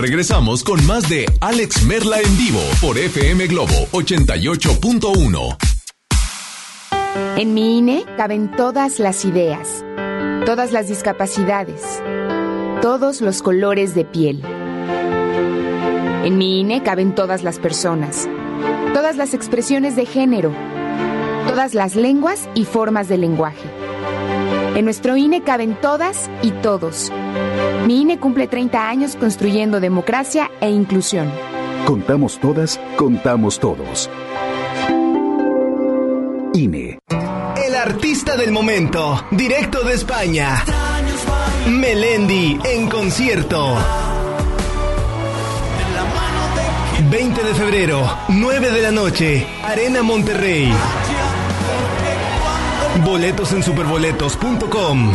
regresamos 0.02 0.64
con 0.64 0.84
más 0.88 1.08
de 1.08 1.28
Alex 1.42 1.84
Merla 1.84 2.20
en 2.20 2.38
vivo 2.38 2.60
por 2.82 2.98
FM 2.98 3.46
Globo 3.46 3.88
88.1. 3.92 5.58
En 7.38 7.54
mi 7.54 7.78
INE 7.78 8.06
caben 8.18 8.50
todas 8.50 8.98
las 8.98 9.26
ideas, 9.26 9.86
todas 10.46 10.72
las 10.72 10.88
discapacidades, 10.88 12.02
todos 12.82 13.22
los 13.22 13.44
colores 13.44 13.94
de 13.94 14.04
piel. 14.04 14.42
En 16.26 16.38
mi 16.40 16.62
INE 16.62 16.82
caben 16.82 17.14
todas 17.14 17.44
las 17.44 17.60
personas, 17.60 18.28
todas 18.96 19.18
las 19.18 19.36
expresiones 19.36 19.96
de 19.96 20.08
género, 20.08 20.52
todas 21.48 21.76
las 21.76 21.96
lenguas 21.96 22.50
y 22.56 22.66
formas 22.66 23.08
de 23.08 23.20
lenguaje. 23.20 23.70
En 24.76 24.86
nuestro 24.86 25.16
INE 25.16 25.44
caben 25.44 25.80
todas 25.80 26.32
y 26.42 26.50
todos. 26.50 27.12
Mi 27.86 28.02
INE 28.02 28.20
cumple 28.20 28.48
30 28.48 28.88
años 28.88 29.16
construyendo 29.16 29.80
democracia 29.80 30.50
e 30.62 30.70
inclusión. 30.70 31.32
Contamos 31.86 32.40
todas, 32.40 32.80
contamos 32.96 33.60
todos. 33.60 34.10
INE. 36.54 37.00
El 37.58 37.76
artista 37.76 38.36
del 38.38 38.52
momento, 38.52 39.26
directo 39.32 39.84
de 39.84 39.94
España. 39.96 40.64
Melendi 41.68 42.60
en 42.64 42.90
concierto. 42.90 43.78
20 47.10 47.44
de 47.44 47.54
febrero, 47.56 48.18
9 48.30 48.72
de 48.72 48.82
la 48.82 48.92
noche, 48.92 49.46
Arena 49.64 50.04
Monterrey. 50.04 50.72
Boletos 53.04 53.52
en 53.54 53.64
superboletos.com. 53.64 55.12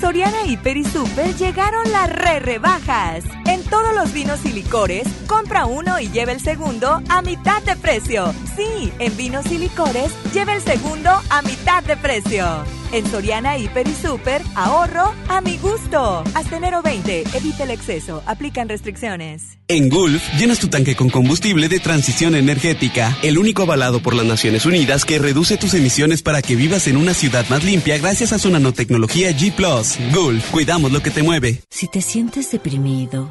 Soriana 0.00 0.44
y 0.46 0.56
Super 0.84 1.34
llegaron 1.34 1.90
las 1.90 2.08
re 2.08 2.38
rebajas. 2.38 3.24
En 3.48 3.62
todos 3.62 3.94
los 3.94 4.12
vinos 4.12 4.44
y 4.44 4.52
licores, 4.52 5.08
compra 5.26 5.64
uno 5.64 5.98
y 5.98 6.10
lleva 6.10 6.32
el 6.32 6.40
segundo 6.40 7.02
a 7.08 7.22
mitad 7.22 7.62
de 7.62 7.76
precio. 7.76 8.34
Sí, 8.54 8.92
en 8.98 9.16
vinos 9.16 9.50
y 9.50 9.56
licores, 9.56 10.12
lleva 10.34 10.54
el 10.54 10.60
segundo 10.60 11.10
a 11.30 11.40
mitad 11.40 11.82
de 11.82 11.96
precio. 11.96 12.44
En 12.92 13.06
Soriana 13.10 13.58
Hiper 13.58 13.86
y 13.86 13.94
Super, 13.94 14.42
ahorro 14.54 15.14
a 15.28 15.40
mi 15.40 15.58
gusto. 15.58 16.24
Hasta 16.34 16.56
enero 16.56 16.82
20, 16.82 17.24
evita 17.34 17.64
el 17.64 17.70
exceso, 17.70 18.22
aplican 18.26 18.68
restricciones. 18.68 19.58
En 19.68 19.90
Gulf, 19.90 20.22
llenas 20.38 20.58
tu 20.58 20.68
tanque 20.68 20.96
con 20.96 21.10
combustible 21.10 21.68
de 21.68 21.80
transición 21.80 22.34
energética, 22.34 23.18
el 23.22 23.36
único 23.36 23.64
avalado 23.64 24.00
por 24.00 24.14
las 24.14 24.24
Naciones 24.24 24.64
Unidas 24.64 25.04
que 25.04 25.18
reduce 25.18 25.58
tus 25.58 25.74
emisiones 25.74 26.22
para 26.22 26.40
que 26.40 26.56
vivas 26.56 26.86
en 26.88 26.96
una 26.96 27.12
ciudad 27.12 27.46
más 27.50 27.64
limpia 27.64 27.98
gracias 27.98 28.32
a 28.32 28.38
su 28.38 28.48
nanotecnología 28.48 29.30
G⁇ 29.32 29.54
Gulf, 30.14 30.50
cuidamos 30.50 30.90
lo 30.90 31.02
que 31.02 31.10
te 31.10 31.22
mueve. 31.22 31.60
Si 31.68 31.86
te 31.88 32.00
sientes 32.00 32.50
deprimido, 32.50 33.30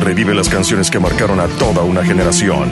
Revive 0.00 0.34
las 0.34 0.48
canciones 0.48 0.90
que 0.90 0.98
marcaron 0.98 1.40
a 1.40 1.46
toda 1.46 1.82
una 1.82 2.04
generación 2.04 2.70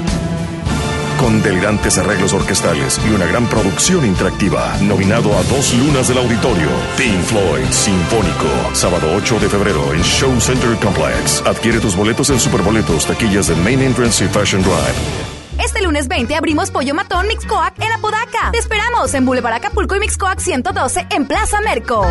con 1.18 1.42
delirantes 1.42 1.98
arreglos 1.98 2.32
orquestales 2.32 3.00
y 3.04 3.10
una 3.10 3.26
gran 3.26 3.46
producción 3.46 4.06
interactiva. 4.06 4.76
Nominado 4.80 5.36
a 5.36 5.42
dos 5.44 5.74
lunas 5.74 6.08
del 6.08 6.18
auditorio. 6.18 6.68
Pink 6.96 7.20
Floyd 7.22 7.66
Sinfónico. 7.70 8.46
Sábado 8.72 9.08
8 9.16 9.40
de 9.40 9.48
febrero 9.48 9.92
en 9.92 10.02
Show 10.02 10.40
Center 10.40 10.76
Complex. 10.76 11.42
Adquiere 11.44 11.80
tus 11.80 11.96
boletos 11.96 12.30
en 12.30 12.38
Superboletos, 12.38 13.06
taquillas 13.06 13.48
de 13.48 13.56
Main 13.56 13.82
Entrance 13.82 14.24
y 14.24 14.28
Fashion 14.28 14.62
Drive. 14.62 15.28
Este 15.62 15.82
lunes 15.82 16.06
20 16.06 16.36
abrimos 16.36 16.70
Pollo 16.70 16.94
Matón 16.94 17.26
Mixcoac 17.26 17.74
en 17.82 17.92
Apodaca. 17.92 18.52
Te 18.52 18.58
esperamos 18.58 19.12
en 19.12 19.24
Boulevard 19.26 19.54
Acapulco 19.54 19.96
y 19.96 20.00
Mixcoac 20.00 20.38
112 20.38 21.08
en 21.10 21.26
Plaza 21.26 21.60
Merco. 21.60 22.06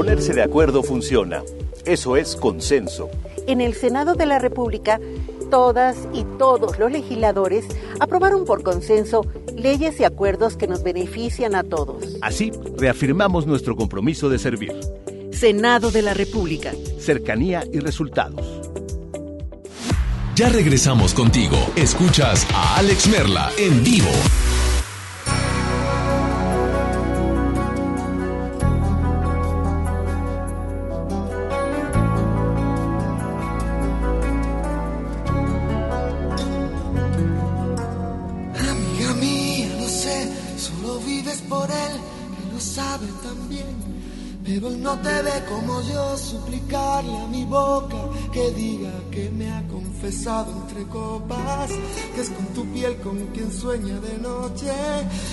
Ponerse 0.00 0.32
de 0.32 0.42
acuerdo 0.42 0.82
funciona. 0.82 1.42
Eso 1.84 2.16
es 2.16 2.34
consenso. 2.34 3.10
En 3.46 3.60
el 3.60 3.74
Senado 3.74 4.14
de 4.14 4.24
la 4.24 4.38
República, 4.38 4.98
todas 5.50 6.08
y 6.14 6.24
todos 6.38 6.78
los 6.78 6.90
legisladores 6.90 7.66
aprobaron 8.00 8.46
por 8.46 8.62
consenso 8.62 9.26
leyes 9.54 10.00
y 10.00 10.04
acuerdos 10.04 10.56
que 10.56 10.66
nos 10.66 10.82
benefician 10.82 11.54
a 11.54 11.64
todos. 11.64 12.16
Así, 12.22 12.50
reafirmamos 12.78 13.46
nuestro 13.46 13.76
compromiso 13.76 14.30
de 14.30 14.38
servir. 14.38 14.72
Senado 15.32 15.90
de 15.90 16.00
la 16.00 16.14
República. 16.14 16.72
Cercanía 16.98 17.64
y 17.70 17.80
resultados. 17.80 18.70
Ya 20.34 20.48
regresamos 20.48 21.12
contigo. 21.12 21.58
Escuchas 21.76 22.46
a 22.54 22.78
Alex 22.78 23.06
Merla 23.06 23.52
en 23.58 23.84
vivo. 23.84 24.08
Por 41.48 41.70
él, 41.70 41.92
que 42.36 42.52
lo 42.52 42.60
sabe 42.60 43.06
también. 43.22 43.90
Pero 44.44 44.68
él 44.68 44.82
no 44.82 44.98
te 44.98 45.22
ve 45.22 45.44
como 45.48 45.80
yo, 45.82 46.16
suplicarle 46.16 47.16
a 47.16 47.26
mi 47.26 47.44
boca 47.44 47.96
que 48.32 48.50
diga 48.52 48.90
que 49.10 49.30
me 49.30 49.50
ha 49.50 49.62
confesado 49.68 50.50
entre 50.62 50.84
copas, 50.84 51.70
que 52.14 52.20
es 52.22 52.30
con 52.30 52.46
tu 52.46 52.64
piel 52.72 52.96
con 52.96 53.18
quien 53.34 53.52
sueña 53.52 54.00
de 54.00 54.18
noche 54.18 54.72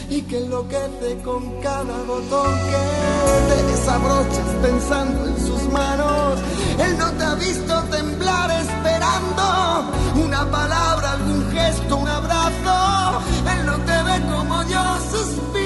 y 0.09 0.21
que 0.23 0.37
enloquece 0.37 1.19
con 1.23 1.61
cada 1.61 2.03
botón 2.03 2.53
que 2.69 3.53
te 3.53 3.63
desabrochas 3.71 4.49
pensando 4.61 5.25
en 5.25 5.37
sus 5.37 5.63
manos. 5.71 6.39
Él 6.77 6.97
no 6.97 7.11
te 7.13 7.23
ha 7.23 7.35
visto 7.35 7.83
temblar 7.89 8.51
esperando 8.51 9.91
una 10.23 10.51
palabra, 10.51 11.13
algún 11.13 11.49
gesto, 11.51 11.97
un 11.97 12.07
abrazo. 12.07 13.21
Él 13.51 13.65
no 13.65 13.77
te 13.77 14.03
ve 14.03 14.21
como 14.31 14.63
yo 14.63 14.83
suspirando 15.11 15.47
con 15.47 15.56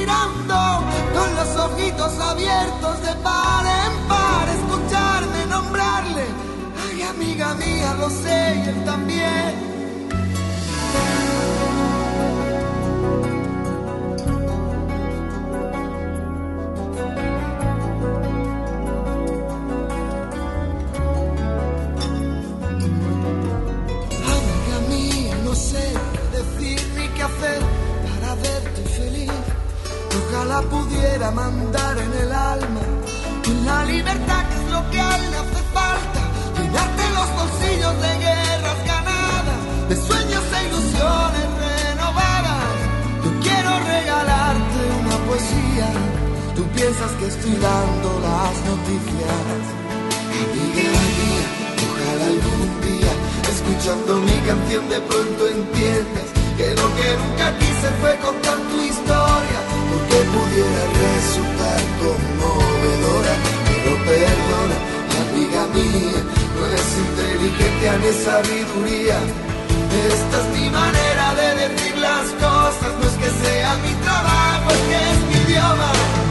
los 1.42 1.56
ojitos 1.56 2.20
abiertos 2.20 3.02
de 3.02 3.14
par 3.24 3.66
en 3.66 4.08
par, 4.08 4.48
escucharme 4.50 5.46
nombrarle. 5.48 6.26
Ay, 6.86 7.02
amiga 7.02 7.56
mía, 7.56 7.96
lo 8.00 8.10
sé 8.10 8.62
y 8.64 8.70
él 8.70 8.84
también. 8.86 9.54
Amiga 24.38 24.78
mía, 24.90 25.36
no 25.44 25.56
sé 25.56 25.94
qué 26.14 26.38
decir 26.38 26.80
ni 26.98 27.08
qué 27.16 27.24
hacer. 27.24 27.81
Ojalá 30.34 30.62
pudiera 30.62 31.30
mandar 31.32 31.98
en 31.98 32.14
el 32.24 32.32
alma 32.32 32.80
en 33.44 33.66
la 33.66 33.84
libertad 33.84 34.48
que 34.48 34.56
es 34.64 34.72
lo 34.72 34.90
que 34.90 35.00
a 35.02 35.18
él 35.18 35.34
hace 35.42 35.62
falta. 35.76 36.22
Llenarte 36.56 37.04
los 37.20 37.30
bolsillos 37.40 37.96
de 38.06 38.12
guerras 38.26 38.80
ganadas, 38.88 39.60
de 39.90 39.96
sueños 39.98 40.44
e 40.56 40.60
ilusiones 40.68 41.48
renovadas. 41.68 42.76
Yo 43.26 43.32
quiero 43.44 43.72
regalarte 43.92 44.80
una 45.04 45.18
poesía. 45.28 45.88
Tú 46.56 46.64
piensas 46.78 47.12
que 47.20 47.28
estoy 47.28 47.56
dando 47.68 48.10
las 48.28 48.56
noticias. 48.72 49.62
Amiga 50.32 50.92
mía, 51.20 51.46
ojalá 51.92 52.26
algún 52.36 52.70
día, 52.88 53.12
escuchando 53.52 54.16
mi 54.22 54.38
canción, 54.48 54.88
de 54.88 55.00
pronto 55.02 55.48
entiendas 55.50 56.41
que 56.58 56.68
lo 56.76 56.88
que 56.96 57.08
nunca 57.22 57.58
quise 57.60 57.88
fue 58.02 58.18
contar 58.18 58.58
tu 58.70 58.78
historia, 58.82 59.60
porque 59.90 60.18
pudiera 60.36 60.84
resultar 61.06 61.82
conmovedora, 62.02 63.34
pero 63.68 63.92
perdona, 64.10 64.78
amiga 65.24 65.64
mía, 65.76 66.22
no 66.56 66.62
es 66.78 66.88
inteligencia 67.06 67.92
ni 68.02 68.12
sabiduría, 68.26 69.18
Esta 70.14 70.38
es 70.42 70.48
mi 70.58 70.70
manera 70.70 71.36
de 71.36 71.48
decir 71.62 71.98
las 71.98 72.28
cosas, 72.46 72.92
no 73.00 73.06
es 73.10 73.16
que 73.22 73.30
sea 73.44 73.76
mi 73.84 73.94
trabajo, 74.06 74.70
es 74.72 75.18
mi 75.28 75.52
idioma. 75.52 76.31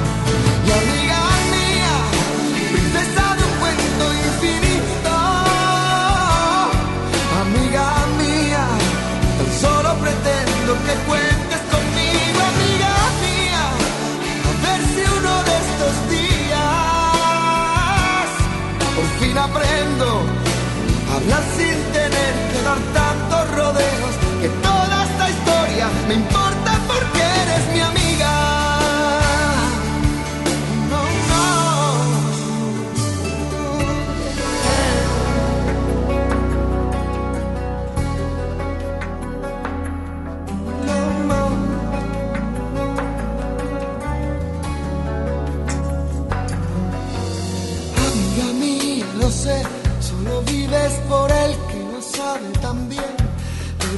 Hablar 21.21 21.43
sin 21.57 21.77
tener 21.93 22.33
que 22.51 22.63
dar 22.63 22.79
tantos 22.95 23.51
rodeos. 23.57 24.15
Que 24.41 24.49
toda 24.49 25.05
esta 25.05 25.31
historia 25.31 25.89
me 26.09 26.15
importa 26.15 26.50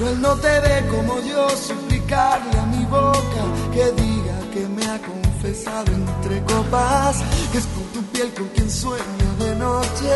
Pero 0.02 0.14
él 0.14 0.20
no 0.20 0.34
te 0.34 0.58
ve 0.58 0.84
como 0.90 1.20
yo 1.20 1.48
suplicarle 1.50 2.58
a 2.58 2.66
mi 2.66 2.84
boca 2.86 3.42
que 3.72 3.84
diga 4.02 4.36
que 4.52 4.66
me 4.66 4.84
ha 4.84 4.98
confesado 4.98 5.92
entre 5.92 6.42
copas, 6.42 7.22
que 7.52 7.58
es 7.58 7.66
por 7.66 7.84
tu 7.92 8.02
piel 8.10 8.34
con 8.34 8.48
quien 8.48 8.68
sueño 8.68 9.28
de 9.38 9.54
noche. 9.54 10.12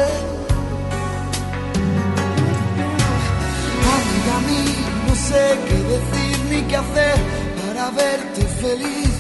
Amiga 3.95 4.37
mía, 4.49 4.89
no 5.07 5.15
sé 5.15 5.59
qué 5.69 5.79
decir 5.95 6.37
ni 6.51 6.63
qué 6.63 6.77
hacer 6.77 7.19
para 7.63 7.91
verte 7.91 8.43
feliz. 8.61 9.13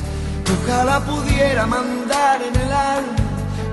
Ojalá 0.64 0.98
pudiera 0.98 1.64
mandar 1.66 2.42
en 2.42 2.56
el 2.56 2.72
alma 2.72 3.16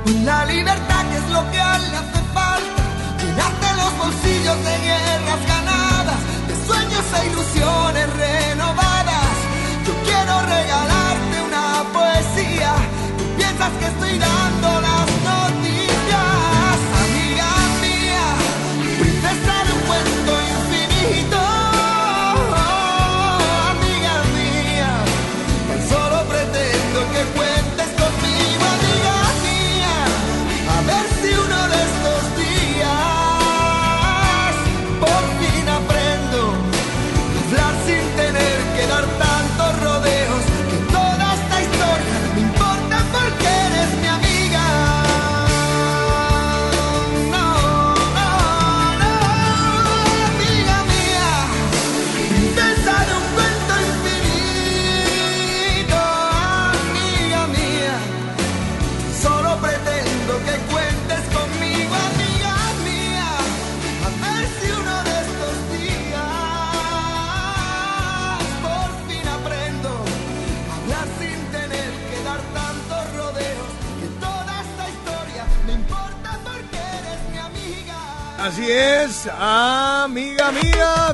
en 0.06 0.26
la 0.28 0.46
libertad 0.46 1.02
que 1.10 1.18
es 1.18 1.30
lo 1.32 1.52
que 1.52 1.60
a 1.60 1.76
él 1.76 1.92
le 1.92 1.98
hace 1.98 2.22
falta. 2.36 2.84
Llenarte 3.18 3.68
los 3.82 3.98
bolsillos 3.98 4.58
de 4.58 4.78
guerras 4.86 5.63
sueños 6.66 7.06
e 7.20 7.28
ilusiones 7.28 8.08
renovadas. 8.14 9.36
Yo 9.86 9.94
quiero 10.04 10.34
regalarte 10.42 11.36
una 11.48 11.84
poesía. 11.92 12.74
Tú 13.18 13.24
piensas 13.38 13.72
que 13.80 13.86
estoy 13.86 14.18
dando 14.18 14.83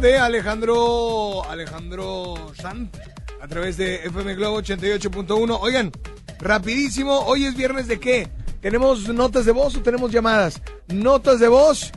de 0.02 0.18
Alejandro 0.18 1.44
Alejandro 1.50 2.52
Sant 2.62 2.96
a 3.42 3.48
través 3.48 3.76
de 3.76 4.06
FM 4.06 4.36
Globo 4.36 4.62
88.1. 4.62 5.58
Oigan, 5.62 5.92
rapidísimo, 6.40 7.20
hoy 7.20 7.46
es 7.46 7.56
viernes 7.56 7.88
de 7.88 8.00
qué? 8.00 8.30
¿Tenemos 8.62 9.10
notas 9.10 9.46
de 9.46 9.52
voz 9.52 9.76
o 9.76 9.82
tenemos 9.82 10.12
llamadas? 10.12 10.62
Notas 10.88 11.40
de 11.40 11.50
voz 11.50 11.92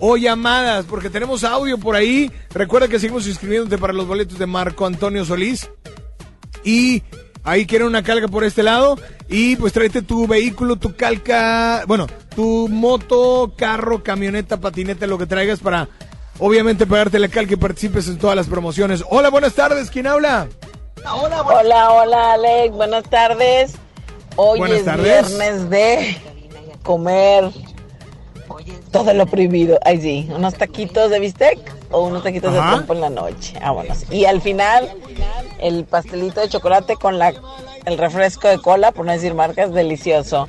o 0.00 0.18
llamadas, 0.18 0.84
porque 0.84 1.08
tenemos 1.08 1.44
audio 1.44 1.78
por 1.78 1.96
ahí. 1.96 2.30
Recuerda 2.52 2.88
que 2.88 2.98
seguimos 2.98 3.26
inscribiéndote 3.26 3.78
para 3.78 3.94
los 3.94 4.06
boletos 4.06 4.38
de 4.38 4.46
Marco 4.46 4.84
Antonio 4.84 5.24
Solís. 5.24 5.70
Y 6.62 7.02
ahí 7.42 7.64
quieren 7.64 7.88
una 7.88 8.02
calca 8.02 8.28
por 8.28 8.44
este 8.44 8.62
lado. 8.62 8.98
Y 9.28 9.56
pues 9.56 9.72
tráete 9.72 10.02
tu 10.02 10.26
vehículo, 10.26 10.76
tu 10.76 10.94
calca, 10.94 11.84
bueno, 11.86 12.06
tu 12.34 12.68
moto, 12.68 13.54
carro, 13.56 14.02
camioneta, 14.02 14.60
patineta, 14.60 15.06
lo 15.06 15.16
que 15.16 15.26
traigas 15.26 15.60
para 15.60 15.88
obviamente 16.38 16.86
pagarte 16.86 17.18
la 17.18 17.28
calca 17.28 17.54
y 17.54 17.56
participes 17.56 18.08
en 18.08 18.18
todas 18.18 18.36
las 18.36 18.46
promociones. 18.46 19.04
Hola, 19.10 19.30
buenas 19.30 19.54
tardes, 19.54 19.90
¿quién 19.90 20.06
habla? 20.06 20.48
Hola, 21.10 21.90
hola, 21.92 22.32
Alex, 22.34 22.74
buenas 22.74 23.04
tardes. 23.04 23.74
Hoy 24.36 24.58
Buenas 24.58 24.78
es 24.78 24.84
tardes. 24.84 25.28
viernes 25.28 25.70
de 25.70 26.16
comer 26.82 27.50
todo 28.90 29.12
lo 29.14 29.26
prohibido. 29.26 29.78
Ay, 29.84 30.00
sí, 30.00 30.28
unos 30.34 30.54
taquitos 30.54 31.10
de 31.10 31.20
bistec 31.20 31.58
o 31.90 32.02
unos 32.02 32.22
taquitos 32.22 32.54
Ajá. 32.54 32.64
de 32.70 32.76
trompo 32.76 32.94
en 32.94 33.00
la 33.00 33.10
noche. 33.10 33.58
Vámonos. 33.60 34.10
Y 34.10 34.24
al 34.24 34.40
final, 34.40 34.90
el 35.58 35.84
pastelito 35.84 36.40
de 36.40 36.48
chocolate 36.48 36.96
con 36.96 37.18
la, 37.18 37.32
el 37.84 37.98
refresco 37.98 38.48
de 38.48 38.58
cola, 38.58 38.92
por 38.92 39.06
no 39.06 39.12
decir 39.12 39.34
marcas, 39.34 39.72
delicioso. 39.72 40.48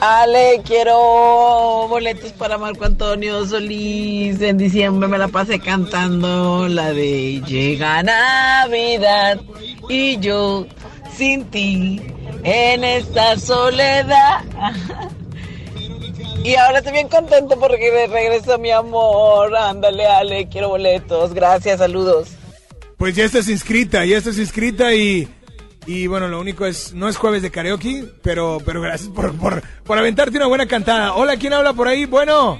Ale, 0.00 0.62
quiero 0.64 1.86
boletos 1.88 2.32
para 2.32 2.58
Marco 2.58 2.84
Antonio 2.84 3.44
Solís. 3.46 4.40
En 4.40 4.58
diciembre 4.58 5.08
me 5.08 5.18
la 5.18 5.28
pasé 5.28 5.58
cantando 5.58 6.68
la 6.68 6.92
de 6.92 7.40
Llega 7.46 8.02
Navidad 8.02 9.40
y 9.88 10.18
yo 10.18 10.66
sin 11.16 11.44
ti 11.46 12.00
en 12.44 12.84
esta 12.84 13.36
soledad. 13.38 14.44
Y 16.44 16.54
ahora 16.54 16.78
estoy 16.78 16.92
bien 16.92 17.08
contento 17.08 17.58
porque 17.58 17.90
me 17.90 18.06
regresó 18.06 18.58
mi 18.58 18.70
amor. 18.70 19.56
Ándale, 19.56 20.06
Ale, 20.06 20.48
quiero 20.48 20.68
boletos. 20.68 21.34
Gracias, 21.34 21.78
saludos. 21.78 22.28
Pues 22.96 23.14
ya 23.16 23.24
estás 23.24 23.48
inscrita, 23.48 24.04
ya 24.04 24.18
estás 24.18 24.38
inscrita 24.38 24.94
y, 24.94 25.28
y 25.88 26.06
bueno, 26.06 26.28
lo 26.28 26.38
único 26.38 26.66
es, 26.66 26.92
no 26.92 27.08
es 27.08 27.16
jueves 27.16 27.40
de 27.40 27.50
karaoke, 27.50 28.04
pero, 28.22 28.58
pero 28.62 28.82
gracias 28.82 29.08
por, 29.08 29.34
por, 29.38 29.62
por 29.84 29.96
aventarte 29.96 30.36
una 30.36 30.46
buena 30.46 30.66
cantada. 30.66 31.14
Hola, 31.14 31.38
¿quién 31.38 31.54
habla 31.54 31.72
por 31.72 31.88
ahí? 31.88 32.04
Bueno. 32.04 32.58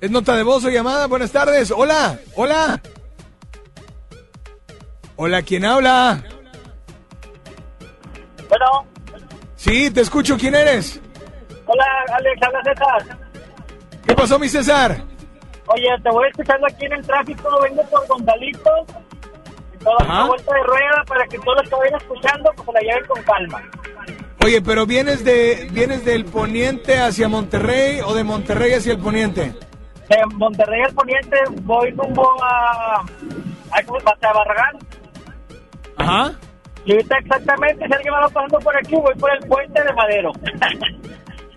¿Es 0.00 0.08
nota 0.08 0.36
de 0.36 0.44
voz 0.44 0.64
o 0.64 0.70
llamada? 0.70 1.08
Buenas 1.08 1.32
tardes. 1.32 1.72
Hola, 1.72 2.16
hola. 2.36 2.80
Hola, 5.16 5.42
¿quién 5.42 5.64
habla? 5.64 6.22
Bueno, 8.48 8.86
Sí, 9.56 9.90
te 9.90 10.02
escucho, 10.02 10.36
¿quién 10.38 10.54
eres? 10.54 11.00
hola 11.66 11.84
Alex, 12.14 12.40
habla 12.40 12.60
César. 12.62 13.18
¿Qué 14.06 14.14
pasó, 14.14 14.38
mi 14.38 14.48
César? 14.48 15.02
Oye, 15.66 15.88
te 16.04 16.10
voy 16.10 16.28
escuchando 16.28 16.66
aquí 16.68 16.86
en 16.86 16.92
el 16.92 17.04
tráfico, 17.04 17.60
vengo 17.60 17.82
por 17.90 18.06
Gonzalito 18.06 18.70
toda 19.78 19.96
una 20.04 20.26
vuelta 20.26 20.54
de 20.54 20.62
rueda 20.62 21.04
para 21.06 21.26
que 21.26 21.38
todos 21.38 21.56
los 21.58 21.68
que 21.68 21.76
vayan 21.76 22.00
escuchando 22.00 22.52
pues 22.56 22.68
la 22.74 22.80
lleven 22.80 23.06
con 23.06 23.22
calma. 23.22 23.62
Oye, 24.44 24.62
pero 24.62 24.86
vienes 24.86 25.24
de 25.24 25.68
vienes 25.72 26.04
del 26.04 26.24
poniente 26.24 26.98
hacia 26.98 27.28
Monterrey 27.28 28.00
o 28.00 28.14
de 28.14 28.24
Monterrey 28.24 28.72
hacia 28.72 28.92
el 28.92 28.98
poniente? 28.98 29.54
De 30.08 30.16
Monterrey 30.34 30.82
al 30.82 30.94
poniente 30.94 31.36
voy 31.62 31.90
rumbo 31.90 32.36
a, 32.42 33.04
a, 33.70 34.32
Barragán. 34.32 34.78
Ajá. 35.96 36.32
Y 36.84 36.92
ahorita 36.92 37.18
exactamente, 37.18 37.86
si 37.86 37.92
alguien 37.92 38.14
va 38.14 38.28
pasando 38.28 38.58
por 38.60 38.76
aquí, 38.76 38.94
voy 38.94 39.14
por 39.16 39.30
el 39.30 39.46
puente 39.46 39.82
de 39.82 39.92
Madero. 39.92 40.32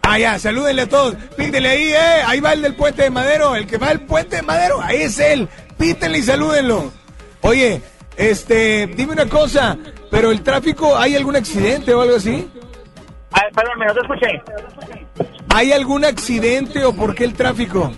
Ah, 0.04 0.18
ya, 0.18 0.40
salúdenle 0.40 0.82
a 0.82 0.90
todos. 0.90 1.16
Píntele 1.38 1.70
ahí, 1.70 1.94
eh. 1.94 2.24
Ahí 2.26 2.40
va 2.40 2.54
el 2.54 2.64
del 2.64 2.76
puente 2.76 3.04
de 3.04 3.12
Madero. 3.12 3.56
El 3.56 3.68
que 3.68 3.78
va 3.78 3.90
al 3.90 4.02
puente 4.02 4.38
de 4.38 4.42
Madero, 4.42 4.82
ahí 4.82 5.04
es 5.04 5.20
él. 5.20 5.48
Pítenle 5.78 6.18
y 6.18 6.24
salúdenlo. 6.24 6.92
Oye, 7.42 7.82
este, 8.22 8.86
dime 8.86 9.14
una 9.14 9.28
cosa, 9.28 9.76
pero 10.12 10.30
el 10.30 10.44
tráfico, 10.44 10.96
¿hay 10.96 11.16
algún 11.16 11.36
accidente 11.36 11.92
o 11.92 12.02
algo 12.02 12.18
así? 12.18 12.48
Ah, 13.32 13.42
perdón, 13.56 13.80
no 13.80 13.94
te 13.96 14.00
escuché. 14.00 14.42
¿Hay 15.56 15.72
algún 15.72 16.06
accidente 16.06 16.86
o 16.86 16.94
por 16.94 17.16
qué 17.16 17.24
el 17.24 17.34
tráfico? 17.34 17.92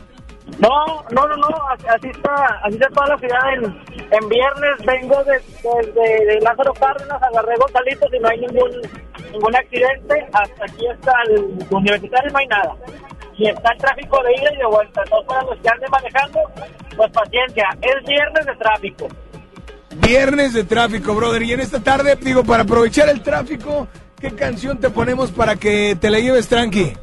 No, 0.60 1.04
no, 1.12 1.28
no, 1.28 1.36
no, 1.36 1.50
así 1.90 2.08
está, 2.08 2.34
así 2.64 2.76
está 2.76 2.88
toda 2.94 3.08
la 3.08 3.18
ciudad. 3.18 3.54
En, 3.54 3.64
en 3.66 4.30
viernes 4.30 4.86
vengo 4.86 5.22
desde 5.26 5.91
de, 5.91 5.91
de, 5.91 6.26
de 6.26 6.40
Lázaro 6.40 6.74
Cárdenas, 6.76 7.22
agarré 7.22 7.56
Gonzalitos 7.58 8.10
y 8.14 8.20
no 8.20 8.30
hay 8.30 8.40
ningún 8.40 8.72
ningún 9.34 9.56
accidente. 9.58 10.26
Hasta 10.32 10.64
aquí 10.64 10.88
está 10.88 11.12
el 11.28 11.68
universitario, 11.70 12.30
y 12.30 12.32
no 12.34 12.40
hay 12.40 12.48
nada. 12.48 12.76
Y 13.36 13.50
está 13.50 13.74
el 13.74 13.78
tráfico 13.78 14.24
de 14.24 14.41
ida 14.41 14.54
y 14.54 14.58
de 14.58 14.66
vuelta. 14.68 15.04
Todos 15.10 15.26
para 15.26 15.41
los 15.41 15.60
que 15.60 15.68
anden 15.68 15.91
manejando, 15.91 16.40
pues 16.95 17.12
paciencia, 17.12 17.68
es 17.82 18.06
viernes 18.08 18.45
de 18.45 18.56
tráfico. 18.56 19.08
Viernes 19.98 20.53
de 20.53 20.64
tráfico, 20.64 21.14
brother. 21.15 21.44
Y 21.44 21.53
en 21.53 21.60
esta 21.60 21.80
tarde, 21.82 22.18
digo, 22.22 22.44
para 22.44 22.64
aprovechar 22.64 23.10
el 23.10 23.22
tráfico, 23.22 23.88
¿qué 24.20 24.32
canción 24.32 24.80
te 24.80 24.90
ponemos 24.90 25.32
para 25.32 25.56
que 25.56 25.98
te 25.99 26.10
la 26.10 26.20
lleves 26.20 26.48
tranqui? 26.48 26.94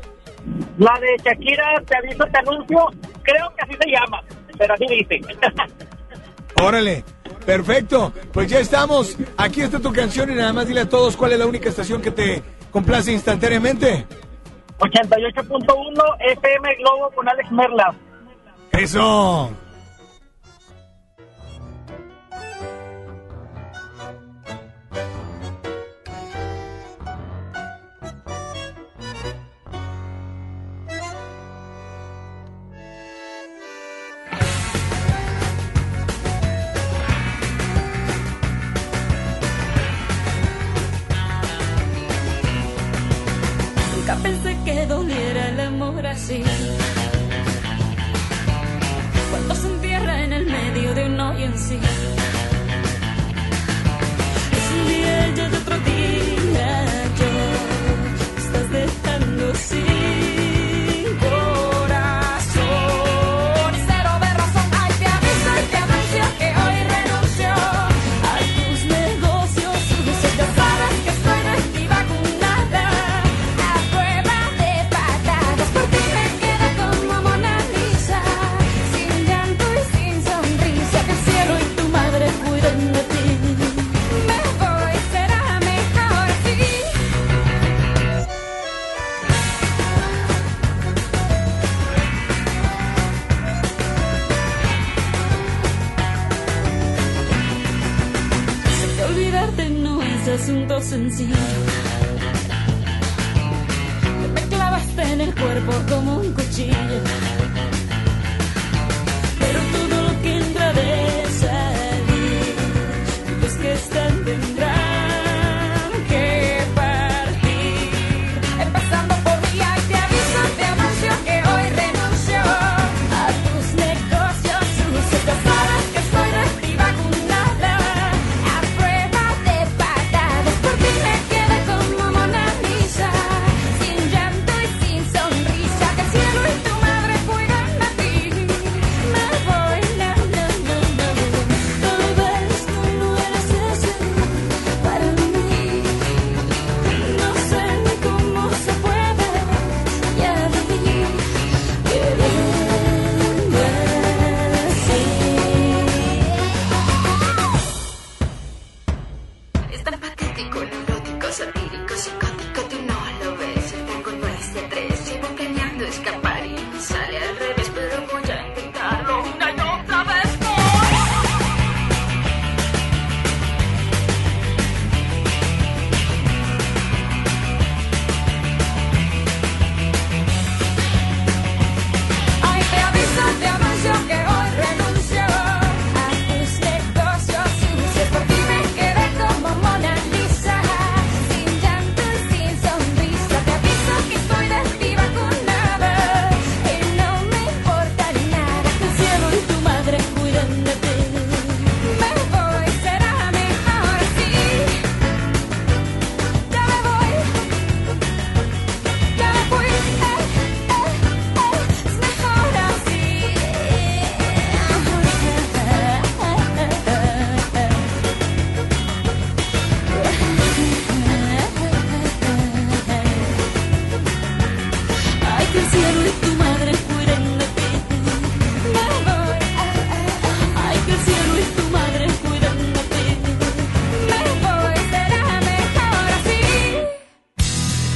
La 0.78 0.98
de 1.00 1.16
Shakira, 1.24 1.82
te 1.86 1.96
aviso, 1.96 2.24
te 2.24 2.38
anuncio. 2.38 2.86
Creo 3.22 3.52
que 3.54 3.62
así 3.62 3.72
se 3.80 3.90
llama, 3.90 4.22
pero 4.58 4.74
así 4.74 4.86
dice. 4.88 5.20
Órale. 6.62 7.04
Perfecto, 7.44 8.12
pues 8.32 8.48
ya 8.48 8.58
estamos. 8.58 9.16
Aquí 9.36 9.62
está 9.62 9.80
tu 9.80 9.92
canción 9.92 10.30
y 10.30 10.34
nada 10.34 10.52
más 10.52 10.68
dile 10.68 10.82
a 10.82 10.88
todos 10.88 11.16
cuál 11.16 11.32
es 11.32 11.38
la 11.38 11.46
única 11.46 11.68
estación 11.68 12.02
que 12.02 12.10
te 12.10 12.42
complace 12.70 13.12
instantáneamente. 13.12 14.06
88.1 14.78 16.02
FM 16.20 16.76
Globo 16.76 17.10
con 17.14 17.28
Alex 17.28 17.50
Merla. 17.50 17.94
Eso. 18.72 19.50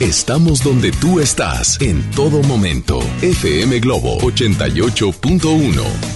Estamos 0.04 0.62
donde 0.62 0.92
tú 0.92 1.18
estás 1.18 1.80
en 1.80 2.02
todo 2.10 2.42
momento. 2.42 3.00
FM 3.22 3.80
Globo 3.80 4.18
88.1. 4.18 6.13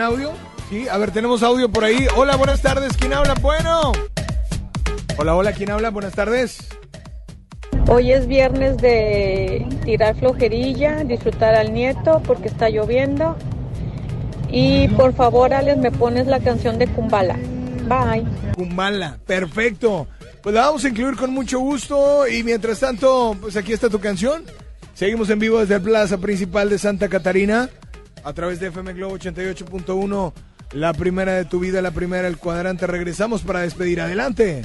un 0.00 0.06
audio? 0.06 0.32
Sí, 0.70 0.88
a 0.88 0.96
ver, 0.98 1.10
tenemos 1.10 1.42
audio 1.42 1.68
por 1.70 1.84
ahí. 1.84 2.06
Hola, 2.16 2.36
buenas 2.36 2.62
tardes. 2.62 2.96
¿Quién 2.96 3.12
habla? 3.12 3.34
Bueno. 3.34 3.92
Hola, 5.18 5.34
hola, 5.34 5.52
¿quién 5.52 5.70
habla? 5.70 5.90
Buenas 5.90 6.14
tardes. 6.14 6.68
Hoy 7.88 8.12
es 8.12 8.26
viernes 8.26 8.78
de 8.78 9.66
tirar 9.84 10.16
flojerilla, 10.16 11.04
disfrutar 11.04 11.54
al 11.54 11.74
nieto 11.74 12.22
porque 12.26 12.48
está 12.48 12.70
lloviendo. 12.70 13.36
Y 14.50 14.88
por 14.88 15.12
favor, 15.12 15.52
Alex, 15.52 15.78
me 15.78 15.90
pones 15.90 16.26
la 16.26 16.40
canción 16.40 16.78
de 16.78 16.86
Kumbala. 16.86 17.36
Bye. 17.86 18.24
Kumbala, 18.54 19.18
perfecto. 19.26 20.06
Pues 20.42 20.54
la 20.54 20.62
vamos 20.62 20.84
a 20.84 20.88
incluir 20.88 21.16
con 21.16 21.30
mucho 21.32 21.58
gusto 21.58 22.26
y 22.26 22.42
mientras 22.42 22.80
tanto, 22.80 23.36
pues 23.40 23.56
aquí 23.56 23.72
está 23.72 23.90
tu 23.90 24.00
canción. 24.00 24.44
Seguimos 24.94 25.28
en 25.30 25.38
vivo 25.38 25.60
desde 25.60 25.74
el 25.74 25.82
Plaza 25.82 26.16
Principal 26.18 26.70
de 26.70 26.78
Santa 26.78 27.08
Catarina 27.08 27.68
a 28.24 28.32
través 28.32 28.60
de 28.60 28.68
FM 28.68 28.92
Globo 28.94 29.18
88.1, 29.18 30.32
la 30.72 30.92
primera 30.92 31.34
de 31.34 31.44
tu 31.44 31.60
vida, 31.60 31.82
la 31.82 31.90
primera 31.90 32.24
del 32.24 32.38
cuadrante. 32.38 32.86
Regresamos 32.86 33.42
para 33.42 33.60
despedir. 33.60 34.00
Adelante. 34.00 34.64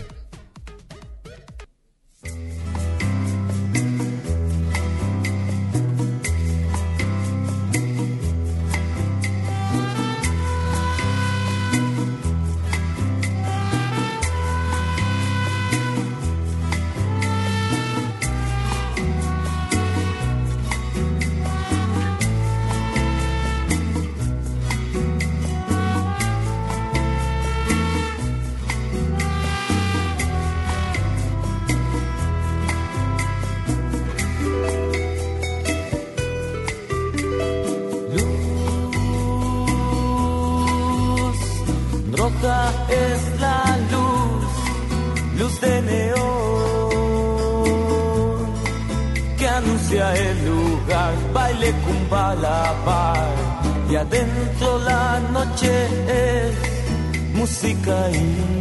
Música 57.66 58.12
y 58.12 58.55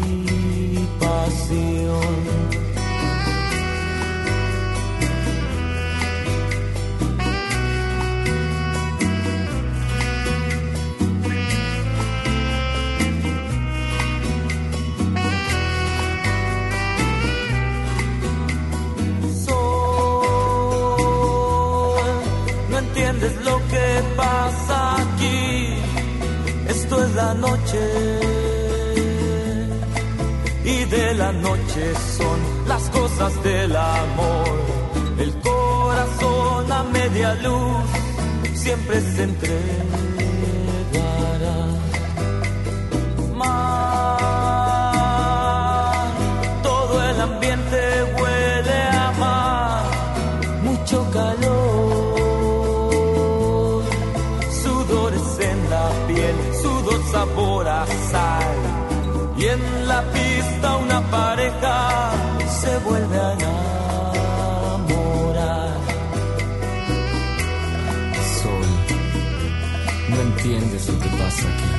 entiendes 70.25 70.89
lo 70.89 70.99
que 70.99 71.09
pasa 71.09 71.47
aquí. 71.49 71.71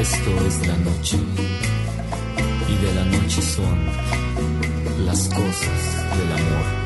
Esto 0.00 0.46
es 0.46 0.66
la 0.66 0.76
noche. 0.78 1.18
Y 2.68 2.74
de 2.84 2.94
la 2.94 3.04
noche 3.04 3.42
son 3.42 3.86
las 5.06 5.28
cosas 5.28 6.16
del 6.16 6.32
amor. 6.32 6.79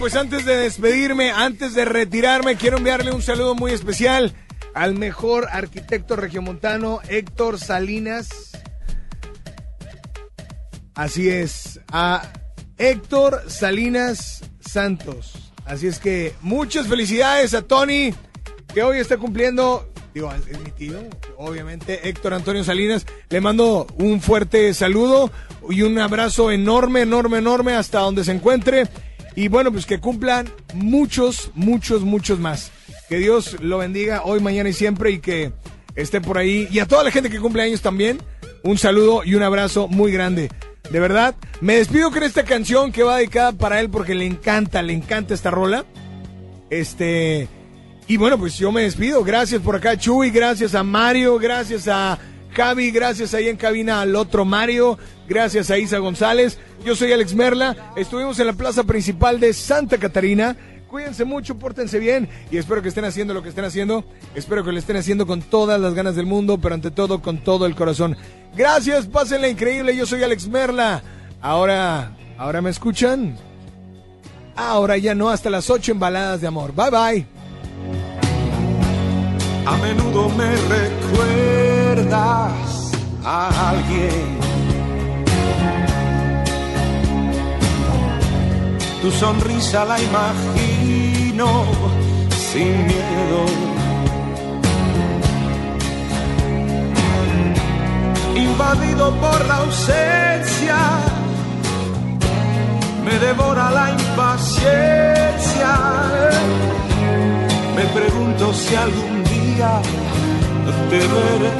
Pues 0.00 0.16
antes 0.16 0.46
de 0.46 0.56
despedirme, 0.56 1.30
antes 1.30 1.74
de 1.74 1.84
retirarme, 1.84 2.56
quiero 2.56 2.78
enviarle 2.78 3.12
un 3.12 3.20
saludo 3.20 3.54
muy 3.54 3.72
especial 3.72 4.32
al 4.72 4.94
mejor 4.94 5.46
arquitecto 5.52 6.16
regiomontano, 6.16 7.00
Héctor 7.06 7.58
Salinas. 7.58 8.30
Así 10.94 11.28
es, 11.28 11.80
a 11.92 12.32
Héctor 12.78 13.42
Salinas 13.48 14.42
Santos. 14.58 15.52
Así 15.66 15.86
es 15.86 15.98
que 15.98 16.32
muchas 16.40 16.86
felicidades 16.86 17.52
a 17.52 17.60
Tony, 17.60 18.14
que 18.72 18.82
hoy 18.82 19.00
está 19.00 19.18
cumpliendo, 19.18 19.86
digo, 20.14 20.32
es 20.32 20.58
mi 20.60 20.70
tío, 20.70 20.98
obviamente, 21.36 22.08
Héctor 22.08 22.32
Antonio 22.32 22.64
Salinas. 22.64 23.04
Le 23.28 23.42
mando 23.42 23.86
un 23.98 24.22
fuerte 24.22 24.72
saludo 24.72 25.30
y 25.68 25.82
un 25.82 25.98
abrazo 25.98 26.50
enorme, 26.50 27.02
enorme, 27.02 27.36
enorme 27.36 27.74
hasta 27.74 27.98
donde 27.98 28.24
se 28.24 28.32
encuentre. 28.32 28.88
Y 29.34 29.48
bueno, 29.48 29.72
pues 29.72 29.86
que 29.86 30.00
cumplan 30.00 30.48
muchos, 30.74 31.50
muchos, 31.54 32.02
muchos 32.02 32.38
más. 32.38 32.72
Que 33.08 33.18
Dios 33.18 33.56
lo 33.60 33.78
bendiga 33.78 34.22
hoy, 34.24 34.40
mañana 34.40 34.68
y 34.68 34.72
siempre 34.72 35.10
y 35.10 35.18
que 35.20 35.52
esté 35.94 36.20
por 36.20 36.38
ahí. 36.38 36.68
Y 36.70 36.78
a 36.80 36.86
toda 36.86 37.04
la 37.04 37.10
gente 37.10 37.30
que 37.30 37.40
cumple 37.40 37.62
años 37.62 37.80
también, 37.80 38.18
un 38.62 38.78
saludo 38.78 39.22
y 39.24 39.34
un 39.34 39.42
abrazo 39.42 39.88
muy 39.88 40.12
grande. 40.12 40.50
De 40.90 40.98
verdad, 40.98 41.36
me 41.60 41.76
despido 41.76 42.10
con 42.10 42.22
esta 42.22 42.44
canción 42.44 42.90
que 42.90 43.02
va 43.02 43.16
dedicada 43.18 43.52
para 43.52 43.80
él 43.80 43.90
porque 43.90 44.14
le 44.14 44.26
encanta, 44.26 44.82
le 44.82 44.92
encanta 44.92 45.34
esta 45.34 45.50
rola. 45.50 45.84
Este, 46.68 47.48
y 48.08 48.16
bueno, 48.16 48.38
pues 48.38 48.58
yo 48.58 48.72
me 48.72 48.82
despido. 48.82 49.22
Gracias 49.22 49.62
por 49.62 49.76
acá, 49.76 49.96
Chuy. 49.96 50.30
Gracias 50.30 50.74
a 50.74 50.82
Mario. 50.82 51.38
Gracias 51.38 51.86
a 51.86 52.18
Javi. 52.52 52.90
Gracias 52.90 53.34
ahí 53.34 53.48
en 53.48 53.56
cabina 53.56 54.00
al 54.00 54.16
otro 54.16 54.44
Mario. 54.44 54.98
Gracias 55.28 55.70
a 55.70 55.78
Isa 55.78 55.98
González. 55.98 56.58
Yo 56.84 56.96
soy 56.96 57.12
Alex 57.12 57.34
Merla. 57.34 57.92
Estuvimos 57.96 58.38
en 58.40 58.46
la 58.46 58.52
plaza 58.52 58.84
principal 58.84 59.40
de 59.40 59.52
Santa 59.52 59.98
Catarina. 59.98 60.56
Cuídense 60.88 61.24
mucho, 61.24 61.56
pórtense 61.56 62.00
bien 62.00 62.28
y 62.50 62.56
espero 62.56 62.82
que 62.82 62.88
estén 62.88 63.04
haciendo 63.04 63.32
lo 63.32 63.44
que 63.44 63.50
estén 63.50 63.64
haciendo. 63.64 64.04
Espero 64.34 64.64
que 64.64 64.72
lo 64.72 64.78
estén 64.78 64.96
haciendo 64.96 65.24
con 65.24 65.40
todas 65.40 65.80
las 65.80 65.94
ganas 65.94 66.16
del 66.16 66.26
mundo, 66.26 66.58
pero 66.58 66.74
ante 66.74 66.90
todo 66.90 67.22
con 67.22 67.38
todo 67.38 67.66
el 67.66 67.76
corazón. 67.76 68.16
Gracias, 68.56 69.06
pásenla 69.06 69.48
increíble. 69.48 69.96
Yo 69.96 70.04
soy 70.04 70.24
Alex 70.24 70.48
Merla. 70.48 71.00
Ahora, 71.40 72.16
ahora 72.36 72.60
me 72.60 72.70
escuchan. 72.70 73.36
Ahora 74.56 74.96
ya 74.96 75.14
no, 75.14 75.30
hasta 75.30 75.48
las 75.48 75.70
8 75.70 75.92
en 75.92 76.00
baladas 76.00 76.40
de 76.40 76.48
amor. 76.48 76.74
Bye 76.74 76.90
bye. 76.90 77.26
A 79.64 79.76
menudo 79.76 80.28
me 80.30 81.79
a 82.12 83.70
alguien. 83.70 84.38
Tu 89.02 89.10
sonrisa 89.10 89.84
la 89.84 90.00
imagino 90.00 91.64
sin 92.52 92.86
miedo. 92.86 93.44
Invadido 98.36 99.14
por 99.20 99.46
la 99.46 99.56
ausencia, 99.56 100.76
me 103.04 103.18
devora 103.18 103.70
la 103.70 103.90
impaciencia. 103.90 105.72
Me 107.76 107.84
pregunto 107.98 108.52
si 108.52 108.74
algún 108.74 109.24
día 109.24 109.80
te 110.88 110.98
veré. 110.98 111.52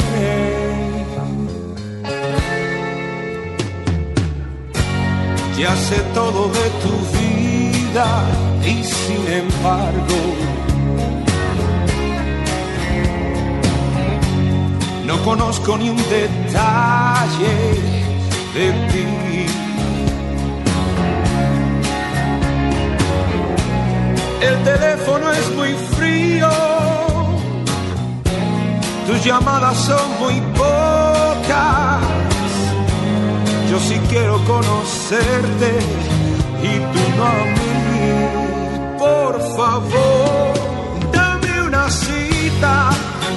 Ya 5.59 5.77
sé 5.77 5.97
todo 6.15 6.49
de 6.49 6.67
tu 6.83 6.95
vida 7.19 8.07
y 8.65 8.83
sin 8.83 9.23
embargo 9.29 10.21
no 15.11 15.23
conozco 15.25 15.77
ni 15.77 15.91
un 15.91 15.97
detalle 15.97 17.55
de 18.55 18.73
ti. 18.91 19.47
El 24.41 24.63
teléfono 24.63 25.33
es 25.33 25.51
muy 25.57 25.73
frío, 25.97 26.49
tus 29.11 29.25
llamadas 29.25 29.77
son 29.77 30.19
muy 30.21 30.41
pocas. 30.57 32.01
Yo 33.69 33.79
sí 33.81 34.01
quiero 34.09 34.39
conocerte 34.45 35.79
y 36.63 36.79
tú 36.93 37.03
no 37.17 37.25
a 37.27 37.45
mí. 37.57 38.99
Por 38.99 39.41
favor, 39.57 40.55
dame 41.13 41.63
una 41.63 41.91
cita. 41.91 42.91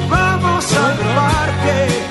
Vamos 0.09 0.73
al 0.73 0.97
parque. 1.15 2.03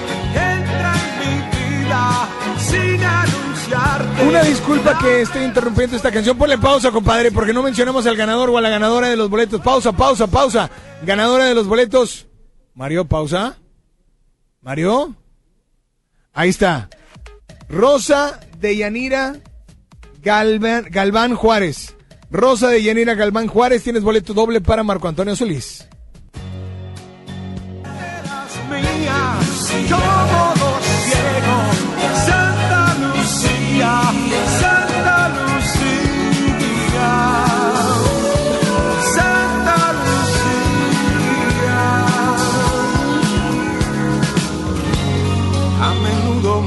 Una 4.26 4.42
disculpa 4.42 4.98
que 4.98 5.22
esté 5.22 5.44
interrumpiendo 5.44 5.96
esta 5.96 6.10
canción. 6.10 6.36
Ponle 6.38 6.56
pausa, 6.56 6.90
compadre, 6.90 7.30
porque 7.30 7.52
no 7.52 7.62
mencionamos 7.62 8.06
al 8.06 8.16
ganador 8.16 8.50
o 8.50 8.58
a 8.58 8.60
la 8.60 8.70
ganadora 8.70 9.08
de 9.08 9.16
los 9.16 9.28
boletos. 9.28 9.60
Pausa, 9.60 9.92
pausa, 9.92 10.26
pausa. 10.26 10.70
Ganadora 11.04 11.44
de 11.44 11.54
los 11.54 11.66
boletos. 11.66 12.26
Mario, 12.74 13.06
pausa. 13.06 13.58
Mario. 14.60 15.14
Ahí 16.32 16.48
está. 16.48 16.88
Rosa 17.68 18.40
de 18.58 18.76
Yanira 18.76 19.36
Galván, 20.22 20.86
Galván 20.90 21.34
Juárez. 21.34 21.96
Rosa 22.30 22.68
de 22.68 22.82
Yanira 22.82 23.14
Galván 23.14 23.46
Juárez, 23.46 23.82
tienes 23.82 24.02
boleto 24.02 24.32
doble 24.32 24.60
para 24.60 24.82
Marco 24.82 25.08
Antonio 25.08 25.36
Solís. 25.36 25.86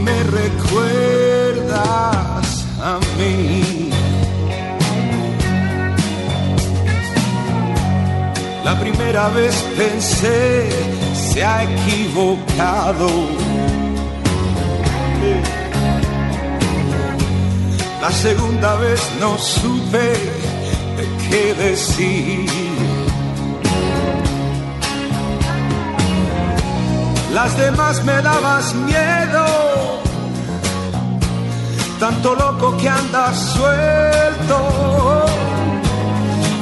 Me 0.03 0.23
recuerdas 0.23 1.75
a 2.81 2.99
mí. 3.17 3.89
La 8.63 8.79
primera 8.79 9.29
vez 9.29 9.55
pensé 9.77 10.69
se 11.13 11.43
ha 11.43 11.63
equivocado. 11.63 13.09
La 18.01 18.11
segunda 18.11 18.75
vez 18.75 19.01
no 19.19 19.37
supe 19.37 20.13
qué 21.29 21.53
decir. 21.55 22.49
Las 27.33 27.57
demás 27.57 28.03
me 28.05 28.21
dabas 28.21 28.73
miedo, 28.75 29.45
tanto 31.99 32.35
loco 32.35 32.75
que 32.77 32.89
andas 32.89 33.37
suelto. 33.53 35.25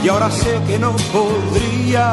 Y 0.03 0.09
ahora 0.09 0.29
sé 0.29 0.61
que 0.67 0.77
no 0.77 0.91
podría 1.11 2.11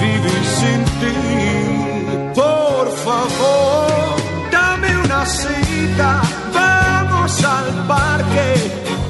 vivir 0.00 0.44
sin 0.58 0.84
ti. 1.00 2.32
Por 2.34 2.88
favor, 3.04 4.16
dame 4.50 4.96
una 4.98 5.24
cita, 5.24 6.22
vamos 6.54 7.44
al 7.44 7.86
parque. 7.86 8.54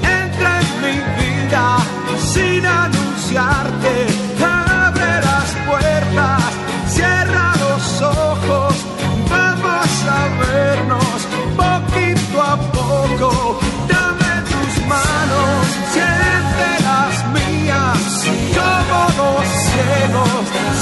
Entra 0.03 0.61
en 0.61 0.71
mi 0.83 0.97
vida 1.21 1.77
sin 2.33 2.65
anunciarte. 2.65 4.20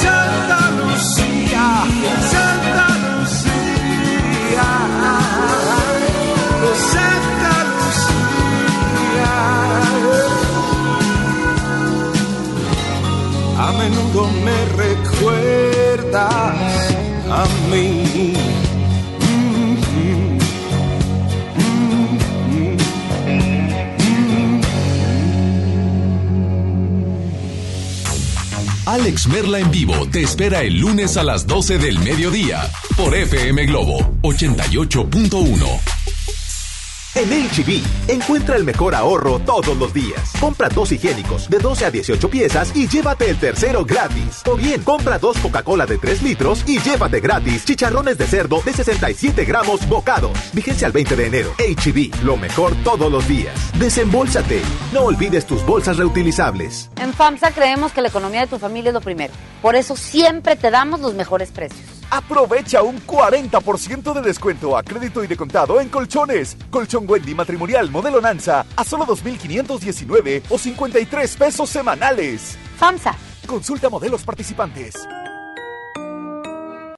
Santa 0.02 0.60
Lucía, 0.78 1.66
Santa 2.32 2.86
Lucía, 3.04 4.68
oh, 6.64 6.76
Santa 6.94 7.54
Lucía. 7.74 9.34
A 13.58 13.66
menudo 13.72 14.22
me 14.44 14.58
recuerdas 14.84 16.56
a 17.30 17.44
mí. 17.70 18.07
Alex 28.88 29.26
Merla 29.26 29.58
en 29.58 29.70
vivo 29.70 30.08
te 30.10 30.22
espera 30.22 30.62
el 30.62 30.78
lunes 30.78 31.18
a 31.18 31.22
las 31.22 31.46
12 31.46 31.76
del 31.76 31.98
mediodía 31.98 32.70
por 32.96 33.14
FM 33.14 33.66
Globo 33.66 33.98
88.1. 34.22 35.97
En 37.18 37.30
HB, 37.30 37.82
encuentra 38.06 38.54
el 38.54 38.62
mejor 38.62 38.94
ahorro 38.94 39.40
todos 39.40 39.76
los 39.76 39.92
días. 39.92 40.30
Compra 40.38 40.68
dos 40.68 40.92
higiénicos 40.92 41.50
de 41.50 41.58
12 41.58 41.86
a 41.86 41.90
18 41.90 42.30
piezas 42.30 42.70
y 42.76 42.86
llévate 42.86 43.28
el 43.28 43.36
tercero 43.40 43.84
gratis. 43.84 44.42
O 44.46 44.54
bien, 44.54 44.84
compra 44.84 45.18
dos 45.18 45.36
Coca-Cola 45.38 45.84
de 45.84 45.98
3 45.98 46.22
litros 46.22 46.62
y 46.64 46.78
llévate 46.78 47.18
gratis 47.18 47.64
chicharrones 47.64 48.18
de 48.18 48.26
cerdo 48.28 48.62
de 48.64 48.72
67 48.72 49.44
gramos 49.44 49.88
bocados. 49.88 50.30
Vigencia 50.52 50.86
al 50.86 50.92
20 50.92 51.16
de 51.16 51.26
enero. 51.26 51.54
HB, 51.58 52.22
lo 52.22 52.36
mejor 52.36 52.76
todos 52.84 53.10
los 53.10 53.26
días. 53.26 53.52
Desembolsate. 53.80 54.62
No 54.92 55.00
olvides 55.00 55.44
tus 55.44 55.66
bolsas 55.66 55.96
reutilizables. 55.96 56.88
En 57.00 57.12
FAMSA 57.12 57.50
creemos 57.50 57.90
que 57.90 58.00
la 58.00 58.10
economía 58.10 58.42
de 58.42 58.46
tu 58.46 58.60
familia 58.60 58.90
es 58.90 58.94
lo 58.94 59.00
primero. 59.00 59.34
Por 59.60 59.74
eso 59.74 59.96
siempre 59.96 60.54
te 60.54 60.70
damos 60.70 61.00
los 61.00 61.14
mejores 61.14 61.50
precios. 61.50 61.97
Aprovecha 62.10 62.82
un 62.82 63.00
40% 63.06 64.14
de 64.14 64.22
descuento 64.22 64.76
a 64.76 64.82
crédito 64.82 65.22
y 65.22 65.26
de 65.26 65.36
contado 65.36 65.80
en 65.80 65.88
colchones. 65.88 66.56
Colchón 66.70 67.04
Wendy 67.08 67.34
matrimonial 67.34 67.90
modelo 67.90 68.20
Nanza 68.20 68.64
a 68.76 68.84
solo 68.84 69.04
2.519 69.04 70.42
o 70.48 70.58
53 70.58 71.36
pesos 71.36 71.68
semanales. 71.68 72.58
FAMSA. 72.78 73.14
Consulta 73.46 73.88
modelos 73.88 74.22
participantes. 74.22 74.94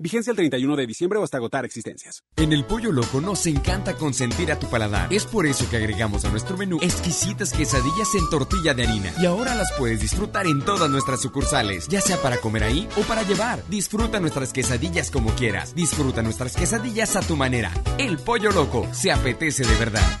Vigencia 0.00 0.30
el 0.30 0.36
31 0.36 0.76
de 0.76 0.86
diciembre 0.86 1.18
o 1.18 1.24
hasta 1.24 1.38
agotar 1.38 1.64
existencias. 1.64 2.22
En 2.36 2.52
el 2.52 2.64
Pollo 2.64 2.92
Loco 2.92 3.20
nos 3.20 3.46
encanta 3.46 3.94
consentir 3.94 4.52
a 4.52 4.58
tu 4.58 4.68
paladar. 4.68 5.12
Es 5.12 5.26
por 5.26 5.44
eso 5.44 5.68
que 5.68 5.76
agregamos 5.76 6.24
a 6.24 6.30
nuestro 6.30 6.56
menú 6.56 6.78
exquisitas 6.80 7.52
quesadillas 7.52 8.14
en 8.14 8.30
tortilla 8.30 8.74
de 8.74 8.84
harina. 8.84 9.12
Y 9.20 9.26
ahora 9.26 9.56
las 9.56 9.72
puedes 9.76 10.00
disfrutar 10.00 10.46
en 10.46 10.64
todas 10.64 10.88
nuestras 10.88 11.20
sucursales, 11.20 11.88
ya 11.88 12.00
sea 12.00 12.16
para 12.22 12.38
comer 12.38 12.62
ahí 12.62 12.88
o 12.96 13.02
para 13.02 13.24
llevar. 13.24 13.62
Disfruta 13.68 14.20
nuestras 14.20 14.52
quesadillas 14.52 15.10
como 15.10 15.30
quieras. 15.34 15.74
Disfruta 15.74 16.22
nuestras 16.22 16.54
quesadillas 16.54 17.16
a 17.16 17.20
tu 17.20 17.36
manera. 17.36 17.72
El 17.98 18.18
Pollo 18.18 18.52
Loco 18.52 18.86
se 18.92 19.10
apetece 19.10 19.64
de 19.64 19.74
verdad. 19.76 20.20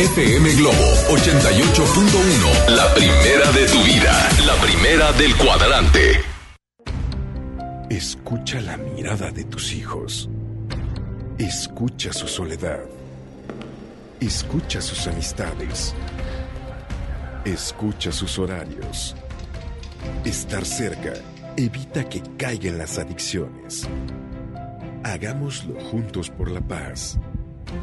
FM 0.00 0.54
Globo 0.54 0.94
88.1. 1.10 2.70
La 2.70 2.94
primera 2.94 3.52
de 3.52 3.66
tu 3.66 3.82
vida. 3.84 4.30
La 4.46 4.54
primera 4.54 5.12
del 5.12 5.36
cuadrante. 5.36 6.22
Escucha 7.90 8.62
la 8.62 8.78
mirada 8.78 9.30
de 9.30 9.44
tus 9.44 9.74
hijos. 9.74 10.30
Escucha 11.36 12.14
su 12.14 12.26
soledad. 12.28 12.80
Escucha 14.20 14.80
sus 14.80 15.06
amistades. 15.06 15.94
Escucha 17.44 18.10
sus 18.10 18.38
horarios. 18.38 19.14
Estar 20.24 20.64
cerca 20.64 21.12
evita 21.58 22.08
que 22.08 22.22
caigan 22.38 22.78
las 22.78 22.98
adicciones. 22.98 23.86
Hagámoslo 25.04 25.78
juntos 25.78 26.30
por 26.30 26.50
la 26.50 26.62
paz. 26.62 27.18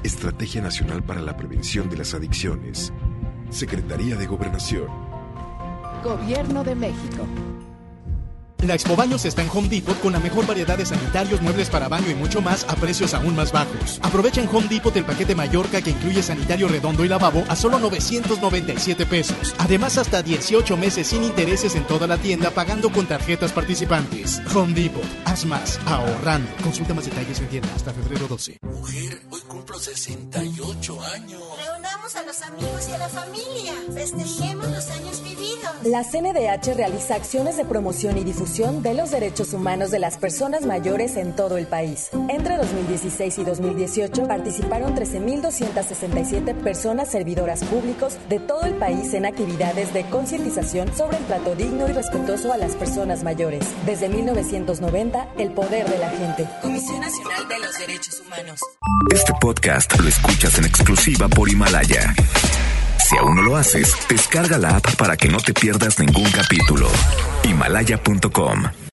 Estrategia 0.03 0.61
Nacional 0.61 1.03
para 1.03 1.21
la 1.21 1.35
Prevención 1.37 1.89
de 1.89 1.97
las 1.97 2.13
Adicciones. 2.13 2.93
Secretaría 3.49 4.15
de 4.15 4.27
Gobernación. 4.27 4.87
Gobierno 6.03 6.63
de 6.63 6.75
México. 6.75 7.25
La 8.63 8.73
Expo 8.73 8.95
Baños 8.95 9.23
está 9.25 9.43
en 9.43 9.49
Home 9.53 9.69
Depot 9.69 9.99
con 9.99 10.13
la 10.13 10.19
mejor 10.19 10.47
variedad 10.47 10.77
de 10.77 10.85
sanitarios, 10.85 11.41
muebles 11.41 11.69
para 11.69 11.87
baño 11.87 12.09
y 12.09 12.15
mucho 12.15 12.41
más 12.41 12.65
a 12.67 12.75
precios 12.75 13.13
aún 13.13 13.35
más 13.35 13.51
bajos. 13.51 13.99
Aprovecha 14.01 14.41
en 14.41 14.49
Home 14.49 14.67
Depot 14.67 14.95
el 14.95 15.05
paquete 15.05 15.35
Mallorca 15.35 15.81
que 15.81 15.91
incluye 15.91 16.23
sanitario 16.23 16.67
redondo 16.67 17.05
y 17.05 17.07
lavabo 17.07 17.43
a 17.49 17.55
solo 17.55 17.77
997 17.77 19.05
pesos. 19.05 19.53
Además, 19.59 19.99
hasta 19.99 20.23
18 20.23 20.75
meses 20.75 21.07
sin 21.07 21.23
intereses 21.23 21.75
en 21.75 21.85
toda 21.85 22.07
la 22.07 22.17
tienda 22.17 22.49
pagando 22.49 22.91
con 22.91 23.05
tarjetas 23.05 23.53
participantes. 23.53 24.41
Home 24.55 24.73
Depot, 24.73 25.05
haz 25.25 25.45
más, 25.45 25.79
ahorrando. 25.85 26.49
Consulta 26.63 26.95
más 26.95 27.05
detalles 27.05 27.39
en 27.39 27.47
tienda 27.49 27.69
hasta 27.75 27.93
febrero 27.93 28.27
12. 28.27 28.57
Mujer, 28.63 29.21
hoy 29.29 29.41
cumplo 29.41 29.77
68 29.77 31.01
años. 31.13 31.43
Reunamos 31.63 32.15
a 32.15 32.23
los 32.23 32.41
amigos 32.41 32.89
y 32.89 32.93
a 32.93 32.97
la 32.97 33.09
familia. 33.09 33.73
Festejemos 33.93 34.67
los 34.67 34.89
años 34.89 35.21
vividos. 35.23 35.47
La 35.83 36.03
CNDH 36.03 36.75
realiza 36.75 37.15
acciones 37.15 37.55
de 37.57 37.65
promoción 37.65 38.17
y 38.17 38.23
difusión 38.23 38.46
de 38.47 38.93
los 38.93 39.11
derechos 39.11 39.53
humanos 39.53 39.91
de 39.91 39.99
las 39.99 40.17
personas 40.17 40.65
mayores 40.65 41.17
en 41.17 41.35
todo 41.35 41.57
el 41.57 41.67
país. 41.67 42.09
Entre 42.29 42.55
2016 42.55 43.39
y 43.39 43.43
2018 43.43 44.25
participaron 44.25 44.95
13.267 44.95 46.55
personas 46.55 47.11
servidoras 47.11 47.63
públicos 47.65 48.17
de 48.29 48.39
todo 48.39 48.63
el 48.63 48.73
país 48.75 49.13
en 49.13 49.25
actividades 49.25 49.93
de 49.93 50.05
concientización 50.05 50.91
sobre 50.95 51.17
el 51.17 51.25
trato 51.25 51.55
digno 51.55 51.89
y 51.89 51.91
respetuoso 51.91 52.53
a 52.53 52.57
las 52.57 52.75
personas 52.75 53.23
mayores. 53.23 53.65
Desde 53.85 54.07
1990, 54.07 55.27
el 55.37 55.51
poder 55.51 55.87
de 55.87 55.97
la 55.97 56.09
gente. 56.09 56.47
Comisión 56.61 57.01
Nacional 57.01 57.47
de 57.49 57.59
los 57.59 57.77
Derechos 57.77 58.21
Humanos. 58.25 58.61
Este 59.13 59.33
podcast 59.41 59.99
lo 59.99 60.07
escuchas 60.07 60.57
en 60.57 60.65
exclusiva 60.65 61.27
por 61.27 61.49
Himalaya. 61.49 62.15
Si 63.07 63.17
aún 63.17 63.35
no 63.35 63.41
lo 63.41 63.57
haces, 63.57 63.93
descarga 64.09 64.57
la 64.57 64.77
app 64.77 64.95
para 64.95 65.17
que 65.17 65.27
no 65.27 65.37
te 65.37 65.53
pierdas 65.53 65.99
ningún 65.99 66.29
capítulo. 66.31 66.89
Himalaya.com 67.47 68.77